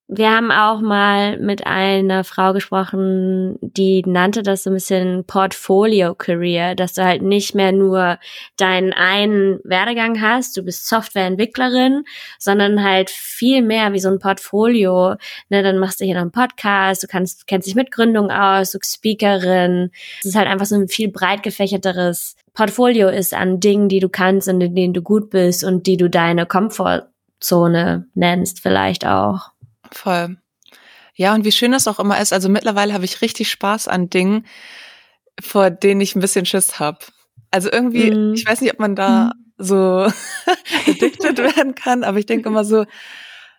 Wir 0.08 0.30
haben 0.30 0.52
auch 0.52 0.82
mal 0.82 1.40
mit 1.40 1.66
einer 1.66 2.24
Frau 2.24 2.54
gesprochen, 2.54 3.58
die 3.62 4.04
nannte 4.06 4.44
das 4.44 4.62
so 4.62 4.70
ein 4.70 4.76
bisschen 4.76 5.24
Portfolio 5.26 6.14
Career, 6.14 6.76
dass 6.76 6.94
du 6.94 7.04
halt 7.04 7.24
nicht 7.24 7.56
mehr 7.56 7.72
nur 7.72 8.20
deinen 8.56 8.94
einen 8.94 9.60
Werdegang 9.64 10.22
hast, 10.22 10.58
du 10.58 10.62
bist 10.62 10.88
Softwareentwicklerin, 10.88 12.04
sondern 12.38 12.84
halt 12.84 13.10
viel 13.10 13.64
mehr 13.64 13.94
wie 13.94 14.00
so 14.00 14.10
ein 14.10 14.20
Portfolio. 14.20 15.16
Ne, 15.50 15.64
dann 15.64 15.80
machst 15.80 16.00
du 16.00 16.06
hier 16.06 16.14
noch 16.14 16.22
einen 16.22 16.32
Podcast, 16.32 17.02
du 17.02 17.08
kannst, 17.08 17.48
kennst 17.48 17.68
dich 17.68 17.76
mit 17.76 17.90
Gründung 17.90 18.30
aus, 18.30 18.72
du 18.72 18.80
bist 18.80 18.98
Speakerin. 18.98 19.90
Es 20.20 20.28
ist 20.28 20.36
halt 20.36 20.48
einfach 20.48 20.68
so 20.68 20.76
ein 20.76 20.88
viel 20.88 21.12
breit 21.12 21.42
gefächerteres 21.42 22.36
Portfolio 22.54 23.10
ist 23.10 23.34
an 23.34 23.60
Dingen, 23.60 23.90
die 23.90 24.00
du 24.00 24.10
kannst 24.10 24.48
und 24.48 24.62
in 24.62 24.76
denen 24.76 24.94
du 24.94 25.02
gut 25.02 25.32
bist 25.32 25.64
und 25.64 25.88
die 25.88 25.98
du 25.98 26.12
deine 26.12 26.46
Komfortzone 26.46 28.08
nennst 28.14 28.62
vielleicht 28.62 29.06
auch. 29.06 29.55
Voll. 29.96 30.38
Ja, 31.16 31.34
und 31.34 31.46
wie 31.46 31.52
schön 31.52 31.72
das 31.72 31.88
auch 31.88 32.00
immer 32.00 32.20
ist. 32.20 32.34
Also 32.34 32.50
mittlerweile 32.50 32.94
habe 32.94 33.06
ich 33.06 33.22
richtig 33.22 33.50
Spaß 33.50 33.88
an 33.88 34.10
Dingen, 34.10 34.46
vor 35.42 35.70
denen 35.70 36.02
ich 36.02 36.16
ein 36.16 36.20
bisschen 36.20 36.46
Schiss 36.46 36.80
habe. 36.80 37.00
Also 37.52 37.72
irgendwie, 37.72 38.12
mm. 38.12 38.34
ich 38.34 38.46
weiß 38.46 38.62
nicht, 38.62 38.74
ob 38.74 38.80
man 38.80 38.96
da 38.96 39.28
mm. 39.28 39.32
so 39.58 39.76
addicted 40.88 41.38
werden 41.38 41.76
kann, 41.76 42.04
aber 42.04 42.20
ich 42.20 42.26
denke 42.26 42.50
immer 42.50 42.66
so, 42.66 42.86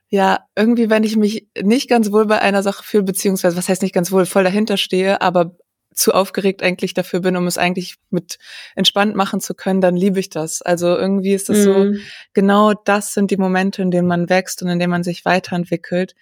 ja, 0.08 0.40
irgendwie, 0.54 0.90
wenn 0.90 1.02
ich 1.02 1.16
mich 1.16 1.48
nicht 1.60 1.88
ganz 1.88 2.12
wohl 2.12 2.26
bei 2.26 2.40
einer 2.40 2.62
Sache 2.62 2.84
fühle, 2.84 3.04
beziehungsweise, 3.04 3.56
was 3.56 3.68
heißt 3.68 3.82
nicht 3.82 3.94
ganz 3.94 4.12
wohl, 4.12 4.26
voll 4.26 4.44
dahinter 4.44 4.76
stehe, 4.76 5.20
aber 5.20 5.56
zu 5.96 6.12
aufgeregt 6.12 6.62
eigentlich 6.62 6.94
dafür 6.94 7.20
bin, 7.20 7.36
um 7.36 7.46
es 7.46 7.58
eigentlich 7.58 7.96
mit 8.10 8.38
entspannt 8.74 9.16
machen 9.16 9.40
zu 9.40 9.54
können, 9.54 9.80
dann 9.80 9.96
liebe 9.96 10.20
ich 10.20 10.28
das. 10.28 10.62
Also 10.62 10.88
irgendwie 10.88 11.32
ist 11.32 11.48
es 11.50 11.60
mm. 11.60 11.62
so, 11.62 11.72
mhm. 11.72 12.00
genau 12.34 12.74
das 12.74 13.14
sind 13.14 13.30
die 13.30 13.38
Momente, 13.38 13.82
in 13.82 13.90
denen 13.90 14.06
man 14.06 14.28
wächst 14.28 14.62
und 14.62 14.68
in 14.68 14.78
denen 14.78 14.90
man 14.90 15.02
sich 15.02 15.24
weiterentwickelt. 15.24 16.14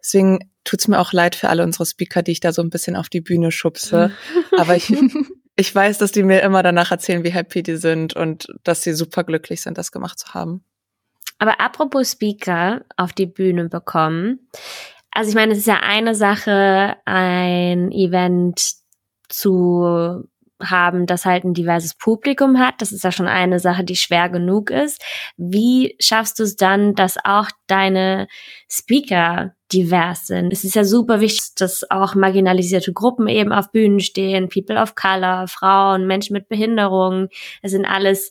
Deswegen 0.00 0.50
tut's 0.64 0.88
mir 0.88 0.98
auch 0.98 1.12
leid 1.12 1.36
für 1.36 1.48
alle 1.48 1.62
unsere 1.62 1.86
Speaker, 1.86 2.22
die 2.22 2.32
ich 2.32 2.40
da 2.40 2.52
so 2.52 2.60
ein 2.60 2.70
bisschen 2.70 2.96
auf 2.96 3.08
die 3.08 3.20
Bühne 3.20 3.52
schubse. 3.52 4.10
Aber 4.58 4.74
ich, 4.74 4.92
ich 5.56 5.74
weiß, 5.74 5.98
dass 5.98 6.10
die 6.10 6.24
mir 6.24 6.42
immer 6.42 6.62
danach 6.64 6.90
erzählen, 6.90 7.22
wie 7.22 7.30
happy 7.30 7.62
die 7.62 7.76
sind 7.76 8.14
und 8.14 8.48
dass 8.64 8.82
sie 8.82 8.92
super 8.92 9.22
glücklich 9.22 9.62
sind, 9.62 9.78
das 9.78 9.92
gemacht 9.92 10.18
zu 10.18 10.34
haben. 10.34 10.64
Aber 11.38 11.60
apropos 11.60 12.12
Speaker 12.12 12.84
auf 12.96 13.12
die 13.12 13.26
Bühne 13.26 13.68
bekommen. 13.68 14.50
Also 15.12 15.30
ich 15.30 15.34
meine, 15.34 15.52
es 15.52 15.58
ist 15.58 15.66
ja 15.66 15.80
eine 15.82 16.14
Sache, 16.14 16.96
ein 17.04 17.90
Event 17.92 18.79
zu 19.30 20.24
haben, 20.62 21.06
das 21.06 21.24
halt 21.24 21.44
ein 21.44 21.54
diverses 21.54 21.94
Publikum 21.94 22.58
hat. 22.58 22.74
Das 22.78 22.92
ist 22.92 23.04
ja 23.04 23.12
schon 23.12 23.28
eine 23.28 23.58
Sache, 23.58 23.84
die 23.84 23.96
schwer 23.96 24.28
genug 24.28 24.70
ist. 24.70 25.02
Wie 25.36 25.96
schaffst 26.00 26.38
du 26.38 26.42
es 26.42 26.56
dann, 26.56 26.94
dass 26.94 27.16
auch 27.24 27.48
deine 27.66 28.28
Speaker 28.68 29.54
divers 29.72 30.26
sind? 30.26 30.52
Es 30.52 30.64
ist 30.64 30.74
ja 30.74 30.84
super 30.84 31.20
wichtig, 31.20 31.54
dass 31.56 31.90
auch 31.90 32.14
marginalisierte 32.14 32.92
Gruppen 32.92 33.28
eben 33.28 33.52
auf 33.52 33.72
Bühnen 33.72 34.00
stehen, 34.00 34.48
People 34.48 34.80
of 34.80 34.94
Color, 34.94 35.48
Frauen, 35.48 36.06
Menschen 36.06 36.34
mit 36.34 36.48
Behinderungen. 36.48 37.28
Es 37.62 37.72
sind 37.72 37.86
alles 37.86 38.30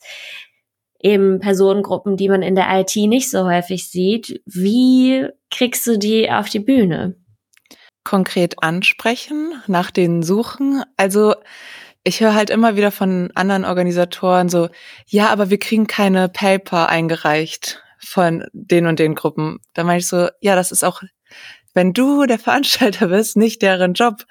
eben 1.02 1.40
Personengruppen, 1.40 2.18
die 2.18 2.30
man 2.30 2.42
in 2.42 2.56
der 2.56 2.68
IT 2.80 2.96
nicht 2.96 3.32
so 3.32 3.46
häufig 3.46 3.90
sieht. 3.90 4.42
Wie 4.46 5.28
kriegst 5.50 5.88
du 5.88 5.98
die 5.98 6.30
auf 6.30 6.50
die 6.50 6.60
Bühne? 6.60 7.16
Konkret 8.10 8.64
ansprechen, 8.64 9.54
nach 9.68 9.92
denen 9.92 10.24
suchen. 10.24 10.84
Also 10.98 11.36
ich 12.04 12.22
höre 12.22 12.34
halt 12.34 12.50
immer 12.50 12.76
wieder 12.76 12.90
von 12.90 13.30
anderen 13.36 13.66
Organisatoren 13.66 14.50
so, 14.50 14.70
ja, 15.06 15.28
aber 15.30 15.52
wir 15.52 15.60
kriegen 15.60 15.86
keine 15.86 16.28
Paper 16.28 16.90
eingereicht 16.90 17.84
von 18.00 18.46
den 18.52 18.88
und 18.88 18.98
den 18.98 19.14
Gruppen. 19.14 19.60
Da 19.76 19.84
meine 19.84 20.00
ich 20.00 20.08
so, 20.08 20.28
ja, 20.42 20.56
das 20.56 20.72
ist 20.72 20.84
auch, 20.84 21.04
wenn 21.76 21.94
du 21.94 22.26
der 22.26 22.40
Veranstalter 22.40 23.10
bist, 23.10 23.38
nicht 23.38 23.62
deren 23.62 23.94
Job. 23.94 24.26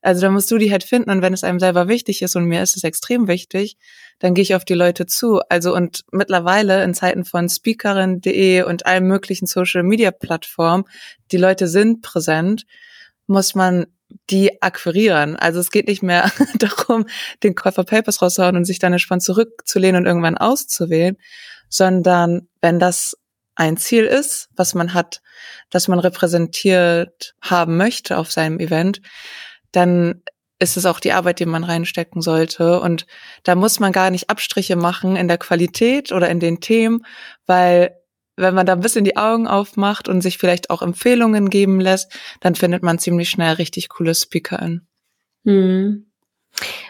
Also 0.00 0.22
da 0.22 0.30
musst 0.30 0.50
du 0.50 0.58
die 0.58 0.72
halt 0.72 0.82
finden 0.82 1.10
und 1.10 1.22
wenn 1.22 1.32
es 1.32 1.44
einem 1.44 1.60
selber 1.60 1.86
wichtig 1.86 2.22
ist 2.22 2.34
und 2.34 2.46
mir 2.46 2.60
ist 2.60 2.76
es 2.76 2.82
extrem 2.82 3.28
wichtig, 3.28 3.76
dann 4.18 4.34
gehe 4.34 4.42
ich 4.42 4.56
auf 4.56 4.64
die 4.64 4.74
Leute 4.74 5.06
zu. 5.06 5.38
Also 5.48 5.76
und 5.76 6.02
mittlerweile 6.10 6.82
in 6.82 6.92
Zeiten 6.92 7.24
von 7.24 7.48
speakerin.de 7.48 8.62
und 8.62 8.84
allen 8.84 9.06
möglichen 9.06 9.46
Social 9.46 9.84
Media 9.84 10.10
Plattformen, 10.10 10.86
die 11.30 11.36
Leute 11.36 11.68
sind 11.68 12.02
präsent 12.02 12.66
muss 13.26 13.54
man 13.54 13.86
die 14.30 14.62
akquirieren. 14.62 15.36
Also 15.36 15.60
es 15.60 15.70
geht 15.70 15.88
nicht 15.88 16.02
mehr 16.02 16.30
darum, 16.58 17.06
den 17.42 17.54
Käufer 17.54 17.84
Papers 17.84 18.20
rauszuhauen 18.20 18.56
und 18.56 18.64
sich 18.64 18.78
dann 18.78 18.92
entspannt 18.92 19.22
zurückzulehnen 19.22 20.02
und 20.02 20.06
irgendwann 20.06 20.38
auszuwählen, 20.38 21.16
sondern 21.68 22.48
wenn 22.60 22.78
das 22.78 23.16
ein 23.54 23.76
Ziel 23.76 24.04
ist, 24.04 24.48
was 24.56 24.74
man 24.74 24.94
hat, 24.94 25.20
das 25.70 25.88
man 25.88 25.98
repräsentiert 25.98 27.34
haben 27.40 27.76
möchte 27.76 28.18
auf 28.18 28.32
seinem 28.32 28.58
Event, 28.60 29.00
dann 29.72 30.22
ist 30.58 30.76
es 30.76 30.86
auch 30.86 31.00
die 31.00 31.12
Arbeit, 31.12 31.40
die 31.40 31.46
man 31.46 31.64
reinstecken 31.64 32.22
sollte. 32.22 32.80
Und 32.80 33.06
da 33.42 33.54
muss 33.54 33.80
man 33.80 33.92
gar 33.92 34.10
nicht 34.10 34.30
Abstriche 34.30 34.76
machen 34.76 35.16
in 35.16 35.28
der 35.28 35.38
Qualität 35.38 36.12
oder 36.12 36.30
in 36.30 36.40
den 36.40 36.60
Themen, 36.60 37.04
weil 37.46 37.96
wenn 38.36 38.54
man 38.54 38.66
da 38.66 38.72
ein 38.72 38.80
bisschen 38.80 39.04
die 39.04 39.16
Augen 39.16 39.46
aufmacht 39.46 40.08
und 40.08 40.22
sich 40.22 40.38
vielleicht 40.38 40.70
auch 40.70 40.82
Empfehlungen 40.82 41.50
geben 41.50 41.80
lässt, 41.80 42.12
dann 42.40 42.54
findet 42.54 42.82
man 42.82 42.98
ziemlich 42.98 43.30
schnell 43.30 43.54
richtig 43.54 43.88
coole 43.88 44.14
SpeakerInnen. 44.14 44.86
Hm. 45.44 46.06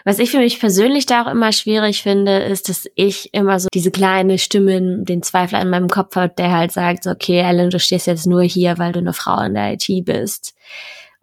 Was 0.03 0.19
ich 0.19 0.31
für 0.31 0.39
mich 0.39 0.59
persönlich 0.59 1.05
da 1.05 1.23
auch 1.23 1.31
immer 1.31 1.51
schwierig 1.51 2.03
finde, 2.03 2.39
ist, 2.39 2.67
dass 2.67 2.85
ich 2.95 3.33
immer 3.33 3.59
so 3.59 3.69
diese 3.73 3.91
kleine 3.91 4.37
Stimme, 4.37 5.03
den 5.03 5.23
Zweifel 5.23 5.59
in 5.59 5.69
meinem 5.69 5.87
Kopf 5.87 6.15
habe, 6.15 6.33
der 6.37 6.51
halt 6.51 6.73
sagt, 6.73 7.07
okay, 7.07 7.39
Ellen, 7.39 7.69
du 7.69 7.79
stehst 7.79 8.07
jetzt 8.07 8.27
nur 8.27 8.43
hier, 8.43 8.77
weil 8.77 8.91
du 8.91 8.99
eine 8.99 9.13
Frau 9.13 9.41
in 9.41 9.53
der 9.53 9.73
IT 9.73 9.87
bist. 10.05 10.53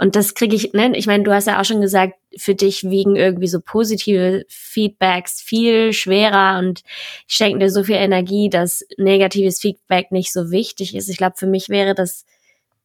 Und 0.01 0.17
das 0.17 0.33
kriege 0.33 0.57
ich, 0.57 0.73
ne? 0.73 0.97
Ich 0.97 1.07
meine, 1.07 1.25
du 1.25 1.33
hast 1.33 1.47
ja 1.47 1.61
auch 1.61 1.65
schon 1.67 1.83
gesagt, 1.83 2.15
für 2.35 2.55
dich 2.55 2.85
wiegen 2.85 3.17
irgendwie 3.17 3.49
so 3.49 3.61
positive 3.61 4.47
Feedbacks 4.49 5.43
viel 5.43 5.93
schwerer 5.93 6.59
und 6.59 6.81
schenken 7.27 7.61
dir 7.61 7.69
so 7.69 7.85
viel 7.85 7.97
Energie, 7.97 8.49
dass 8.49 8.83
negatives 8.97 9.61
Feedback 9.61 10.11
nicht 10.11 10.33
so 10.33 10.51
wichtig 10.51 10.97
ist. 10.97 11.11
Ich 11.11 11.19
glaube, 11.19 11.35
für 11.37 11.47
mich 11.47 11.69
wäre 11.69 11.95
das 11.95 12.25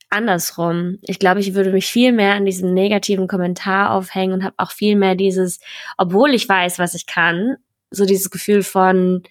andersrum. 0.09 0.97
Ich 1.03 1.17
glaube, 1.17 1.39
ich 1.39 1.53
würde 1.53 1.71
mich 1.71 1.85
viel 1.85 2.11
mehr 2.11 2.33
an 2.33 2.43
diesem 2.43 2.73
negativen 2.73 3.29
Kommentar 3.29 3.91
aufhängen 3.91 4.33
und 4.33 4.43
habe 4.43 4.55
auch 4.57 4.71
viel 4.71 4.97
mehr 4.97 5.15
dieses, 5.15 5.61
obwohl 5.97 6.33
ich 6.33 6.49
weiß, 6.49 6.79
was 6.79 6.95
ich 6.95 7.05
kann, 7.05 7.55
so 7.91 8.05
dieses 8.05 8.29
Gefühl 8.29 8.61
von, 8.61 9.23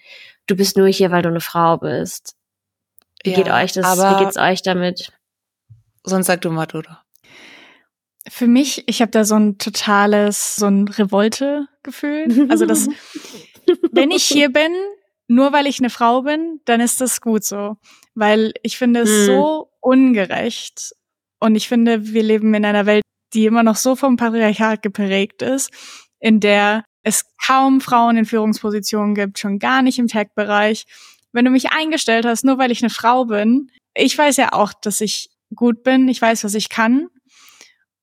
du 0.47 0.55
bist 0.55 0.75
nur 0.75 0.87
hier, 0.87 1.11
weil 1.11 1.21
du 1.21 1.29
eine 1.29 1.39
Frau 1.39 1.77
bist. 1.77 2.35
Wie 3.23 3.29
ja, 3.29 3.35
geht 3.35 3.49
euch 3.51 3.73
das? 3.73 3.99
Wie 3.99 4.23
geht's 4.23 4.37
euch 4.37 4.63
damit? 4.63 5.11
Sonst 6.03 6.25
sag 6.25 6.41
du 6.41 6.49
mal, 6.49 6.65
Dodo. 6.65 6.89
Für 8.27 8.47
mich, 8.47 8.83
ich 8.87 9.01
habe 9.01 9.11
da 9.11 9.23
so 9.23 9.35
ein 9.35 9.57
totales, 9.57 10.55
so 10.55 10.65
ein 10.65 10.87
Revolte-Gefühl. 10.87 12.47
Also 12.49 12.65
das, 12.65 12.87
wenn 13.91 14.11
ich 14.11 14.23
hier 14.23 14.49
bin, 14.49 14.73
nur 15.27 15.53
weil 15.53 15.67
ich 15.67 15.79
eine 15.79 15.89
Frau 15.89 16.21
bin, 16.23 16.59
dann 16.65 16.81
ist 16.81 17.01
das 17.01 17.21
gut 17.21 17.43
so. 17.43 17.77
Weil 18.13 18.53
ich 18.63 18.77
finde 18.77 19.01
es 19.01 19.09
mhm. 19.09 19.25
so 19.25 19.69
ungerecht. 19.81 20.95
Und 21.39 21.55
ich 21.55 21.67
finde, 21.67 22.13
wir 22.13 22.23
leben 22.23 22.53
in 22.53 22.65
einer 22.65 22.85
Welt, 22.85 23.03
die 23.33 23.45
immer 23.45 23.63
noch 23.63 23.75
so 23.75 23.95
vom 23.95 24.17
Patriarchat 24.17 24.81
geprägt 24.81 25.41
ist, 25.41 25.71
in 26.19 26.39
der 26.39 26.83
es 27.03 27.25
kaum 27.45 27.81
Frauen 27.81 28.17
in 28.17 28.25
Führungspositionen 28.25 29.13
gibt, 29.13 29.37
schon 29.37 29.59
gar 29.59 29.81
nicht 29.81 29.99
im 29.99 30.07
Tech-Bereich. 30.07 30.85
Wenn 31.31 31.45
du 31.45 31.51
mich 31.51 31.71
eingestellt 31.71 32.25
hast, 32.25 32.45
nur 32.45 32.57
weil 32.57 32.71
ich 32.71 32.81
eine 32.81 32.89
Frau 32.89 33.25
bin, 33.25 33.69
ich 33.93 34.17
weiß 34.17 34.37
ja 34.37 34.53
auch, 34.53 34.73
dass 34.73 35.01
ich 35.01 35.29
gut 35.53 35.83
bin, 35.83 36.07
ich 36.07 36.21
weiß, 36.21 36.43
was 36.43 36.55
ich 36.55 36.69
kann. 36.69 37.07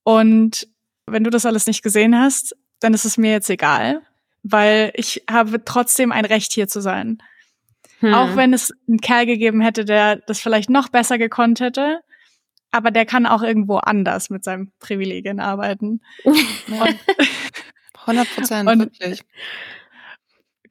Und 0.04 0.68
wenn 1.06 1.24
du 1.24 1.30
das 1.30 1.46
alles 1.46 1.66
nicht 1.66 1.82
gesehen 1.82 2.18
hast, 2.18 2.56
dann 2.80 2.94
ist 2.94 3.04
es 3.04 3.16
mir 3.16 3.32
jetzt 3.32 3.50
egal, 3.50 4.02
weil 4.42 4.92
ich 4.94 5.24
habe 5.30 5.64
trotzdem 5.64 6.12
ein 6.12 6.24
Recht 6.24 6.52
hier 6.52 6.68
zu 6.68 6.80
sein. 6.80 7.22
Hm. 8.00 8.14
Auch 8.14 8.36
wenn 8.36 8.52
es 8.52 8.72
einen 8.88 9.00
Kerl 9.00 9.26
gegeben 9.26 9.60
hätte, 9.60 9.84
der 9.84 10.16
das 10.16 10.40
vielleicht 10.40 10.70
noch 10.70 10.88
besser 10.88 11.18
gekonnt 11.18 11.60
hätte, 11.60 12.00
aber 12.72 12.90
der 12.90 13.06
kann 13.06 13.26
auch 13.26 13.42
irgendwo 13.42 13.76
anders 13.76 14.30
mit 14.30 14.42
seinen 14.42 14.72
Privilegien 14.80 15.38
arbeiten. 15.38 16.00
100 18.06 18.34
Prozent, 18.34 18.66
wirklich. 18.66 19.22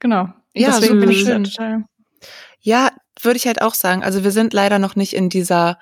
Genau. 0.00 0.28
Ja, 0.52 0.78
Deswegen 0.78 1.00
bin 1.00 1.10
ich 1.10 1.24
total. 1.24 1.84
Ja, 2.60 2.90
würde 3.20 3.36
ich 3.36 3.46
halt 3.46 3.62
auch 3.62 3.74
sagen. 3.74 4.02
Also 4.02 4.24
wir 4.24 4.30
sind 4.32 4.52
leider 4.52 4.78
noch 4.78 4.96
nicht 4.96 5.14
in 5.14 5.30
dieser 5.30 5.78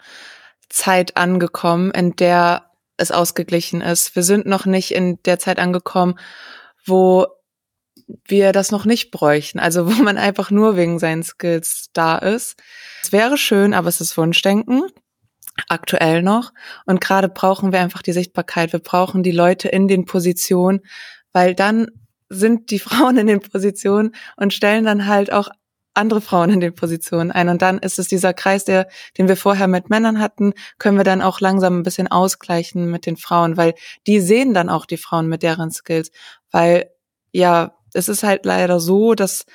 Zeit 0.69 1.17
angekommen, 1.17 1.91
in 1.91 2.15
der 2.15 2.70
es 3.01 3.11
ausgeglichen 3.11 3.81
ist. 3.81 4.15
Wir 4.15 4.23
sind 4.23 4.47
noch 4.47 4.67
nicht 4.67 4.93
in 4.93 5.23
der 5.25 5.39
Zeit 5.39 5.59
angekommen, 5.59 6.19
wo 6.85 7.27
wir 8.27 8.53
das 8.53 8.71
noch 8.71 8.85
nicht 8.85 9.11
bräuchten. 9.11 9.59
Also 9.59 9.87
wo 9.87 10.03
man 10.03 10.19
einfach 10.19 10.51
nur 10.51 10.77
wegen 10.77 10.99
seinen 10.99 11.23
Skills 11.23 11.91
da 11.93 12.19
ist. 12.19 12.57
Es 13.03 13.13
wäre 13.13 13.37
schön, 13.37 13.75
aber 13.75 13.89
es 13.89 14.01
ist 14.01 14.17
Wunschdenken. 14.17 14.83
aktuell 15.69 16.23
noch. 16.23 16.53
Und 16.87 17.01
gerade 17.01 17.29
brauchen 17.29 17.73
wir 17.73 17.81
einfach 17.81 18.03
die 18.03 18.13
Sichtbarkeit. 18.13 18.73
Wir 18.73 18.81
brauchen 18.81 19.23
die 19.23 19.33
Leute 19.33 19.69
in 19.69 19.89
den 19.89 20.07
Positionen, 20.07 20.81
weil 21.33 21.55
dann 21.55 21.89
sind 22.29 22.71
die 22.71 22.79
Frauen 22.87 23.19
in 23.19 23.27
den 23.27 23.41
Positionen 23.41 24.15
und 24.37 24.55
stellen 24.55 24.85
dann 24.85 25.07
halt 25.07 25.33
auch 25.33 25.49
andere 26.01 26.21
Frauen 26.21 26.51
in 26.51 26.61
den 26.61 26.75
Positionen 26.75 27.31
ein. 27.31 27.49
Und 27.49 27.63
dann 27.63 27.79
ist 27.79 27.99
es 27.99 28.09
dieser 28.09 28.35
Kreis, 28.35 28.65
der, 28.65 28.89
den 29.17 29.29
wir 29.29 29.37
vorher 29.37 29.69
mit 29.69 29.91
Männern 29.91 30.19
hatten, 30.19 30.55
können 30.79 30.97
wir 30.97 31.05
dann 31.05 31.23
auch 31.23 31.41
langsam 31.41 31.79
ein 31.79 31.83
bisschen 31.83 32.09
ausgleichen 32.09 32.91
mit 32.91 33.07
den 33.07 33.17
Frauen, 33.17 33.57
weil 33.57 33.75
die 34.07 34.21
sehen 34.21 34.55
dann 34.55 34.69
auch 34.69 34.87
die 34.87 34.97
Frauen 34.97 35.29
mit 35.29 35.43
deren 35.43 35.71
Skills. 35.71 36.11
Weil, 36.51 36.91
ja, 37.33 37.75
es 37.95 38.09
ist 38.09 38.23
halt 38.23 38.45
leider 38.45 38.81
so, 38.81 39.15
dass 39.15 39.47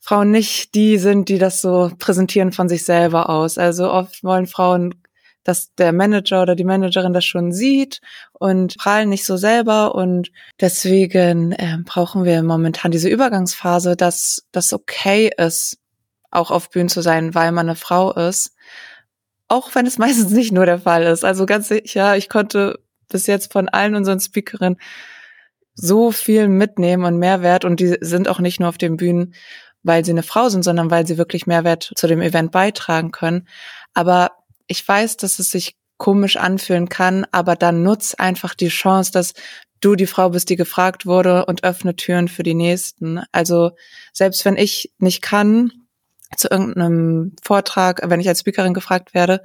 Frauen 0.00 0.30
nicht 0.30 0.74
die 0.74 0.98
sind, 0.98 1.28
die 1.28 1.38
das 1.38 1.60
so 1.60 1.90
präsentieren 1.98 2.52
von 2.52 2.68
sich 2.68 2.84
selber 2.84 3.30
aus. 3.30 3.56
Also 3.56 3.90
oft 3.90 4.24
wollen 4.24 4.46
Frauen 4.46 5.01
dass 5.44 5.74
der 5.74 5.92
Manager 5.92 6.42
oder 6.42 6.54
die 6.54 6.64
Managerin 6.64 7.12
das 7.12 7.24
schon 7.24 7.52
sieht 7.52 8.00
und 8.32 8.76
prallen 8.78 9.08
nicht 9.08 9.24
so 9.24 9.36
selber. 9.36 9.94
Und 9.94 10.30
deswegen 10.60 11.52
äh, 11.52 11.78
brauchen 11.84 12.24
wir 12.24 12.42
momentan 12.42 12.90
diese 12.90 13.08
Übergangsphase, 13.08 13.96
dass 13.96 14.46
das 14.52 14.72
okay 14.72 15.30
ist, 15.36 15.78
auch 16.30 16.50
auf 16.50 16.70
Bühnen 16.70 16.88
zu 16.88 17.02
sein, 17.02 17.34
weil 17.34 17.52
man 17.52 17.68
eine 17.68 17.76
Frau 17.76 18.12
ist. 18.12 18.54
Auch 19.48 19.74
wenn 19.74 19.86
es 19.86 19.98
meistens 19.98 20.30
nicht 20.30 20.52
nur 20.52 20.66
der 20.66 20.80
Fall 20.80 21.02
ist. 21.04 21.24
Also 21.24 21.46
ganz 21.46 21.68
sicher, 21.68 22.16
ich 22.16 22.28
konnte 22.28 22.78
bis 23.08 23.26
jetzt 23.26 23.52
von 23.52 23.68
allen 23.68 23.94
unseren 23.94 24.20
Speakerinnen 24.20 24.78
so 25.74 26.12
viel 26.12 26.48
mitnehmen 26.48 27.04
und 27.04 27.18
Mehrwert 27.18 27.64
und 27.64 27.80
die 27.80 27.96
sind 28.00 28.28
auch 28.28 28.40
nicht 28.40 28.60
nur 28.60 28.68
auf 28.68 28.78
den 28.78 28.96
Bühnen, 28.96 29.34
weil 29.82 30.04
sie 30.04 30.12
eine 30.12 30.22
Frau 30.22 30.48
sind, 30.48 30.62
sondern 30.62 30.90
weil 30.90 31.06
sie 31.06 31.18
wirklich 31.18 31.46
Mehrwert 31.46 31.92
zu 31.96 32.06
dem 32.06 32.20
Event 32.20 32.52
beitragen 32.52 33.10
können. 33.10 33.48
Aber 33.94 34.30
ich 34.66 34.86
weiß, 34.86 35.16
dass 35.16 35.38
es 35.38 35.50
sich 35.50 35.76
komisch 35.96 36.36
anfühlen 36.36 36.88
kann, 36.88 37.26
aber 37.30 37.54
dann 37.54 37.82
nutz 37.82 38.14
einfach 38.14 38.54
die 38.54 38.68
Chance, 38.68 39.12
dass 39.12 39.34
du 39.80 39.94
die 39.94 40.06
Frau 40.06 40.30
bist, 40.30 40.48
die 40.48 40.56
gefragt 40.56 41.06
wurde 41.06 41.46
und 41.46 41.64
öffne 41.64 41.96
Türen 41.96 42.28
für 42.28 42.42
die 42.42 42.54
nächsten. 42.54 43.20
Also 43.32 43.72
selbst 44.12 44.44
wenn 44.44 44.56
ich 44.56 44.92
nicht 44.98 45.22
kann 45.22 45.72
zu 46.36 46.48
irgendeinem 46.48 47.36
Vortrag, 47.42 48.00
wenn 48.04 48.20
ich 48.20 48.28
als 48.28 48.40
Speakerin 48.40 48.74
gefragt 48.74 49.14
werde, 49.14 49.42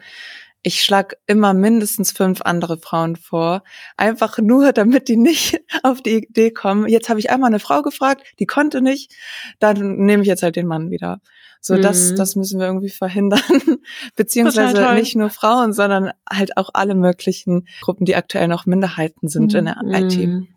ich 0.63 0.83
schlag 0.83 1.17
immer 1.27 1.53
mindestens 1.53 2.11
fünf 2.11 2.41
andere 2.41 2.77
Frauen 2.77 3.15
vor, 3.15 3.63
einfach 3.95 4.37
nur, 4.39 4.73
damit 4.73 5.07
die 5.07 5.17
nicht 5.17 5.61
auf 5.83 6.01
die 6.01 6.25
Idee 6.25 6.51
kommen. 6.51 6.87
Jetzt 6.87 7.09
habe 7.09 7.19
ich 7.19 7.29
einmal 7.29 7.49
eine 7.49 7.59
Frau 7.59 7.81
gefragt, 7.81 8.23
die 8.39 8.45
konnte 8.47 8.81
nicht, 8.81 9.13
dann 9.59 9.97
nehme 9.97 10.23
ich 10.23 10.27
jetzt 10.27 10.43
halt 10.43 10.55
den 10.55 10.67
Mann 10.67 10.89
wieder. 10.91 11.21
So, 11.61 11.75
mhm. 11.75 11.81
das, 11.81 12.15
das 12.15 12.35
müssen 12.35 12.59
wir 12.59 12.67
irgendwie 12.67 12.89
verhindern. 12.89 13.41
Beziehungsweise 14.15 14.93
nicht 14.93 15.15
nur 15.15 15.29
Frauen, 15.29 15.73
sondern 15.73 16.11
halt 16.29 16.57
auch 16.57 16.69
alle 16.73 16.95
möglichen 16.95 17.67
Gruppen, 17.81 18.05
die 18.05 18.15
aktuell 18.15 18.47
noch 18.47 18.65
Minderheiten 18.65 19.27
sind 19.27 19.53
mhm. 19.53 19.59
in 19.59 19.65
der 19.65 20.01
IT. 20.01 20.17
Mhm. 20.17 20.47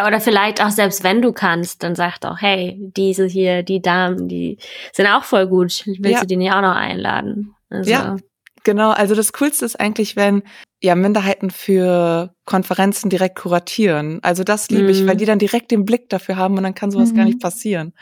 Oder 0.00 0.20
vielleicht 0.20 0.60
auch 0.60 0.70
selbst 0.70 1.04
wenn 1.04 1.22
du 1.22 1.32
kannst, 1.32 1.84
dann 1.84 1.94
sag 1.94 2.18
doch, 2.18 2.40
hey, 2.40 2.76
diese 2.96 3.26
hier, 3.26 3.62
die 3.62 3.80
Damen, 3.80 4.26
die 4.28 4.58
sind 4.92 5.06
auch 5.06 5.22
voll 5.22 5.46
gut. 5.46 5.84
Willst 5.86 6.04
ja. 6.04 6.20
du 6.20 6.26
die 6.26 6.36
nicht 6.36 6.52
auch 6.52 6.62
noch 6.62 6.74
einladen? 6.74 7.54
Also. 7.70 7.90
Ja, 7.90 8.16
genau. 8.64 8.90
Also 8.90 9.14
das 9.14 9.32
Coolste 9.32 9.64
ist 9.64 9.78
eigentlich, 9.78 10.16
wenn 10.16 10.42
ja 10.82 10.96
Minderheiten 10.96 11.50
für 11.50 12.34
Konferenzen 12.44 13.08
direkt 13.08 13.36
kuratieren. 13.38 14.18
Also 14.22 14.42
das 14.42 14.68
liebe 14.68 14.84
mhm. 14.84 14.90
ich, 14.90 15.06
weil 15.06 15.16
die 15.16 15.26
dann 15.26 15.38
direkt 15.38 15.70
den 15.70 15.84
Blick 15.84 16.08
dafür 16.08 16.36
haben 16.36 16.56
und 16.56 16.64
dann 16.64 16.74
kann 16.74 16.90
sowas 16.90 17.12
mhm. 17.12 17.16
gar 17.16 17.24
nicht 17.26 17.40
passieren. 17.40 17.92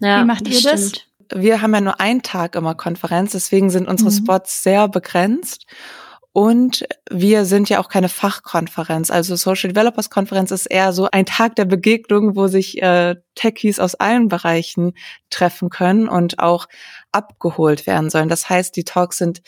Ja, 0.00 0.22
Wie 0.22 0.26
macht 0.26 0.48
ihr 0.48 0.62
das? 0.62 0.88
Stimmt 0.88 1.13
wir 1.32 1.62
haben 1.62 1.74
ja 1.74 1.80
nur 1.80 2.00
einen 2.00 2.22
Tag 2.22 2.56
immer 2.56 2.74
Konferenz, 2.74 3.32
deswegen 3.32 3.70
sind 3.70 3.88
unsere 3.88 4.10
mhm. 4.10 4.14
Spots 4.14 4.62
sehr 4.62 4.88
begrenzt. 4.88 5.66
Und 6.36 6.84
wir 7.08 7.44
sind 7.44 7.68
ja 7.68 7.78
auch 7.78 7.88
keine 7.88 8.08
Fachkonferenz. 8.08 9.08
Also 9.12 9.36
Social 9.36 9.72
Developers 9.72 10.10
Konferenz 10.10 10.50
ist 10.50 10.66
eher 10.66 10.92
so 10.92 11.08
ein 11.12 11.26
Tag 11.26 11.54
der 11.54 11.64
Begegnung, 11.64 12.34
wo 12.34 12.48
sich 12.48 12.82
äh, 12.82 13.14
Techies 13.36 13.78
aus 13.78 13.94
allen 13.94 14.26
Bereichen 14.26 14.94
treffen 15.30 15.70
können 15.70 16.08
und 16.08 16.40
auch 16.40 16.66
abgeholt 17.12 17.86
werden 17.86 18.10
sollen. 18.10 18.28
Das 18.28 18.50
heißt, 18.50 18.74
die 18.74 18.82
Talks 18.82 19.18
sind 19.18 19.42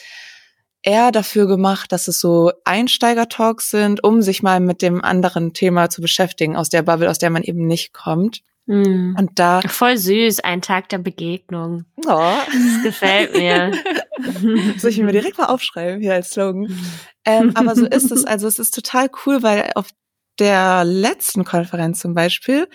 eher 0.87 1.11
dafür 1.11 1.49
gemacht, 1.49 1.91
dass 1.91 2.07
es 2.07 2.21
so 2.21 2.53
Einsteiger-Talks 2.65 3.69
sind, 3.71 4.05
um 4.05 4.23
sich 4.23 4.45
mal 4.45 4.61
mit 4.61 4.81
dem 4.81 5.03
anderen 5.03 5.55
Thema 5.55 5.91
zu 5.91 6.01
beschäftigen, 6.01 6.55
aus 6.55 6.69
der 6.69 6.83
Bubble, 6.83 7.11
aus 7.11 7.19
der 7.19 7.31
man 7.31 7.43
eben 7.43 7.67
nicht 7.67 7.93
kommt. 7.93 8.43
Mm. 8.67 9.15
Und 9.17 9.31
da. 9.37 9.61
Voll 9.63 9.97
süß, 9.97 10.41
ein 10.41 10.61
Tag 10.61 10.89
der 10.89 10.99
Begegnung. 10.99 11.85
Oh. 11.99 12.03
Das 12.07 12.83
gefällt 12.83 13.35
mir. 13.35 13.73
Soll 14.79 14.91
ich 14.91 14.99
mir 14.99 15.13
direkt 15.13 15.39
mal 15.39 15.47
aufschreiben 15.47 16.01
hier 16.01 16.15
als 16.15 16.31
Slogan? 16.31 16.69
Ähm, 17.25 17.53
aber 17.55 17.75
so 17.75 17.87
ist 17.87 18.11
es. 18.11 18.25
Also 18.25 18.47
es 18.49 18.59
ist 18.59 18.75
total 18.75 19.09
cool, 19.25 19.43
weil 19.43 19.71
auf 19.75 19.89
der 20.39 20.85
letzten 20.85 21.45
Konferenz 21.45 22.01
zum 22.01 22.15
Beispiel, 22.15 22.69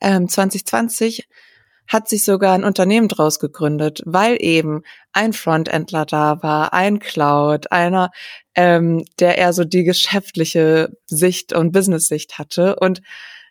ähm, 0.00 0.28
2020, 0.28 1.28
hat 1.88 2.08
sich 2.08 2.24
sogar 2.24 2.54
ein 2.54 2.64
Unternehmen 2.64 3.08
draus 3.08 3.38
gegründet, 3.38 4.02
weil 4.04 4.36
eben 4.40 4.82
ein 5.12 5.32
Frontendler 5.32 6.04
da 6.04 6.42
war, 6.42 6.72
ein 6.72 6.98
Cloud, 6.98 7.70
einer, 7.70 8.10
ähm, 8.54 9.04
der 9.20 9.38
eher 9.38 9.52
so 9.52 9.64
die 9.64 9.84
geschäftliche 9.84 10.90
Sicht 11.06 11.52
und 11.52 11.72
Business-Sicht 11.72 12.38
hatte 12.38 12.76
und 12.76 13.02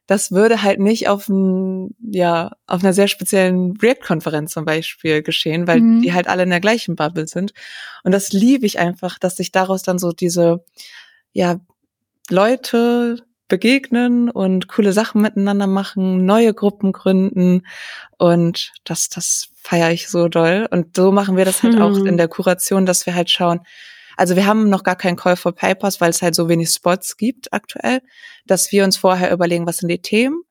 das 0.07 0.31
würde 0.31 0.61
halt 0.61 0.79
nicht 0.79 1.07
auf 1.07 1.27
ein, 1.27 1.95
ja, 1.99 2.51
auf 2.67 2.83
einer 2.83 2.93
sehr 2.93 3.07
speziellen 3.07 3.75
React-Konferenz 3.77 4.51
zum 4.51 4.65
Beispiel 4.65 5.23
geschehen, 5.23 5.67
weil 5.67 5.81
mhm. 5.81 6.01
die 6.01 6.13
halt 6.13 6.27
alle 6.27 6.43
in 6.43 6.49
der 6.51 6.59
gleichen 6.59 6.95
Bubble 6.95 7.27
sind. 7.27 7.53
Und 8.03 8.11
das 8.11 8.31
liebe 8.31 8.65
ich 8.65 8.79
einfach, 8.79 9.17
dass 9.17 9.35
sich 9.35 9.51
daraus 9.51 9.81
dann 9.81 9.97
so 9.97 10.11
diese, 10.11 10.63
ja, 11.33 11.59
Leute 12.29 13.25
begegnen 13.47 14.29
und 14.29 14.67
coole 14.67 14.91
Sachen 14.91 15.21
miteinander 15.21 15.67
machen, 15.67 16.25
neue 16.25 16.53
Gruppen 16.53 16.91
gründen 16.91 17.61
und 18.17 18.73
das, 18.83 19.09
das 19.09 19.49
feiere 19.55 19.91
ich 19.91 20.09
so 20.09 20.27
doll. 20.27 20.67
Und 20.71 20.95
so 20.95 21.11
machen 21.11 21.37
wir 21.37 21.45
das 21.45 21.61
halt 21.61 21.75
mhm. 21.75 21.81
auch 21.81 21.97
in 22.05 22.17
der 22.17 22.27
Kuration, 22.27 22.85
dass 22.85 23.05
wir 23.05 23.13
halt 23.13 23.29
schauen, 23.29 23.61
also 24.17 24.35
wir 24.35 24.45
haben 24.45 24.69
noch 24.69 24.83
gar 24.83 24.95
keinen 24.95 25.15
Call 25.15 25.35
for 25.35 25.53
Papers, 25.53 26.01
weil 26.01 26.09
es 26.09 26.21
halt 26.21 26.35
so 26.35 26.49
wenig 26.49 26.69
Spots 26.69 27.17
gibt 27.17 27.53
aktuell, 27.53 28.01
dass 28.45 28.71
wir 28.71 28.83
uns 28.83 28.97
vorher 28.97 29.31
überlegen, 29.31 29.67
was 29.67 29.77
sind 29.77 29.89
die 29.89 30.01
Themen, 30.01 30.41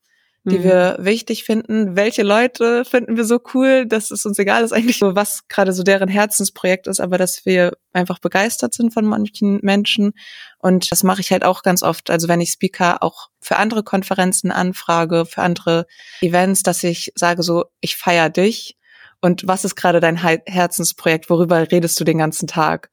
die 0.46 0.58
mhm. 0.58 0.64
wir 0.64 0.96
wichtig 1.00 1.44
finden, 1.44 1.96
welche 1.96 2.22
Leute 2.22 2.84
finden 2.84 3.16
wir 3.16 3.24
so 3.24 3.40
cool, 3.54 3.86
dass 3.86 4.10
es 4.10 4.26
uns 4.26 4.38
egal 4.38 4.62
ist 4.62 4.72
eigentlich 4.72 4.98
so, 4.98 5.16
was 5.16 5.48
gerade 5.48 5.72
so 5.72 5.82
deren 5.82 6.08
Herzensprojekt 6.08 6.86
ist, 6.86 7.00
aber 7.00 7.16
dass 7.16 7.46
wir 7.46 7.72
einfach 7.94 8.18
begeistert 8.18 8.74
sind 8.74 8.92
von 8.92 9.06
manchen 9.06 9.60
Menschen. 9.62 10.12
Und 10.58 10.92
das 10.92 11.02
mache 11.02 11.22
ich 11.22 11.32
halt 11.32 11.44
auch 11.44 11.62
ganz 11.62 11.82
oft. 11.82 12.10
Also 12.10 12.28
wenn 12.28 12.42
ich 12.42 12.50
Speaker 12.50 13.02
auch 13.02 13.28
für 13.40 13.56
andere 13.56 13.82
Konferenzen 13.82 14.52
anfrage, 14.52 15.24
für 15.24 15.40
andere 15.40 15.86
Events, 16.20 16.62
dass 16.62 16.82
ich 16.84 17.12
sage 17.14 17.42
so, 17.42 17.64
ich 17.80 17.96
feier 17.96 18.28
dich. 18.28 18.76
Und 19.22 19.46
was 19.46 19.64
ist 19.64 19.76
gerade 19.76 20.00
dein 20.00 20.16
Herzensprojekt? 20.18 21.30
Worüber 21.30 21.70
redest 21.72 21.98
du 21.98 22.04
den 22.04 22.18
ganzen 22.18 22.46
Tag? 22.46 22.90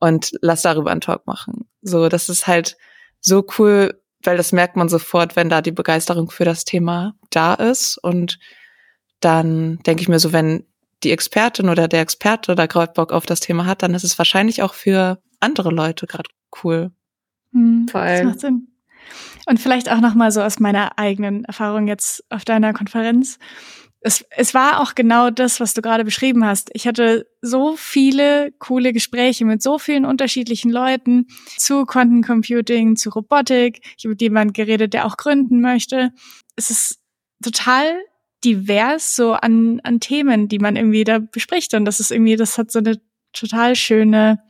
Und 0.00 0.32
lass 0.40 0.62
darüber 0.62 0.90
einen 0.90 1.00
Talk 1.00 1.26
machen. 1.26 1.68
So, 1.82 2.08
das 2.08 2.28
ist 2.28 2.46
halt 2.46 2.76
so 3.20 3.46
cool, 3.58 4.00
weil 4.24 4.36
das 4.36 4.52
merkt 4.52 4.76
man 4.76 4.88
sofort, 4.88 5.36
wenn 5.36 5.48
da 5.48 5.62
die 5.62 5.72
Begeisterung 5.72 6.30
für 6.30 6.44
das 6.44 6.64
Thema 6.64 7.14
da 7.30 7.54
ist. 7.54 7.98
Und 7.98 8.38
dann 9.20 9.78
denke 9.80 10.02
ich 10.02 10.08
mir 10.08 10.18
so, 10.18 10.32
wenn 10.32 10.66
die 11.02 11.12
Expertin 11.12 11.68
oder 11.68 11.88
der 11.88 12.00
Experte 12.00 12.54
da 12.54 12.66
gerade 12.66 12.92
Bock 12.92 13.12
auf 13.12 13.26
das 13.26 13.40
Thema 13.40 13.66
hat, 13.66 13.82
dann 13.82 13.94
ist 13.94 14.04
es 14.04 14.18
wahrscheinlich 14.18 14.62
auch 14.62 14.74
für 14.74 15.18
andere 15.38 15.70
Leute 15.70 16.06
gerade 16.06 16.28
cool. 16.62 16.90
Mhm, 17.52 17.88
Voll. 17.88 18.06
Das 18.06 18.24
macht 18.24 18.40
Sinn. 18.40 18.68
Und 19.46 19.58
vielleicht 19.58 19.90
auch 19.90 20.00
noch 20.00 20.14
mal 20.14 20.30
so 20.30 20.42
aus 20.42 20.60
meiner 20.60 20.98
eigenen 20.98 21.44
Erfahrung 21.44 21.88
jetzt 21.88 22.24
auf 22.30 22.44
deiner 22.44 22.72
Konferenz 22.72 23.38
es, 24.02 24.24
es 24.30 24.54
war 24.54 24.80
auch 24.80 24.94
genau 24.94 25.30
das, 25.30 25.60
was 25.60 25.74
du 25.74 25.82
gerade 25.82 26.04
beschrieben 26.04 26.44
hast. 26.46 26.70
Ich 26.72 26.86
hatte 26.86 27.26
so 27.42 27.76
viele 27.76 28.52
coole 28.58 28.92
Gespräche 28.92 29.44
mit 29.44 29.62
so 29.62 29.78
vielen 29.78 30.06
unterschiedlichen 30.06 30.70
Leuten 30.70 31.26
zu 31.58 31.84
Quantencomputing, 31.84 32.96
zu 32.96 33.10
Robotik. 33.10 33.80
Ich 33.98 34.04
habe 34.04 34.10
mit 34.10 34.22
jemandem 34.22 34.54
geredet, 34.54 34.94
der 34.94 35.06
auch 35.06 35.18
gründen 35.18 35.60
möchte. 35.60 36.12
Es 36.56 36.70
ist 36.70 36.98
total 37.42 38.00
divers 38.42 39.16
so 39.16 39.34
an, 39.34 39.80
an 39.84 40.00
Themen, 40.00 40.48
die 40.48 40.58
man 40.58 40.76
irgendwie 40.76 41.04
da 41.04 41.18
bespricht. 41.18 41.74
Und 41.74 41.84
das 41.84 42.00
ist 42.00 42.10
irgendwie, 42.10 42.36
das 42.36 42.56
hat 42.56 42.70
so 42.70 42.78
eine 42.78 42.98
total 43.34 43.76
schöne 43.76 44.42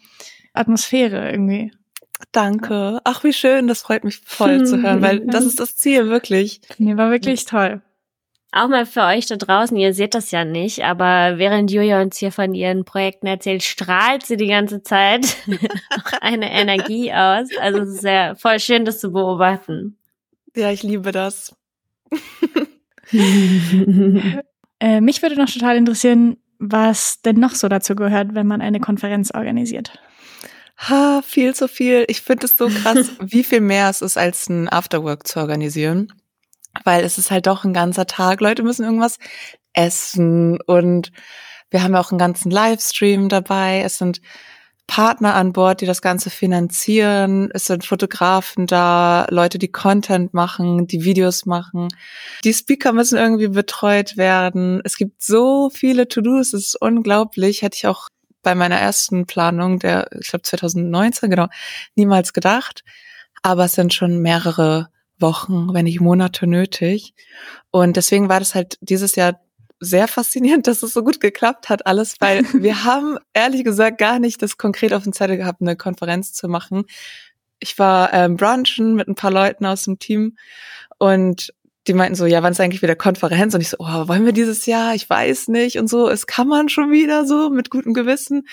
Atmosphäre 0.53 1.29
irgendwie. 1.29 1.73
Danke. 2.31 3.01
Ach, 3.03 3.25
wie 3.25 3.33
schön. 3.33 3.67
Das 3.67 3.83
freut 3.83 4.05
mich 4.05 4.21
voll 4.25 4.65
zu 4.65 4.77
hören, 4.83 5.03
weil 5.03 5.27
das 5.27 5.45
ist 5.45 5.59
das 5.59 5.75
Ziel, 5.75 6.09
wirklich. 6.09 6.61
Nee, 6.79 6.97
war 6.97 7.11
wirklich 7.11 7.47
toll. 7.47 7.83
Auch 8.53 8.69
mal 8.69 8.85
für 8.85 9.03
euch 9.03 9.27
da 9.27 9.37
draußen, 9.37 9.77
ihr 9.77 9.95
seht 9.95 10.15
das 10.15 10.33
ja 10.33 10.45
nicht, 10.45 10.83
aber 10.85 11.39
während 11.39 11.71
Julia 11.71 12.03
uns 12.03 12.19
hier 12.19 12.33
von 12.33 12.53
ihren 12.53 12.85
Projekten 12.85 13.29
erzählt, 13.29 13.63
strahlt 13.63 14.27
sie 14.27 14.37
die 14.37 14.49
ganze 14.49 14.83
Zeit 14.83 15.37
eine 16.21 16.51
Energie 16.51 17.13
aus. 17.13 17.49
Also 17.61 17.81
es 17.81 17.95
ist 17.97 18.05
ja 18.05 18.35
voll 18.35 18.59
schön, 18.59 18.85
das 18.85 18.99
zu 18.99 19.13
beobachten. 19.13 19.97
Ja, 20.57 20.73
ich 20.73 20.83
liebe 20.83 21.13
das. 21.13 21.55
äh, 24.81 25.01
mich 25.01 25.23
würde 25.23 25.37
noch 25.37 25.49
total 25.49 25.77
interessieren, 25.77 26.37
was 26.59 27.23
denn 27.23 27.37
noch 27.37 27.55
so 27.55 27.69
dazu 27.69 27.95
gehört, 27.95 28.35
wenn 28.35 28.49
man 28.49 28.61
eine 28.61 28.81
Konferenz 28.81 29.31
organisiert. 29.33 29.93
Ha, 30.89 31.23
viel 31.23 31.55
zu 31.55 31.69
viel. 31.69 32.05
Ich 32.09 32.23
finde 32.23 32.47
es 32.47 32.57
so 32.57 32.69
krass, 32.69 33.13
wie 33.21 33.45
viel 33.45 33.61
mehr 33.61 33.91
es 33.91 34.03
ist, 34.03 34.17
als 34.17 34.49
ein 34.49 34.69
Afterwork 34.69 35.27
zu 35.27 35.39
organisieren. 35.39 36.13
Weil 36.85 37.05
es 37.05 37.19
ist 37.19 37.31
halt 37.31 37.47
doch 37.47 37.65
ein 37.65 37.73
ganzer 37.73 38.07
Tag. 38.07 38.41
Leute 38.41 38.63
müssen 38.63 38.85
irgendwas 38.85 39.19
essen 39.73 40.61
und 40.63 41.13
wir 41.71 41.83
haben 41.83 41.95
ja 41.95 42.01
auch 42.01 42.11
einen 42.11 42.19
ganzen 42.19 42.51
Livestream 42.51 43.29
dabei. 43.29 43.83
Es 43.85 43.99
sind 43.99 44.21
Partner 44.91 45.37
an 45.37 45.53
Bord, 45.53 45.81
die 45.81 45.87
das 45.87 46.03
Ganze 46.03 46.31
finanzieren. 46.31 47.49
Es 47.55 47.67
sind 47.67 47.85
Fotografen 47.85 48.67
da, 48.67 49.25
Leute, 49.31 49.57
die 49.57 49.71
Content 49.71 50.35
machen, 50.35 50.89
die 50.89 51.05
Videos 51.05 51.47
machen. 51.47 51.89
Die 52.43 52.53
Speaker 52.53 52.93
müssen 52.93 53.17
irgendwie 53.17 53.47
betreut 53.47 54.17
werden. 54.17 54.81
Es 54.85 54.97
gibt 54.97 55.23
so 55.23 55.71
viele 55.71 56.09
To-Dos, 56.09 56.55
es 56.55 56.67
ist 56.67 56.83
unglaublich. 56.83 57.63
Hätte 57.63 57.77
ich 57.77 57.87
auch 57.87 58.09
bei 58.43 58.57
meiner 58.57 58.81
ersten 58.81 59.27
Planung, 59.27 59.79
der, 59.79 60.09
ich 60.21 60.31
glaube 60.31 60.43
2019, 60.43 61.31
genau, 61.31 61.47
niemals 61.95 62.33
gedacht. 62.33 62.83
Aber 63.43 63.67
es 63.67 63.75
sind 63.75 63.95
schon 63.95 64.19
mehrere 64.19 64.89
Wochen, 65.21 65.73
wenn 65.73 65.85
nicht 65.85 66.01
Monate 66.01 66.47
nötig. 66.47 67.15
Und 67.71 67.97
deswegen 67.97 68.29
war 68.29 68.39
das 68.39 68.55
halt 68.55 68.79
dieses 68.81 69.17
Jahr 69.17 69.41
sehr 69.79 70.09
faszinierend, 70.09 70.67
dass 70.67 70.83
es 70.83 70.93
so 70.93 71.03
gut 71.03 71.21
geklappt 71.21 71.69
hat, 71.69 71.87
alles, 71.87 72.17
weil 72.21 72.45
wir 72.53 72.85
haben 72.85 73.19
ehrlich 73.33 73.65
gesagt 73.65 73.99
gar 73.99 74.19
nicht 74.19 74.43
das 74.43 74.59
konkret 74.59 74.93
auf 74.93 75.05
dem 75.05 75.13
Zettel 75.13 75.37
gehabt, 75.37 75.61
eine 75.61 75.77
Konferenz 75.77 76.33
zu 76.33 76.49
machen. 76.49 76.85
Ich 77.59 77.79
war 77.79 78.13
ähm, 78.15 78.37
brunchen 78.37 78.95
mit 78.95 79.09
ein 79.09 79.15
paar 79.15 79.31
Leuten 79.31 79.67
aus 79.67 79.83
dem 79.83 79.99
Team 79.99 80.37
und 80.99 81.53
die 81.87 81.95
meinten 81.95 82.15
so, 82.15 82.27
ja, 82.27 82.43
wann 82.43 82.53
ist 82.53 82.61
eigentlich 82.61 82.83
wieder 82.83 82.97
Konferenz? 82.97 83.55
Und 83.55 83.63
ich 83.63 83.71
so, 83.71 83.79
oh, 83.81 84.09
wollen 84.09 84.25
wir 84.25 84.33
dieses 84.33 84.67
Jahr? 84.67 84.95
Ich 84.95 85.09
weiß 85.09 85.49
nicht 85.49 85.79
und 85.79 85.89
so. 85.89 86.09
Es 86.09 86.27
kann 86.27 86.47
man 86.47 86.69
schon 86.69 86.91
wieder 86.91 87.27
so 87.27 87.49
mit 87.51 87.71
gutem 87.71 87.95
Gewissen. 87.95 88.47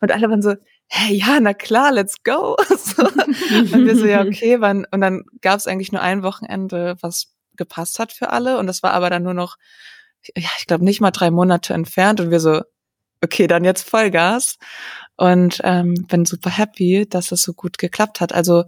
Und 0.00 0.12
alle 0.12 0.28
waren 0.28 0.42
so, 0.42 0.54
hey, 0.94 1.16
ja, 1.16 1.40
na 1.40 1.54
klar, 1.54 1.92
let's 1.92 2.22
go. 2.22 2.56
so. 2.78 3.02
Und 3.04 3.86
wir 3.86 3.96
so, 3.96 4.06
ja, 4.06 4.22
okay, 4.22 4.60
wann? 4.60 4.86
Und 4.90 5.00
dann 5.00 5.24
gab 5.40 5.58
es 5.58 5.66
eigentlich 5.66 5.92
nur 5.92 6.02
ein 6.02 6.22
Wochenende, 6.22 6.96
was 7.00 7.34
gepasst 7.56 7.98
hat 7.98 8.12
für 8.12 8.30
alle. 8.30 8.58
Und 8.58 8.66
das 8.66 8.82
war 8.82 8.92
aber 8.92 9.10
dann 9.10 9.22
nur 9.22 9.34
noch 9.34 9.56
ja, 10.36 10.48
ich 10.58 10.66
glaube 10.66 10.84
nicht 10.84 11.00
mal 11.00 11.10
drei 11.10 11.30
Monate 11.30 11.74
entfernt 11.74 12.20
und 12.20 12.30
wir 12.30 12.40
so, 12.40 12.62
okay, 13.22 13.46
dann 13.46 13.64
jetzt 13.64 13.88
Vollgas 13.88 14.58
und 15.16 15.60
ähm, 15.64 15.94
bin 16.08 16.24
super 16.24 16.50
happy, 16.50 17.06
dass 17.08 17.32
es 17.32 17.42
so 17.42 17.52
gut 17.52 17.78
geklappt 17.78 18.20
hat. 18.20 18.32
Also 18.32 18.64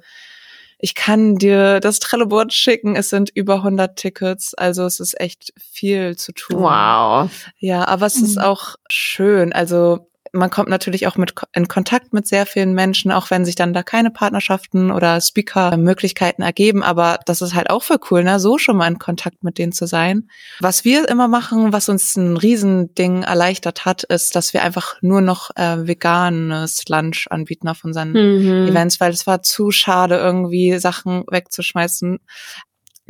ich 0.79 0.95
kann 0.95 1.37
dir 1.37 1.81
das 1.81 2.01
Trello-Board 2.01 2.53
schicken. 2.53 2.97
Es 2.97 3.09
sind 3.09 3.31
über 3.31 3.57
100 3.57 3.97
Tickets, 3.97 4.55
also 4.55 4.85
es 4.85 5.01
ist 5.01 5.19
echt 5.19 5.53
viel 5.59 6.17
zu 6.17 6.33
tun. 6.33 6.61
Wow. 6.61 7.31
Ja, 7.59 7.89
aber 7.89 8.07
es 8.07 8.19
mhm. 8.19 8.25
ist 8.25 8.39
auch 8.39 8.77
schön. 8.91 9.53
Also 9.53 10.11
man 10.33 10.51
kommt 10.51 10.69
natürlich 10.69 11.07
auch 11.07 11.17
mit 11.17 11.35
in 11.53 11.69
Kontakt 11.69 12.13
mit 12.13 12.27
sehr 12.27 12.47
vielen 12.47 12.75
Menschen, 12.75 13.13
auch 13.13 13.31
wenn 13.31 13.45
sich 13.45 13.55
dann 13.55 13.73
da 13.73 13.83
keine 13.83 14.11
Partnerschaften 14.11 14.91
oder 14.91 15.21
Speaker-Möglichkeiten 15.21 16.43
ergeben. 16.43 16.83
Aber 16.83 17.19
das 17.27 17.43
ist 17.43 17.55
halt 17.55 17.71
auch 17.71 17.83
für 17.83 17.99
cool, 18.11 18.25
ne? 18.25 18.41
so 18.41 18.59
schon 18.59 18.77
mal 18.77 18.89
in 18.89 18.99
Kontakt 18.99 19.43
mit 19.43 19.59
denen 19.59 19.73
zu 19.73 19.87
sein. 19.87 20.29
Was 20.61 20.85
wir 20.85 21.09
immer 21.09 21.29
machen, 21.29 21.73
was 21.73 21.89
uns 21.89 22.17
ein 22.17 22.37
Riesending 22.37 23.23
erleichtert 23.23 23.85
hat, 23.85 24.03
ist, 24.05 24.37
dass 24.37 24.53
wir 24.53 24.63
einfach 24.63 24.97
nur 25.03 25.21
noch 25.21 25.51
äh, 25.57 25.87
veganes 25.87 26.89
Lunch 26.89 27.27
anbieten 27.31 27.69
auf 27.69 27.85
unseren 27.85 28.11
mhm. 28.11 28.69
Events, 28.69 29.01
weil 29.01 29.13
es 29.13 29.27
war 29.27 29.43
zu 29.43 29.71
schade, 29.71 30.17
irgendwie 30.17 30.79
Sachen 30.79 31.25
wegzuschmeißen 31.31 32.19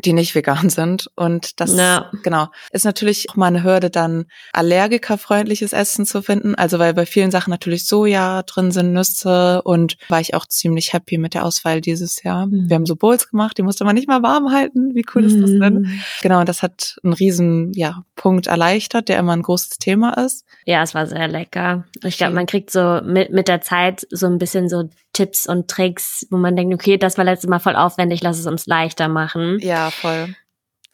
die 0.04 0.12
nicht 0.12 0.34
vegan 0.34 0.68
sind. 0.68 1.10
Und 1.16 1.60
das, 1.60 1.74
ja. 1.74 2.10
genau, 2.22 2.48
ist 2.70 2.84
natürlich 2.84 3.30
auch 3.30 3.36
mal 3.36 3.46
eine 3.46 3.64
Hürde, 3.64 3.90
dann 3.90 4.26
allergikerfreundliches 4.52 5.72
Essen 5.72 6.04
zu 6.04 6.22
finden. 6.22 6.54
Also 6.54 6.78
weil 6.78 6.94
bei 6.94 7.06
vielen 7.06 7.30
Sachen 7.30 7.50
natürlich 7.50 7.86
Soja 7.86 8.42
drin 8.42 8.70
sind, 8.70 8.92
Nüsse 8.92 9.62
und 9.62 9.96
war 10.08 10.20
ich 10.20 10.34
auch 10.34 10.46
ziemlich 10.46 10.92
happy 10.92 11.18
mit 11.18 11.34
der 11.34 11.44
Auswahl 11.44 11.80
dieses 11.80 12.22
Jahr. 12.22 12.46
Mhm. 12.46 12.68
Wir 12.68 12.74
haben 12.74 12.86
so 12.86 12.96
Bowls 12.96 13.30
gemacht, 13.30 13.56
die 13.58 13.62
musste 13.62 13.84
man 13.84 13.94
nicht 13.94 14.08
mal 14.08 14.22
warm 14.22 14.52
halten. 14.52 14.94
Wie 14.94 15.04
cool 15.14 15.24
ist 15.24 15.40
das 15.40 15.50
denn? 15.50 15.82
Mhm. 15.82 16.00
Genau, 16.22 16.40
und 16.40 16.48
das 16.48 16.62
hat 16.62 16.96
einen 17.02 17.12
riesen, 17.12 17.72
ja, 17.72 18.04
Punkt 18.16 18.46
erleichtert, 18.46 19.08
der 19.08 19.18
immer 19.18 19.32
ein 19.32 19.42
großes 19.42 19.78
Thema 19.78 20.12
ist. 20.24 20.44
Ja, 20.64 20.82
es 20.82 20.94
war 20.94 21.06
sehr 21.06 21.28
lecker. 21.28 21.84
Ich 22.02 22.18
glaube, 22.18 22.34
man 22.34 22.46
kriegt 22.46 22.70
so 22.70 23.00
mit, 23.04 23.30
mit 23.30 23.48
der 23.48 23.60
Zeit 23.60 24.06
so 24.10 24.26
ein 24.26 24.38
bisschen 24.38 24.68
so 24.68 24.88
Tipps 25.16 25.46
und 25.46 25.68
Tricks, 25.68 26.26
wo 26.30 26.36
man 26.36 26.56
denkt, 26.56 26.74
okay, 26.74 26.98
das 26.98 27.16
war 27.16 27.24
letztes 27.24 27.48
Mal 27.48 27.58
voll 27.58 27.74
aufwendig, 27.74 28.22
lass 28.22 28.38
es 28.38 28.46
uns 28.46 28.66
leichter 28.66 29.08
machen. 29.08 29.58
Ja, 29.60 29.90
voll. 29.90 30.34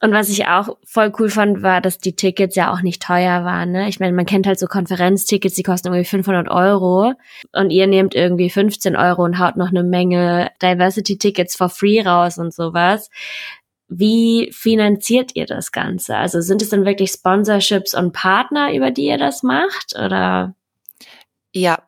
Und 0.01 0.13
was 0.13 0.29
ich 0.29 0.47
auch 0.47 0.77
voll 0.85 1.13
cool 1.19 1.29
fand, 1.29 1.63
war, 1.63 1.81
dass 1.81 1.99
die 1.99 2.15
Tickets 2.15 2.55
ja 2.55 2.73
auch 2.73 2.83
nicht 2.83 3.03
teuer 3.03 3.45
waren. 3.45 3.73
Ne? 3.73 3.89
Ich 3.89 3.99
meine, 3.99 4.13
man 4.13 4.27
kennt 4.27 4.47
halt 4.47 4.61
so 4.61 4.67
Konferenztickets, 4.67 5.55
die 5.55 5.65
kosten 5.65 5.89
irgendwie 5.89 6.05
500 6.05 6.49
Euro 6.49 7.15
und 7.53 7.71
ihr 7.71 7.89
nehmt 7.89 8.15
irgendwie 8.15 8.51
15 8.51 8.97
Euro 8.97 9.25
und 9.25 9.41
haut 9.41 9.57
noch 9.57 9.71
eine 9.71 9.83
Menge 9.83 10.51
Diversity-Tickets 10.63 11.57
for 11.57 11.69
free 11.69 12.01
raus 12.01 12.39
und 12.39 12.55
sowas. 12.55 13.11
Wie 13.89 14.51
finanziert 14.53 15.33
ihr 15.35 15.47
das 15.47 15.73
Ganze? 15.73 16.17
Also 16.17 16.41
sind 16.41 16.63
es 16.63 16.71
dann 16.71 16.85
wirklich 16.85 17.11
Sponsorships 17.11 17.95
und 17.95 18.13
Partner, 18.13 18.73
über 18.73 18.93
die 18.93 19.07
ihr 19.07 19.19
das 19.19 19.43
macht? 19.43 19.95
Oder? 19.97 20.55
Ja. 21.53 21.79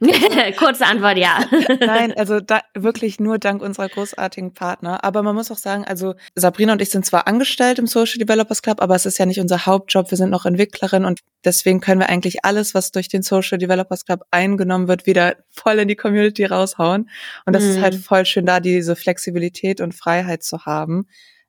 Kurze 0.58 0.86
Antwort, 0.86 1.18
ja. 1.18 1.44
Nein, 1.80 2.12
also 2.16 2.40
da, 2.40 2.60
wirklich 2.74 3.20
nur 3.20 3.38
dank 3.38 3.62
unserer 3.62 3.88
großartigen 3.88 4.54
Partner. 4.54 5.04
Aber 5.04 5.22
man 5.22 5.34
muss 5.34 5.50
auch 5.50 5.58
sagen, 5.58 5.84
also 5.84 6.14
Sabrina 6.34 6.72
und 6.72 6.82
ich 6.82 6.90
sind 6.90 7.04
zwar 7.04 7.26
angestellt 7.26 7.78
im 7.78 7.86
Social 7.86 8.18
Developers 8.18 8.62
Club, 8.62 8.80
aber 8.80 8.94
es 8.94 9.06
ist 9.06 9.18
ja 9.18 9.26
nicht 9.26 9.40
unser 9.40 9.66
Hauptjob. 9.66 10.10
Wir 10.10 10.16
sind 10.16 10.30
noch 10.30 10.46
Entwicklerin 10.46 11.04
und 11.04 11.20
deswegen 11.44 11.80
können 11.80 12.00
wir 12.00 12.08
eigentlich 12.08 12.44
alles, 12.44 12.74
was 12.74 12.92
durch 12.92 13.08
den 13.08 13.22
Social 13.22 13.58
Developers 13.58 14.04
Club 14.04 14.22
eingenommen 14.30 14.88
wird, 14.88 15.06
wieder 15.06 15.36
voll 15.50 15.78
in 15.78 15.88
die 15.88 15.96
Community 15.96 16.44
raushauen. 16.44 17.10
Und 17.46 17.52
das 17.54 17.64
mhm. 17.64 17.70
ist 17.70 17.80
halt 17.80 17.94
mhm. 17.94 18.00
voll 18.00 18.24
schön 18.26 18.46
da, 18.46 18.60
diese 18.60 18.96
Flexibilität 18.96 19.80
und 19.80 19.94
Freiheit 19.94 20.42
zu 20.42 20.64
haben. 20.64 21.06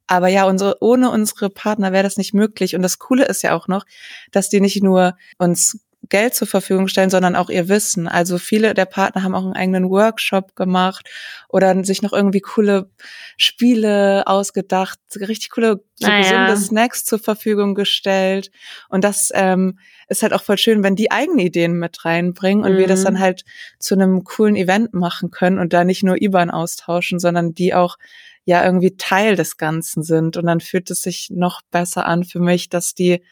Aber 0.08 0.28
ja, 0.28 0.46
unsere, 0.46 0.76
ohne 0.82 1.10
unsere 1.10 1.50
Partner 1.50 1.94
wäre 1.94 2.04
das 2.04 2.18
nicht 2.18 2.34
möglich. 2.34 2.76
Und 2.76 2.82
das 2.82 3.00
Coole 3.00 3.24
ist 3.24 3.44
ja 3.44 3.56
auch 3.56 3.70
noch, 3.70 3.86
dass 4.32 4.50
die 4.50 4.60
nicht 4.60 4.84
nur 4.84 5.16
uns 5.38 5.80
Geld 6.12 6.36
zur 6.36 6.48
Verfügung 6.48 6.88
stellen, 6.88 7.10
sondern 7.10 7.36
auch 7.36 7.50
ihr 7.50 7.70
Wissen. 7.70 8.08
Also 8.08 8.38
viele 8.38 8.76
der 8.76 8.86
Partner 8.86 9.24
haben 9.24 9.34
auch 9.34 9.46
einen 9.46 9.56
eigenen 9.56 9.90
Workshop 9.90 10.56
gemacht 10.56 11.10
oder 11.50 11.84
sich 11.84 12.04
noch 12.04 12.14
irgendwie 12.14 12.42
coole 12.42 12.92
Spiele 13.38 14.28
ausgedacht, 14.28 15.00
richtig 15.16 15.50
coole 15.50 15.84
so 15.96 16.08
ah, 16.08 16.20
gesunde. 16.20 16.58
Snacks 16.58 17.06
zur 17.06 17.18
Verfügung 17.18 17.74
gestellt. 17.74 18.52
Und 18.90 19.04
das 19.04 19.30
ähm, 19.34 19.80
ist 20.08 20.22
halt 20.22 20.34
auch 20.34 20.44
voll 20.44 20.58
schön, 20.58 20.84
wenn 20.84 20.96
die 20.96 21.12
eigene 21.12 21.44
Ideen 21.44 21.80
mit 21.80 22.04
reinbringen 22.04 22.66
und 22.66 22.74
mhm. 22.74 22.78
wir 22.78 22.88
das 22.88 23.04
dann 23.04 23.16
mhm. 23.16 23.20
halt 23.20 23.44
zu 23.80 23.96
einem 23.96 24.24
coolen 24.24 24.56
Event 24.56 24.94
machen 24.94 25.32
können 25.32 25.58
und 25.58 25.74
da 25.74 25.84
nicht 25.84 26.04
nur 26.04 26.22
IBAN 26.22 26.52
austauschen, 26.52 27.20
sondern 27.20 27.54
die 27.54 27.74
auch 27.74 27.98
ja 28.44 28.66
irgendwie 28.66 28.98
Teil 28.98 29.36
des 29.38 29.56
Ganzen 29.56 30.04
sind. 30.04 30.36
Und 30.36 30.46
dann 30.46 30.60
fühlt 30.60 30.92
es 30.92 31.02
sich 31.02 31.30
noch 31.32 31.62
besser 31.72 32.06
an 32.06 32.26
für 32.26 32.40
mich, 32.40 32.68
dass 32.68 32.94
die 32.94 33.24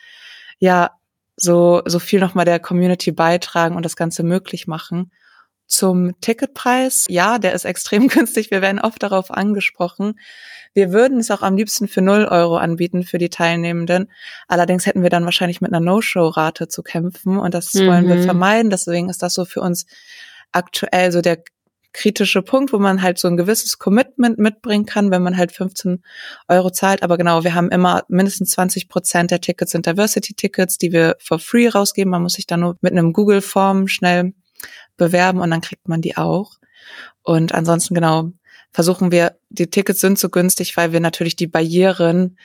ja 0.59 0.91
so, 1.39 1.81
so 1.85 1.99
viel 1.99 2.19
nochmal 2.19 2.45
der 2.45 2.59
Community 2.59 3.11
beitragen 3.11 3.75
und 3.75 3.83
das 3.83 3.95
Ganze 3.95 4.23
möglich 4.23 4.67
machen. 4.67 5.11
Zum 5.65 6.19
Ticketpreis, 6.19 7.05
ja, 7.09 7.37
der 7.39 7.53
ist 7.53 7.65
extrem 7.65 8.07
günstig. 8.07 8.51
Wir 8.51 8.61
werden 8.61 8.79
oft 8.79 9.01
darauf 9.01 9.31
angesprochen. 9.31 10.19
Wir 10.73 10.91
würden 10.91 11.19
es 11.19 11.31
auch 11.31 11.41
am 11.41 11.55
liebsten 11.55 11.87
für 11.87 12.01
0 12.01 12.25
Euro 12.25 12.57
anbieten 12.57 13.03
für 13.03 13.17
die 13.17 13.29
Teilnehmenden. 13.29 14.11
Allerdings 14.47 14.85
hätten 14.85 15.01
wir 15.01 15.09
dann 15.09 15.25
wahrscheinlich 15.25 15.61
mit 15.61 15.71
einer 15.71 15.79
No-Show-Rate 15.79 16.67
zu 16.67 16.83
kämpfen 16.83 17.37
und 17.37 17.53
das 17.53 17.73
mhm. 17.73 17.87
wollen 17.87 18.07
wir 18.07 18.15
mhm. 18.15 18.23
vermeiden. 18.23 18.69
Deswegen 18.69 19.09
ist 19.09 19.23
das 19.23 19.33
so 19.33 19.45
für 19.45 19.61
uns 19.61 19.85
aktuell 20.51 21.11
so 21.11 21.21
der 21.21 21.43
kritische 21.91 22.41
Punkt, 22.41 22.71
wo 22.71 22.79
man 22.79 23.01
halt 23.01 23.17
so 23.17 23.27
ein 23.27 23.37
gewisses 23.37 23.79
Commitment 23.79 24.37
mitbringen 24.37 24.85
kann, 24.85 25.11
wenn 25.11 25.23
man 25.23 25.37
halt 25.37 25.51
15 25.51 26.03
Euro 26.47 26.69
zahlt. 26.69 27.03
Aber 27.03 27.17
genau, 27.17 27.43
wir 27.43 27.55
haben 27.55 27.69
immer 27.69 28.03
mindestens 28.07 28.51
20 28.51 28.89
Prozent 28.89 29.31
der 29.31 29.41
Tickets 29.41 29.71
sind 29.71 29.85
Diversity-Tickets, 29.85 30.77
die 30.77 30.91
wir 30.91 31.15
for 31.19 31.39
free 31.39 31.67
rausgeben. 31.67 32.11
Man 32.11 32.21
muss 32.21 32.33
sich 32.33 32.47
dann 32.47 32.61
nur 32.61 32.77
mit 32.81 32.91
einem 32.91 33.13
Google-Form 33.13 33.87
schnell 33.87 34.33
bewerben 34.97 35.39
und 35.39 35.49
dann 35.49 35.61
kriegt 35.61 35.87
man 35.87 36.01
die 36.01 36.17
auch. 36.17 36.57
Und 37.23 37.53
ansonsten 37.53 37.93
genau 37.95 38.31
versuchen 38.71 39.11
wir, 39.11 39.37
die 39.49 39.69
Tickets 39.69 40.01
sind 40.01 40.19
so 40.19 40.29
günstig, 40.29 40.77
weil 40.77 40.91
wir 40.91 40.99
natürlich 40.99 41.35
die 41.35 41.47
Barrieren 41.47 42.37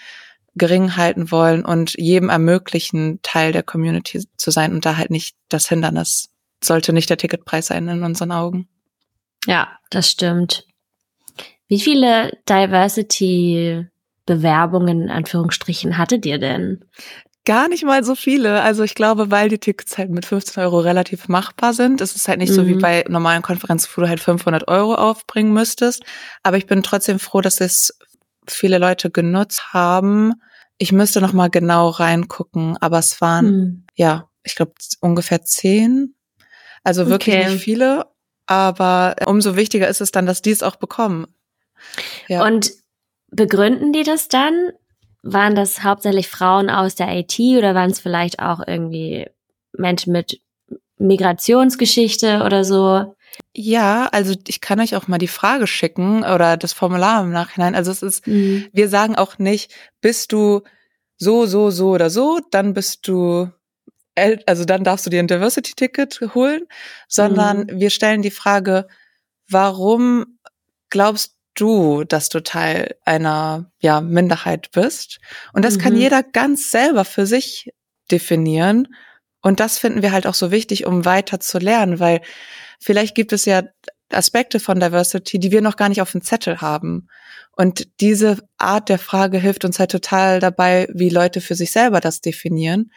gering 0.55 0.97
halten 0.97 1.31
wollen 1.31 1.65
und 1.65 1.95
jedem 1.99 2.29
ermöglichen, 2.29 3.19
Teil 3.23 3.53
der 3.53 3.63
Community 3.63 4.25
zu 4.37 4.51
sein 4.51 4.73
und 4.73 4.87
da 4.87 4.97
halt 4.97 5.11
nicht 5.11 5.37
das 5.49 5.69
Hindernis 5.69 6.31
sollte 6.63 6.93
nicht 6.93 7.11
der 7.11 7.19
Ticketpreis 7.19 7.67
sein 7.67 7.89
in 7.89 8.03
unseren 8.03 8.33
Augen. 8.33 8.69
Ja, 9.47 9.79
das 9.91 10.11
stimmt. 10.11 10.67
Wie 11.69 11.81
viele 11.81 12.39
Diversity-Bewerbungen 12.49 15.03
in 15.03 15.11
Anführungsstrichen 15.11 15.99
hattet 15.99 16.27
ihr 16.27 16.39
denn? 16.39 16.85
Gar 17.47 17.69
nicht 17.69 17.85
mal 17.85 18.03
so 18.05 18.15
viele. 18.15 18.63
Also 18.63 18.85
ich 18.85 18.95
glaube, 18.95 19.31
weil 19.31 19.51
die 19.51 19.59
Tickets 19.59 19.99
halt 19.99 20.11
mit 20.11 20.25
15 20.25 20.63
Euro 20.63 20.79
relativ 20.79 21.29
machbar 21.29 21.75
sind. 21.75 22.01
Es 22.01 22.17
ist 22.17 22.27
halt 22.27 22.39
nicht 22.39 22.51
mhm. 22.51 22.55
so 22.55 22.67
wie 22.67 22.75
mhm. 22.75 22.81
bei 22.81 23.05
normalen 23.09 23.43
Konferenzen, 23.43 23.91
wo 23.95 24.01
du 24.01 24.09
halt 24.09 24.21
500 24.21 24.67
Euro 24.69 24.95
aufbringen 24.95 25.53
müsstest. 25.53 26.05
Aber 26.43 26.57
ich 26.57 26.67
bin 26.67 26.83
trotzdem 26.83 27.19
froh, 27.19 27.43
dass 27.43 27.61
es 27.61 27.99
viele 28.47 28.79
Leute 28.79 29.11
genutzt 29.11 29.75
haben. 29.75 30.33
Ich 30.79 30.91
müsste 30.91 31.21
noch 31.21 31.35
mal 31.35 31.51
genau 31.51 31.89
reingucken, 31.89 32.79
aber 32.79 32.99
es 32.99 33.21
waren, 33.21 33.47
mhm. 33.47 33.85
ja, 33.95 34.31
ich 34.43 34.55
glaube 34.55 34.73
ungefähr 35.01 35.43
zehn. 35.43 36.15
Also 36.83 37.09
wirklich 37.09 37.37
okay. 37.37 37.51
nicht 37.51 37.63
viele. 37.63 38.07
Aber 38.47 39.17
umso 39.27 39.57
wichtiger 39.57 39.89
ist 39.89 40.01
es 40.01 40.11
dann, 40.11 40.27
dass 40.27 40.43
die 40.43 40.51
es 40.51 40.63
auch 40.63 40.77
bekommen. 40.77 41.27
Ja. 42.29 42.45
Und 42.47 42.73
begründen 43.31 43.93
die 43.93 44.03
das 44.03 44.29
dann? 44.29 44.71
Waren 45.23 45.55
das 45.55 45.83
hauptsächlich 45.83 46.29
Frauen 46.29 46.69
aus 46.69 46.95
der 46.95 47.09
IT 47.17 47.39
oder 47.39 47.75
waren 47.75 47.91
es 47.91 48.01
vielleicht 48.01 48.41
auch 48.41 48.61
irgendwie 48.67 49.27
Menschen 49.73 50.13
mit 50.13 50.41
Migrationsgeschichte 50.99 52.43
oder 52.45 52.65
so? 52.65 53.15
Ja, 53.53 54.09
also 54.13 54.35
ich 54.47 54.61
kann 54.61 54.81
euch 54.81 54.95
auch 54.97 55.09
mal 55.09 55.19
die 55.19 55.29
Frage 55.29 55.67
schicken 55.67 56.25
oder 56.25 56.57
das 56.57 56.73
Formular 56.73 57.23
im 57.23 57.31
Nachhinein. 57.31 57.75
Also 57.75 57.91
es 57.91 58.03
ist, 58.03 58.27
mhm. 58.27 58.67
wir 58.73 58.89
sagen 58.89 59.17
auch 59.17 59.39
nicht, 59.39 59.73
bist 60.01 60.33
du 60.33 60.63
so, 61.17 61.47
so, 61.47 61.71
so 61.71 61.91
oder 61.91 62.11
so, 62.11 62.41
dann 62.51 62.75
bist 62.75 63.09
du, 63.09 63.49
also 64.17 64.65
dann 64.65 64.85
darfst 64.85 65.07
du 65.07 65.11
dir 65.11 65.21
ein 65.21 65.27
Diversity-Ticket 65.27 66.21
holen, 66.35 66.67
sondern 67.09 67.61
mhm. 67.61 67.81
wir 67.81 67.91
stellen 67.91 68.23
die 68.23 68.31
Frage, 68.31 68.87
warum 69.49 70.39
glaubst 70.91 71.37
du, 71.55 72.05
dass 72.05 72.29
du 72.29 72.43
Teil 72.43 72.97
einer 73.05 73.71
ja, 73.79 74.01
Minderheit 74.01 74.71
bist? 74.73 75.21
Und 75.53 75.65
das 75.65 75.77
mhm. 75.77 75.81
kann 75.81 75.97
jeder 75.97 76.23
ganz 76.23 76.71
selber 76.71 77.05
für 77.05 77.27
sich 77.27 77.73
definieren. 78.11 78.89
Und 79.41 79.61
das 79.61 79.79
finden 79.79 80.03
wir 80.03 80.13
halt 80.13 80.27
auch 80.27 80.35
so 80.35 80.51
wichtig, 80.51 80.87
um 80.87 81.05
weiter 81.05 81.41
zu 81.41 81.59
lernen, 81.59 82.01
weil 82.01 82.21
vielleicht 82.81 83.15
gibt 83.15 83.33
es 83.33 83.45
ja 83.45 83.63
Aspekte 84.11 84.61
von 84.61 84.81
Diversity, 84.81 85.39
die 85.39 85.53
wir 85.53 85.61
noch 85.61 85.77
gar 85.77 85.89
nicht 85.89 86.01
auf 86.01 86.13
dem 86.13 86.23
Zettel 86.23 86.61
haben. 86.61 87.09
Und 87.57 88.01
diese 88.01 88.39
Art 88.59 88.89
der 88.89 88.99
Frage 88.99 89.39
hilft 89.39 89.65
uns 89.65 89.79
halt 89.79 89.91
total 89.91 90.41
dabei, 90.41 90.89
wie 90.93 91.09
Leute 91.09 91.41
für 91.41 91.55
sich 91.55 91.73
selber 91.73 92.01
das 92.01 92.21
definieren. 92.21 92.91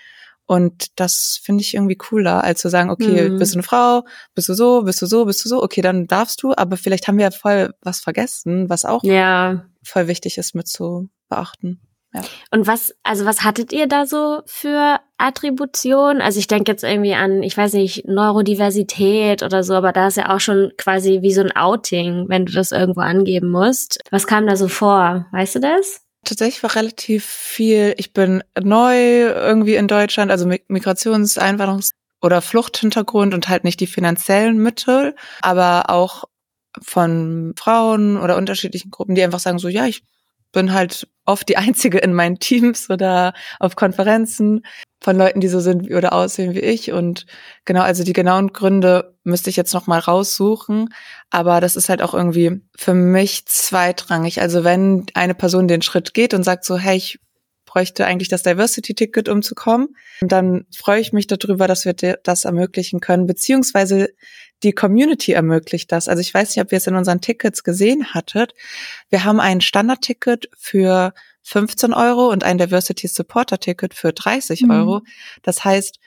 Und 0.48 0.98
das 1.00 1.40
finde 1.44 1.62
ich 1.62 1.74
irgendwie 1.74 1.98
cooler, 1.98 2.44
als 2.44 2.62
zu 2.62 2.70
sagen, 2.70 2.90
okay, 2.90 3.30
mhm. 3.30 3.38
bist 3.38 3.54
du 3.54 3.58
eine 3.58 3.64
Frau, 3.64 4.06
bist 4.34 4.48
du 4.48 4.54
so, 4.54 4.84
bist 4.84 5.02
du 5.02 5.06
so, 5.06 5.26
bist 5.26 5.44
du 5.44 5.50
so, 5.50 5.62
okay, 5.62 5.82
dann 5.82 6.08
darfst 6.08 6.42
du, 6.42 6.54
aber 6.56 6.78
vielleicht 6.78 7.08
haben 7.08 7.18
wir 7.18 7.26
ja 7.26 7.32
voll 7.32 7.74
was 7.82 8.00
vergessen, 8.00 8.70
was 8.70 8.86
auch 8.86 9.04
ja. 9.04 9.66
voll 9.84 10.08
wichtig 10.08 10.38
ist 10.38 10.56
mit 10.56 10.70
zu 10.70 11.10
beachten. 11.28 11.82
Ja. 12.14 12.22
Und 12.52 12.66
was, 12.66 12.96
also 13.04 13.26
was 13.26 13.44
hattet 13.44 13.74
ihr 13.74 13.88
da 13.88 14.06
so 14.06 14.42
für 14.46 15.00
Attribution? 15.18 16.22
Also 16.22 16.40
ich 16.40 16.48
denke 16.48 16.72
jetzt 16.72 16.86
irgendwie 16.86 17.14
an, 17.14 17.44
ich 17.44 17.58
weiß 17.58 17.74
nicht, 17.74 18.08
Neurodiversität 18.08 19.44
oder 19.44 19.64
so, 19.64 19.74
aber 19.74 19.92
da 19.92 20.08
ist 20.08 20.16
ja 20.16 20.34
auch 20.34 20.40
schon 20.40 20.72
quasi 20.78 21.22
wie 21.22 21.34
so 21.34 21.42
ein 21.42 21.56
Outing, 21.56 22.30
wenn 22.30 22.46
du 22.46 22.54
das 22.54 22.72
irgendwo 22.72 23.02
angeben 23.02 23.50
musst. 23.50 24.00
Was 24.12 24.28
kam 24.28 24.48
da 24.48 24.56
so 24.56 24.70
vor? 24.70 25.26
Weißt 25.34 25.56
du 25.56 25.60
das? 25.60 26.07
Tatsächlich 26.28 26.62
war 26.62 26.76
relativ 26.76 27.26
viel, 27.26 27.94
ich 27.96 28.12
bin 28.12 28.44
neu 28.62 28.98
irgendwie 29.30 29.76
in 29.76 29.88
Deutschland, 29.88 30.30
also 30.30 30.46
Migrations-, 30.46 31.40
Einwanderungs- 31.40 31.94
oder 32.22 32.42
Fluchthintergrund 32.42 33.34
und 33.34 33.48
halt 33.48 33.64
nicht 33.64 33.80
die 33.80 33.88
finanziellen 33.88 34.58
Mittel, 34.58 35.16
aber 35.42 35.90
auch 35.90 36.26
von 36.82 37.54
Frauen 37.58 38.18
oder 38.18 38.36
unterschiedlichen 38.36 38.92
Gruppen, 38.92 39.16
die 39.16 39.24
einfach 39.24 39.40
sagen 39.40 39.58
so, 39.58 39.70
ja, 39.70 39.86
ich 39.86 40.04
bin 40.52 40.74
halt 40.74 41.08
oft 41.24 41.48
die 41.48 41.56
einzige 41.56 42.00
in 42.00 42.14
meinen 42.14 42.40
Teams 42.40 42.90
oder 42.90 43.34
auf 43.62 43.78
Konferenzen 43.78 44.66
von 45.00 45.18
Leuten, 45.18 45.40
die 45.40 45.48
so 45.48 45.60
sind 45.60 45.92
oder 45.92 46.14
aussehen 46.14 46.54
wie 46.54 46.60
ich. 46.60 46.92
Und 46.92 47.26
genau, 47.66 47.82
also 47.82 48.04
die 48.04 48.14
genauen 48.14 48.54
Gründe 48.54 49.16
müsste 49.24 49.50
ich 49.50 49.56
jetzt 49.56 49.74
noch 49.74 49.88
mal 49.88 50.00
raussuchen. 50.00 50.90
Aber 51.30 51.62
das 51.62 51.76
ist 51.76 51.90
halt 51.90 52.02
auch 52.02 52.14
irgendwie 52.14 52.62
für 52.76 52.94
mich 52.94 53.46
zweitrangig. 53.46 54.42
Also 54.42 54.64
wenn 54.64 55.06
eine 55.14 55.36
Person 55.36 55.68
den 55.68 55.82
Schritt 55.82 56.14
geht 56.14 56.34
und 56.34 56.44
sagt 56.44 56.66
so, 56.66 56.78
hey, 56.78 56.98
ich 56.98 57.20
bräuchte 57.66 58.06
eigentlich 58.06 58.30
das 58.30 58.44
Diversity-Ticket, 58.44 59.30
um 59.30 59.44
zu 59.44 59.54
kommen, 59.54 59.90
dann 60.22 60.66
freue 60.76 61.02
ich 61.02 61.14
mich 61.14 61.28
darüber, 61.28 61.68
dass 61.68 61.86
wir 61.86 61.94
das 61.94 62.46
ermöglichen 62.46 63.02
können, 63.02 63.28
beziehungsweise 63.28 64.10
die 64.64 64.72
Community 64.72 65.34
ermöglicht 65.34 65.92
das. 65.92 66.08
Also 66.08 66.22
ich 66.22 66.34
weiß 66.34 66.56
nicht, 66.56 66.64
ob 66.64 66.72
ihr 66.72 66.80
es 66.80 66.88
in 66.88 66.96
unseren 66.96 67.22
Tickets 67.22 67.64
gesehen 67.64 68.14
hattet. 68.14 68.54
Wir 69.10 69.26
haben 69.26 69.40
ein 69.40 69.62
Standard-Ticket 69.62 70.50
für 70.58 71.14
15 71.48 71.94
Euro 71.94 72.30
und 72.30 72.44
ein 72.44 72.58
Diversity 72.58 73.08
Supporter 73.08 73.58
Ticket 73.58 73.94
für 73.94 74.12
30 74.12 74.64
mhm. 74.64 74.72
Euro. 74.72 75.02
Das 75.44 75.64
heißt, 75.64 75.98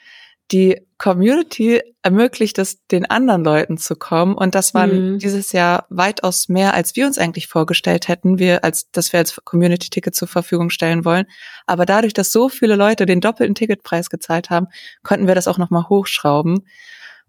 die 0.52 0.80
Community 0.98 1.80
ermöglicht 2.02 2.58
es 2.58 2.84
den 2.88 3.06
anderen 3.06 3.42
Leuten 3.42 3.78
zu 3.78 3.96
kommen 3.96 4.34
und 4.34 4.54
das 4.54 4.74
waren 4.74 5.12
mhm. 5.12 5.18
dieses 5.18 5.52
Jahr 5.52 5.86
weitaus 5.88 6.48
mehr, 6.48 6.74
als 6.74 6.94
wir 6.94 7.06
uns 7.06 7.16
eigentlich 7.16 7.46
vorgestellt 7.46 8.08
hätten, 8.08 8.38
wir 8.38 8.64
als 8.64 8.90
dass 8.90 9.12
wir 9.12 9.20
als 9.20 9.40
Community 9.44 9.88
Ticket 9.88 10.14
zur 10.14 10.28
Verfügung 10.28 10.68
stellen 10.68 11.06
wollen. 11.06 11.24
Aber 11.66 11.86
dadurch, 11.86 12.12
dass 12.12 12.32
so 12.32 12.50
viele 12.50 12.76
Leute 12.76 13.06
den 13.06 13.20
doppelten 13.20 13.54
Ticketpreis 13.54 14.10
gezahlt 14.10 14.50
haben, 14.50 14.66
konnten 15.02 15.26
wir 15.26 15.34
das 15.34 15.48
auch 15.48 15.56
noch 15.56 15.70
mal 15.70 15.88
hochschrauben, 15.88 16.66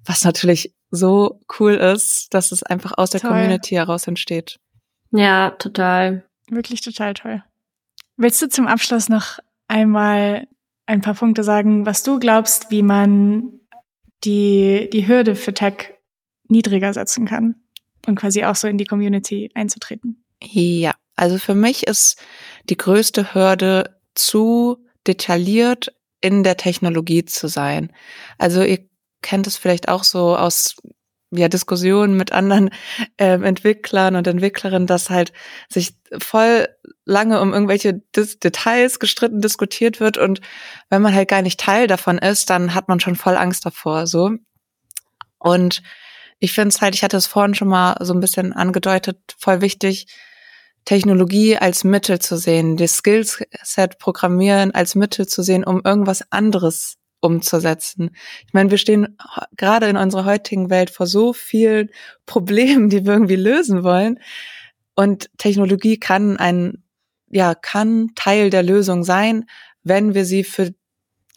was 0.04 0.26
natürlich 0.26 0.74
so 0.90 1.40
cool 1.60 1.76
ist, 1.76 2.34
dass 2.34 2.52
es 2.52 2.62
einfach 2.62 2.98
aus 2.98 3.12
der 3.12 3.22
toll. 3.22 3.30
Community 3.30 3.76
heraus 3.76 4.08
entsteht. 4.08 4.60
Ja, 5.12 5.52
total. 5.52 6.26
Wirklich 6.50 6.82
total 6.82 7.14
toll. 7.14 7.44
Willst 8.22 8.40
du 8.40 8.48
zum 8.48 8.68
Abschluss 8.68 9.10
noch 9.10 9.40
einmal 9.68 10.48
ein 10.86 11.02
paar 11.02 11.16
Punkte 11.16 11.44
sagen, 11.44 11.88
was 11.88 12.04
du 12.04 12.20
glaubst, 12.20 12.70
wie 12.70 12.84
man 12.84 13.62
die, 14.24 14.92
die 14.94 15.08
Hürde 15.08 15.36
für 15.36 15.56
Tech 15.56 15.96
niedriger 16.48 16.94
setzen 16.94 17.26
kann 17.26 17.56
und 18.06 18.18
quasi 18.18 18.44
auch 18.44 18.56
so 18.56 18.68
in 18.68 18.78
die 18.78 18.86
Community 18.86 19.50
einzutreten? 19.56 20.24
Ja, 20.40 20.94
also 21.16 21.40
für 21.40 21.56
mich 21.56 21.88
ist 21.88 22.22
die 22.70 22.78
größte 22.78 23.34
Hürde 23.34 24.00
zu 24.14 24.86
detailliert 25.08 25.92
in 26.22 26.44
der 26.44 26.58
Technologie 26.58 27.26
zu 27.26 27.48
sein. 27.48 27.92
Also 28.38 28.62
ihr 28.62 28.88
kennt 29.24 29.48
es 29.48 29.58
vielleicht 29.58 29.90
auch 29.90 30.04
so 30.04 30.38
aus 30.38 30.76
ja, 31.32 31.48
Diskussionen 31.48 32.16
mit 32.16 32.32
anderen 32.32 32.70
äh, 33.18 33.42
Entwicklern 33.42 34.16
und 34.16 34.28
Entwicklerinnen, 34.28 34.88
dass 34.88 35.10
halt 35.10 35.32
sich 35.70 35.96
voll 36.20 36.68
lange 37.06 37.42
um 37.42 37.54
irgendwelche 37.54 38.02
Dis 38.16 38.40
Details 38.40 39.00
gestritten 39.00 39.42
diskutiert 39.42 40.00
wird 40.00 40.18
und 40.18 40.42
wenn 40.90 41.02
man 41.02 41.14
halt 41.14 41.30
gar 41.30 41.42
nicht 41.42 41.60
Teil 41.60 41.88
davon 41.88 42.18
ist, 42.18 42.50
dann 42.50 42.74
hat 42.74 42.88
man 42.90 43.00
schon 43.00 43.16
voll 43.16 43.38
Angst 43.38 43.66
davor, 43.66 44.08
so. 44.08 44.32
Und 45.40 45.82
ich 46.40 46.54
finde 46.54 46.70
es 46.70 46.82
halt, 46.82 46.96
ich 46.96 47.04
hatte 47.04 47.18
es 47.18 47.28
vorhin 47.28 47.56
schon 47.56 47.68
mal 47.70 47.96
so 48.02 48.14
ein 48.14 48.20
bisschen 48.20 48.54
angedeutet, 48.54 49.18
voll 49.38 49.62
wichtig, 49.62 50.08
Technologie 50.86 51.58
als 51.58 51.84
Mittel 51.84 52.20
zu 52.20 52.38
sehen, 52.38 52.76
das 52.76 52.98
Skillset 52.98 54.00
Programmieren 54.00 54.72
als 54.72 54.96
Mittel 54.96 55.28
zu 55.28 55.44
sehen, 55.44 55.64
um 55.64 55.82
irgendwas 55.84 56.24
anderes 56.32 56.98
umzusetzen. 57.22 58.12
Ich 58.46 58.54
meine, 58.54 58.72
wir 58.72 58.78
stehen 58.78 59.18
gerade 59.56 59.88
in 59.88 59.96
unserer 59.96 60.26
heutigen 60.26 60.70
Welt 60.70 60.90
vor 60.90 61.08
so 61.08 61.34
vielen 61.34 61.90
Problemen, 62.26 62.90
die 62.90 63.06
wir 63.06 63.14
irgendwie 63.14 63.36
lösen 63.36 63.84
wollen. 63.84 64.20
Und 64.96 65.30
Technologie 65.38 65.98
kann 65.98 66.38
ein, 66.38 66.84
ja, 67.30 67.56
kann 67.56 68.10
Teil 68.16 68.50
der 68.50 68.64
Lösung 68.64 69.04
sein, 69.04 69.46
wenn 69.84 70.14
wir 70.14 70.26
sie 70.26 70.44
für 70.44 70.74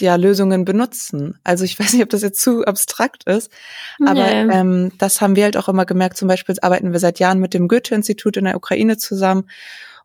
ja, 0.01 0.17
Lösungen 0.17 0.65
benutzen. 0.65 1.39
Also 1.45 1.65
ich 1.65 1.79
weiß 1.79 1.93
nicht, 1.93 2.03
ob 2.03 2.11
das 2.11 2.23
jetzt 2.23 2.41
zu 2.41 2.65
abstrakt 2.65 3.25
ist, 3.25 3.51
aber 4.01 4.15
nee. 4.15 4.53
ähm, 4.53 4.93
das 4.99 5.21
haben 5.21 5.37
wir 5.37 5.45
halt 5.45 5.57
auch 5.57 5.69
immer 5.69 5.87
gemerkt. 5.87 6.17
Zum 6.17 6.29
Beispiel 6.29 6.57
arbeiten 6.63 6.93
wir 6.93 6.99
seit 6.99 7.19
Jahren 7.21 7.39
mit 7.39 7.55
dem 7.55 7.69
Goethe-Institut 7.69 8.37
in 8.37 8.45
der 8.45 8.57
Ukraine 8.57 8.97
zusammen. 8.97 9.49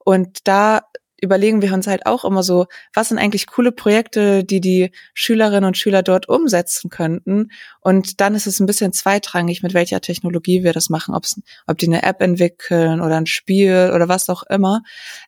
Und 0.03 0.47
da 0.47 0.81
überlegen 1.21 1.61
wir 1.61 1.73
uns 1.73 1.87
halt 1.87 2.05
auch 2.05 2.25
immer 2.25 2.43
so, 2.43 2.65
was 2.93 3.09
sind 3.09 3.17
eigentlich 3.17 3.47
coole 3.47 3.71
Projekte, 3.71 4.43
die 4.43 4.61
die 4.61 4.91
Schülerinnen 5.13 5.65
und 5.65 5.77
Schüler 5.77 6.03
dort 6.03 6.29
umsetzen 6.29 6.89
könnten. 6.89 7.51
Und 7.81 8.21
dann 8.21 8.35
ist 8.35 8.47
es 8.47 8.59
ein 8.59 8.65
bisschen 8.65 8.93
zweitrangig, 8.93 9.63
mit 9.63 9.73
welcher 9.73 10.01
Technologie 10.01 10.63
wir 10.63 10.73
das 10.73 10.89
machen, 10.89 11.15
Ob's, 11.15 11.41
ob 11.67 11.77
die 11.77 11.87
eine 11.87 12.03
App 12.03 12.21
entwickeln 12.21 13.01
oder 13.01 13.17
ein 13.17 13.25
Spiel 13.25 13.91
oder 13.93 14.07
was 14.09 14.29
auch 14.29 14.43
immer. 14.43 14.81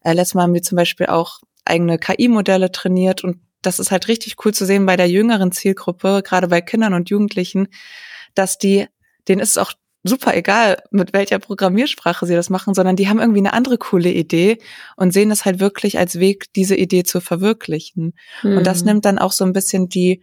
Äh, 0.04 0.14
letztes 0.14 0.36
Mal 0.36 0.44
haben 0.44 0.54
wir 0.54 0.64
zum 0.64 0.76
Beispiel 0.76 1.08
auch 1.08 1.40
eigene 1.66 1.98
KI-Modelle 1.98 2.72
trainiert 2.72 3.24
und 3.24 3.40
das 3.62 3.80
ist 3.80 3.92
halt 3.92 4.08
richtig 4.08 4.44
cool 4.44 4.54
zu 4.54 4.66
sehen 4.66 4.86
bei 4.86 4.98
der 4.98 5.10
jüngeren 5.10 5.52
Zielgruppe, 5.52 6.24
gerade 6.24 6.48
bei 6.48 6.62
Kindern 6.62 6.94
und 6.94 7.10
Jugendlichen, 7.10 7.68
dass 8.34 8.58
die, 8.58 8.88
denen 9.28 9.42
ist 9.42 9.52
es 9.52 9.58
auch 9.58 9.74
super 10.04 10.36
egal, 10.36 10.82
mit 10.92 11.14
welcher 11.14 11.40
Programmiersprache 11.40 12.26
sie 12.26 12.34
das 12.34 12.50
machen, 12.50 12.74
sondern 12.74 12.96
die 12.96 13.08
haben 13.08 13.20
irgendwie 13.20 13.40
eine 13.40 13.54
andere 13.54 13.78
coole 13.78 14.12
Idee 14.12 14.58
und 14.96 15.14
sehen 15.14 15.32
es 15.32 15.46
halt 15.46 15.60
wirklich 15.60 16.00
als 16.00 16.20
Weg, 16.20 16.52
diese 16.54 16.76
Idee 16.76 17.04
zu 17.04 17.22
verwirklichen. 17.22 18.14
Mhm. 18.42 18.58
Und 18.58 18.68
das 18.68 18.82
mhm. 18.82 18.88
nimmt 18.88 19.06
dann 19.06 19.20
auch 19.20 19.32
so 19.32 19.46
ein 19.46 19.54
bisschen 19.54 19.90
die 19.90 20.22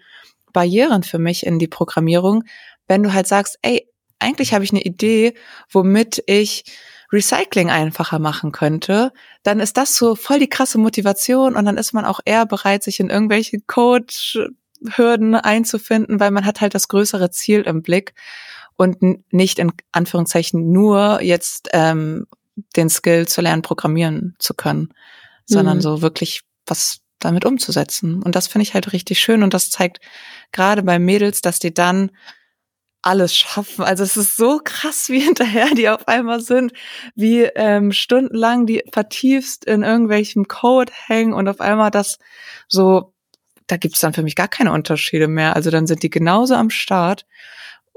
Barrieren 0.52 1.02
für 1.02 1.18
mich 1.18 1.46
in 1.46 1.58
die 1.58 1.68
Programmierung, 1.68 2.44
wenn 2.88 3.02
du 3.02 3.12
halt 3.12 3.26
sagst, 3.26 3.58
ey, 3.62 3.86
eigentlich 4.18 4.52
habe 4.52 4.64
ich 4.64 4.72
eine 4.72 4.82
Idee, 4.82 5.34
womit 5.70 6.22
ich 6.26 6.64
Recycling 7.12 7.70
einfacher 7.70 8.18
machen 8.18 8.52
könnte, 8.52 9.12
dann 9.42 9.60
ist 9.60 9.76
das 9.76 9.96
so 9.96 10.14
voll 10.14 10.40
die 10.40 10.48
krasse 10.48 10.78
Motivation 10.78 11.56
und 11.56 11.64
dann 11.64 11.78
ist 11.78 11.92
man 11.92 12.04
auch 12.04 12.20
eher 12.24 12.44
bereit, 12.44 12.82
sich 12.82 13.00
in 13.00 13.08
irgendwelche 13.08 13.60
Code-Hürden 13.60 15.34
einzufinden, 15.34 16.20
weil 16.20 16.30
man 16.30 16.44
hat 16.44 16.60
halt 16.60 16.74
das 16.74 16.88
größere 16.88 17.30
Ziel 17.30 17.62
im 17.62 17.82
Blick 17.82 18.14
und 18.78 19.32
nicht 19.32 19.58
in 19.58 19.72
Anführungszeichen 19.92 20.70
nur 20.70 21.20
jetzt 21.20 21.68
ähm, 21.72 22.26
den 22.76 22.88
Skill 22.88 23.26
zu 23.28 23.40
lernen, 23.40 23.62
programmieren 23.62 24.36
zu 24.38 24.54
können, 24.54 24.94
sondern 25.44 25.78
mhm. 25.78 25.82
so 25.82 26.00
wirklich 26.00 26.42
was 26.64 27.00
damit 27.18 27.44
umzusetzen. 27.44 28.22
Und 28.22 28.36
das 28.36 28.46
finde 28.46 28.62
ich 28.62 28.74
halt 28.74 28.92
richtig 28.92 29.18
schön 29.18 29.42
und 29.42 29.52
das 29.52 29.70
zeigt 29.70 30.00
gerade 30.52 30.84
bei 30.84 30.98
Mädels, 31.00 31.42
dass 31.42 31.58
die 31.58 31.74
dann 31.74 32.12
alles 33.02 33.36
schaffen. 33.36 33.84
Also 33.84 34.04
es 34.04 34.16
ist 34.16 34.36
so 34.36 34.60
krass, 34.62 35.08
wie 35.08 35.20
hinterher 35.20 35.74
die 35.74 35.88
auf 35.88 36.06
einmal 36.06 36.40
sind, 36.40 36.72
wie 37.16 37.42
ähm, 37.42 37.90
stundenlang 37.90 38.66
die 38.66 38.84
vertiefst 38.92 39.64
in 39.64 39.82
irgendwelchem 39.82 40.46
Code 40.46 40.92
hängen 41.06 41.32
und 41.32 41.48
auf 41.48 41.60
einmal 41.60 41.90
das 41.90 42.18
so, 42.68 43.12
da 43.66 43.76
gibt's 43.76 44.00
dann 44.00 44.14
für 44.14 44.22
mich 44.22 44.36
gar 44.36 44.48
keine 44.48 44.72
Unterschiede 44.72 45.26
mehr. 45.26 45.56
Also 45.56 45.70
dann 45.70 45.88
sind 45.88 46.04
die 46.04 46.10
genauso 46.10 46.54
am 46.54 46.70
Start. 46.70 47.26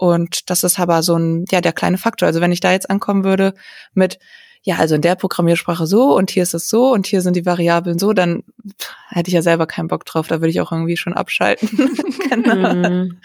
Und 0.02 0.50
das 0.50 0.64
ist 0.64 0.80
aber 0.80 1.04
so 1.04 1.16
ein, 1.16 1.46
ja, 1.52 1.62
der 1.62 1.74
kleine 1.74 2.00
Faktor. 2.00 2.26
Also 2.26 2.42
wenn 2.42 2.52
ich 2.52 2.60
da 2.60 2.72
jetzt 2.72 2.90
ankommen 2.90 3.24
würde 3.24 3.54
mit, 3.94 4.18
ja, 4.64 4.78
also 4.78 4.96
in 4.96 5.02
der 5.02 5.14
Programmiersprache 5.14 5.86
so 5.86 6.18
und 6.18 6.32
hier 6.32 6.42
ist 6.42 6.56
es 6.56 6.70
so 6.70 6.92
und 6.92 7.06
hier 7.06 7.22
sind 7.22 7.36
die 7.36 7.46
Variablen 7.46 8.00
so, 8.00 8.12
dann 8.12 8.42
hätte 9.10 9.28
ich 9.28 9.36
ja 9.36 9.44
selber 9.44 9.68
keinen 9.68 9.90
Bock 9.90 10.04
drauf. 10.06 10.28
Da 10.28 10.42
würde 10.42 10.50
ich 10.50 10.60
auch 10.60 10.72
irgendwie 10.72 10.98
schon 10.98 11.14
abschalten. 11.14 11.70
genau. 12.32 12.74
Mm. 12.74 13.20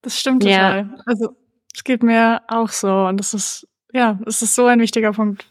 Das 0.00 0.18
stimmt 0.18 0.42
total. 0.42 0.78
Ja. 0.78 1.02
Also 1.04 1.36
es 1.74 1.84
geht 1.84 2.02
mir 2.02 2.40
auch 2.48 2.70
so 2.70 2.90
und 2.90 3.18
das 3.18 3.34
ist 3.34 3.68
ja, 3.92 4.18
es 4.24 4.40
ist 4.40 4.54
so 4.54 4.64
ein 4.64 4.80
wichtiger 4.80 5.12
Punkt. 5.12 5.46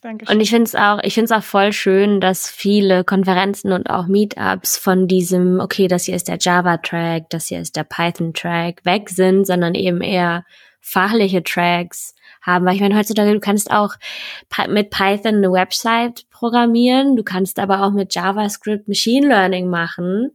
Dankeschön. 0.00 0.34
Und 0.34 0.40
ich 0.40 0.50
finde 0.50 0.64
es 0.64 0.74
auch, 0.74 1.00
ich 1.02 1.14
finde 1.14 1.24
es 1.26 1.32
auch 1.32 1.42
voll 1.42 1.72
schön, 1.72 2.20
dass 2.20 2.48
viele 2.48 3.04
Konferenzen 3.04 3.72
und 3.72 3.90
auch 3.90 4.06
Meetups 4.06 4.76
von 4.76 5.08
diesem, 5.08 5.60
okay, 5.60 5.88
das 5.88 6.04
hier 6.04 6.14
ist 6.14 6.28
der 6.28 6.38
Java-Track, 6.38 7.30
das 7.30 7.46
hier 7.46 7.60
ist 7.60 7.76
der 7.76 7.84
Python-Track, 7.84 8.84
weg 8.84 9.10
sind, 9.10 9.46
sondern 9.46 9.74
eben 9.74 10.00
eher 10.00 10.44
fachliche 10.80 11.42
Tracks 11.42 12.14
haben. 12.42 12.64
Weil 12.64 12.76
ich 12.76 12.80
meine, 12.80 12.96
heutzutage, 12.96 13.32
du 13.32 13.40
kannst 13.40 13.70
auch 13.70 13.94
mit 14.68 14.90
Python 14.90 15.36
eine 15.36 15.50
Website 15.50 16.26
programmieren, 16.30 17.16
du 17.16 17.24
kannst 17.24 17.58
aber 17.58 17.82
auch 17.82 17.92
mit 17.92 18.14
JavaScript 18.14 18.86
Machine 18.86 19.26
Learning 19.26 19.68
machen 19.68 20.32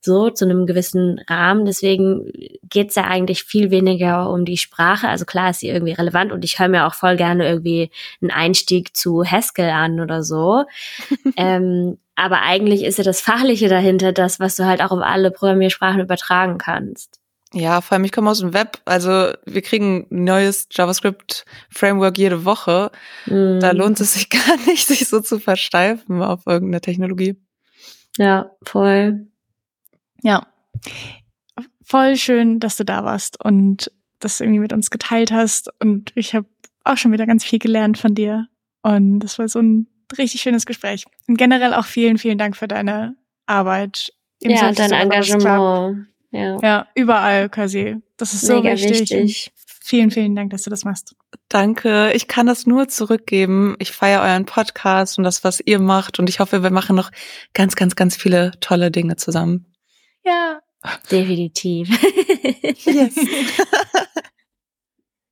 so 0.00 0.30
zu 0.30 0.44
einem 0.44 0.66
gewissen 0.66 1.20
Rahmen. 1.28 1.64
Deswegen 1.64 2.30
geht's 2.62 2.94
ja 2.94 3.04
eigentlich 3.04 3.44
viel 3.44 3.70
weniger 3.70 4.30
um 4.30 4.44
die 4.44 4.56
Sprache. 4.56 5.08
Also 5.08 5.24
klar 5.24 5.50
ist 5.50 5.60
sie 5.60 5.68
irgendwie 5.68 5.92
relevant 5.92 6.32
und 6.32 6.44
ich 6.44 6.58
höre 6.58 6.68
mir 6.68 6.86
auch 6.86 6.94
voll 6.94 7.16
gerne 7.16 7.48
irgendwie 7.48 7.90
einen 8.20 8.30
Einstieg 8.30 8.96
zu 8.96 9.24
Haskell 9.24 9.70
an 9.70 10.00
oder 10.00 10.22
so. 10.22 10.64
ähm, 11.36 11.98
aber 12.14 12.42
eigentlich 12.42 12.84
ist 12.84 12.98
ja 12.98 13.04
das 13.04 13.20
Fachliche 13.20 13.68
dahinter 13.68 14.12
das, 14.12 14.40
was 14.40 14.56
du 14.56 14.64
halt 14.64 14.82
auch 14.82 14.90
auf 14.90 15.02
alle 15.02 15.30
Programmiersprachen 15.30 16.00
übertragen 16.00 16.58
kannst. 16.58 17.20
Ja, 17.54 17.80
vor 17.80 17.94
allem 17.94 18.04
ich 18.04 18.12
komme 18.12 18.30
aus 18.30 18.40
dem 18.40 18.52
Web, 18.52 18.78
also 18.84 19.32
wir 19.46 19.62
kriegen 19.62 20.06
ein 20.10 20.24
neues 20.24 20.68
JavaScript-Framework 20.70 22.18
jede 22.18 22.44
Woche. 22.44 22.90
Mm. 23.26 23.58
Da 23.60 23.70
lohnt 23.70 24.00
es 24.00 24.14
sich 24.14 24.28
gar 24.30 24.56
nicht, 24.66 24.86
sich 24.86 25.08
so 25.08 25.20
zu 25.20 25.38
versteifen 25.38 26.22
auf 26.22 26.40
irgendeine 26.46 26.82
Technologie. 26.82 27.40
Ja, 28.18 28.50
voll. 28.62 29.28
Ja. 30.22 30.46
Voll 31.82 32.16
schön, 32.16 32.60
dass 32.60 32.76
du 32.76 32.84
da 32.84 33.04
warst 33.04 33.42
und 33.42 33.90
das 34.20 34.40
irgendwie 34.40 34.60
mit 34.60 34.72
uns 34.72 34.90
geteilt 34.90 35.32
hast. 35.32 35.70
Und 35.80 36.12
ich 36.14 36.34
habe 36.34 36.46
auch 36.84 36.96
schon 36.96 37.12
wieder 37.12 37.26
ganz 37.26 37.44
viel 37.44 37.58
gelernt 37.58 37.98
von 37.98 38.14
dir. 38.14 38.48
Und 38.82 39.20
das 39.20 39.38
war 39.38 39.48
so 39.48 39.60
ein 39.60 39.86
richtig 40.16 40.40
schönes 40.40 40.66
Gespräch. 40.66 41.04
Und 41.26 41.36
generell 41.36 41.74
auch 41.74 41.84
vielen, 41.84 42.18
vielen 42.18 42.38
Dank 42.38 42.56
für 42.56 42.68
deine 42.68 43.16
Arbeit. 43.46 44.12
ja, 44.42 44.72
dein 44.72 44.92
Engagement. 44.92 46.08
Ja. 46.30 46.58
ja, 46.62 46.86
überall 46.94 47.48
quasi. 47.48 47.96
Das 48.18 48.34
ist 48.34 48.48
Mega 48.48 48.76
so 48.76 48.84
wichtig. 48.84 49.10
wichtig. 49.10 49.52
Vielen, 49.82 50.10
vielen 50.10 50.36
Dank, 50.36 50.50
dass 50.50 50.64
du 50.64 50.70
das 50.70 50.84
machst. 50.84 51.16
Danke. 51.48 52.12
Ich 52.12 52.28
kann 52.28 52.46
das 52.46 52.66
nur 52.66 52.88
zurückgeben. 52.88 53.74
Ich 53.78 53.92
feiere 53.92 54.20
euren 54.20 54.44
Podcast 54.44 55.16
und 55.16 55.24
das, 55.24 55.44
was 55.44 55.60
ihr 55.64 55.78
macht. 55.78 56.18
Und 56.18 56.28
ich 56.28 56.40
hoffe, 56.40 56.62
wir 56.62 56.70
machen 56.70 56.94
noch 56.94 57.10
ganz, 57.54 57.74
ganz, 57.74 57.96
ganz 57.96 58.14
viele 58.14 58.52
tolle 58.60 58.90
Dinge 58.90 59.16
zusammen. 59.16 59.64
Ja. 60.28 60.60
Definitiv. 61.10 61.88
Yes. 62.84 63.14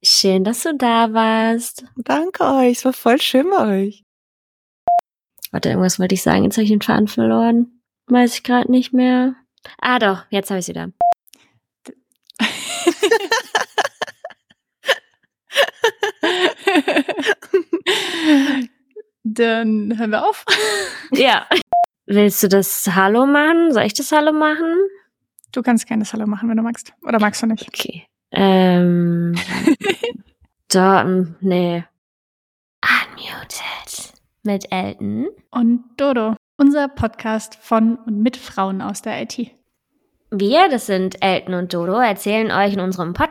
Schön, 0.03 0.45
dass 0.45 0.63
du 0.63 0.75
da 0.75 1.13
warst. 1.13 1.85
Danke 1.97 2.45
euch. 2.45 2.79
Es 2.79 2.85
war 2.85 2.93
voll 2.93 3.21
schön 3.21 3.51
bei 3.51 3.85
euch. 3.85 4.05
Warte, 5.51 5.71
irgendwas 5.71 5.99
wollte 5.99 6.15
ich 6.15 6.23
sagen. 6.23 6.45
Jetzt 6.45 6.57
habe 6.57 6.65
ich 6.65 6.71
den 6.71 6.81
Faden 6.81 7.09
verloren. 7.09 7.83
Weiß 8.07 8.37
ich 8.37 8.43
gerade 8.43 8.71
nicht 8.71 8.93
mehr. 8.93 9.35
Ah, 9.79 9.99
doch. 9.99 10.25
Jetzt 10.31 10.51
habe 10.51 10.61
ich 10.61 10.69
wieder. 10.69 10.93
Dann 19.25 19.99
hören 19.99 20.11
wir 20.11 20.27
auf. 20.27 20.45
Ja. 21.13 21.47
Willst 22.07 22.41
du 22.45 22.49
das 22.49 22.89
Hallo 22.95 23.27
machen? 23.27 23.73
Soll 23.73 23.83
ich 23.83 23.95
das 23.95 24.13
Hallo 24.13 24.33
machen? 24.33 24.77
Du 25.51 25.63
kannst 25.63 25.89
gerne 25.89 26.05
das 26.05 26.13
Hallo 26.13 26.27
machen, 26.27 26.49
wenn 26.49 26.57
du 26.57 26.63
magst. 26.63 26.93
Oder 27.03 27.19
magst 27.19 27.43
du 27.43 27.47
nicht? 27.47 27.67
Okay. 27.67 28.05
Ähm. 28.31 29.35
da, 30.69 31.03
nee. 31.41 31.85
Unmuted. 32.81 34.13
Mit 34.45 34.71
Elton. 34.71 35.27
Und 35.51 35.83
Dodo. 35.97 36.37
Unser 36.57 36.87
Podcast 36.87 37.57
von 37.57 37.97
und 37.97 38.23
mit 38.23 38.37
Frauen 38.37 38.81
aus 38.81 39.03
der 39.03 39.21
IT. 39.23 39.51
Wir, 40.31 40.69
das 40.69 40.87
sind 40.87 41.23
Elton 41.23 41.55
und 41.55 41.75
Dodo, 41.75 41.95
erzählen 41.95 42.53
euch 42.53 42.75
in 42.75 42.81
unserem 42.81 43.15
Podcast 43.15 43.26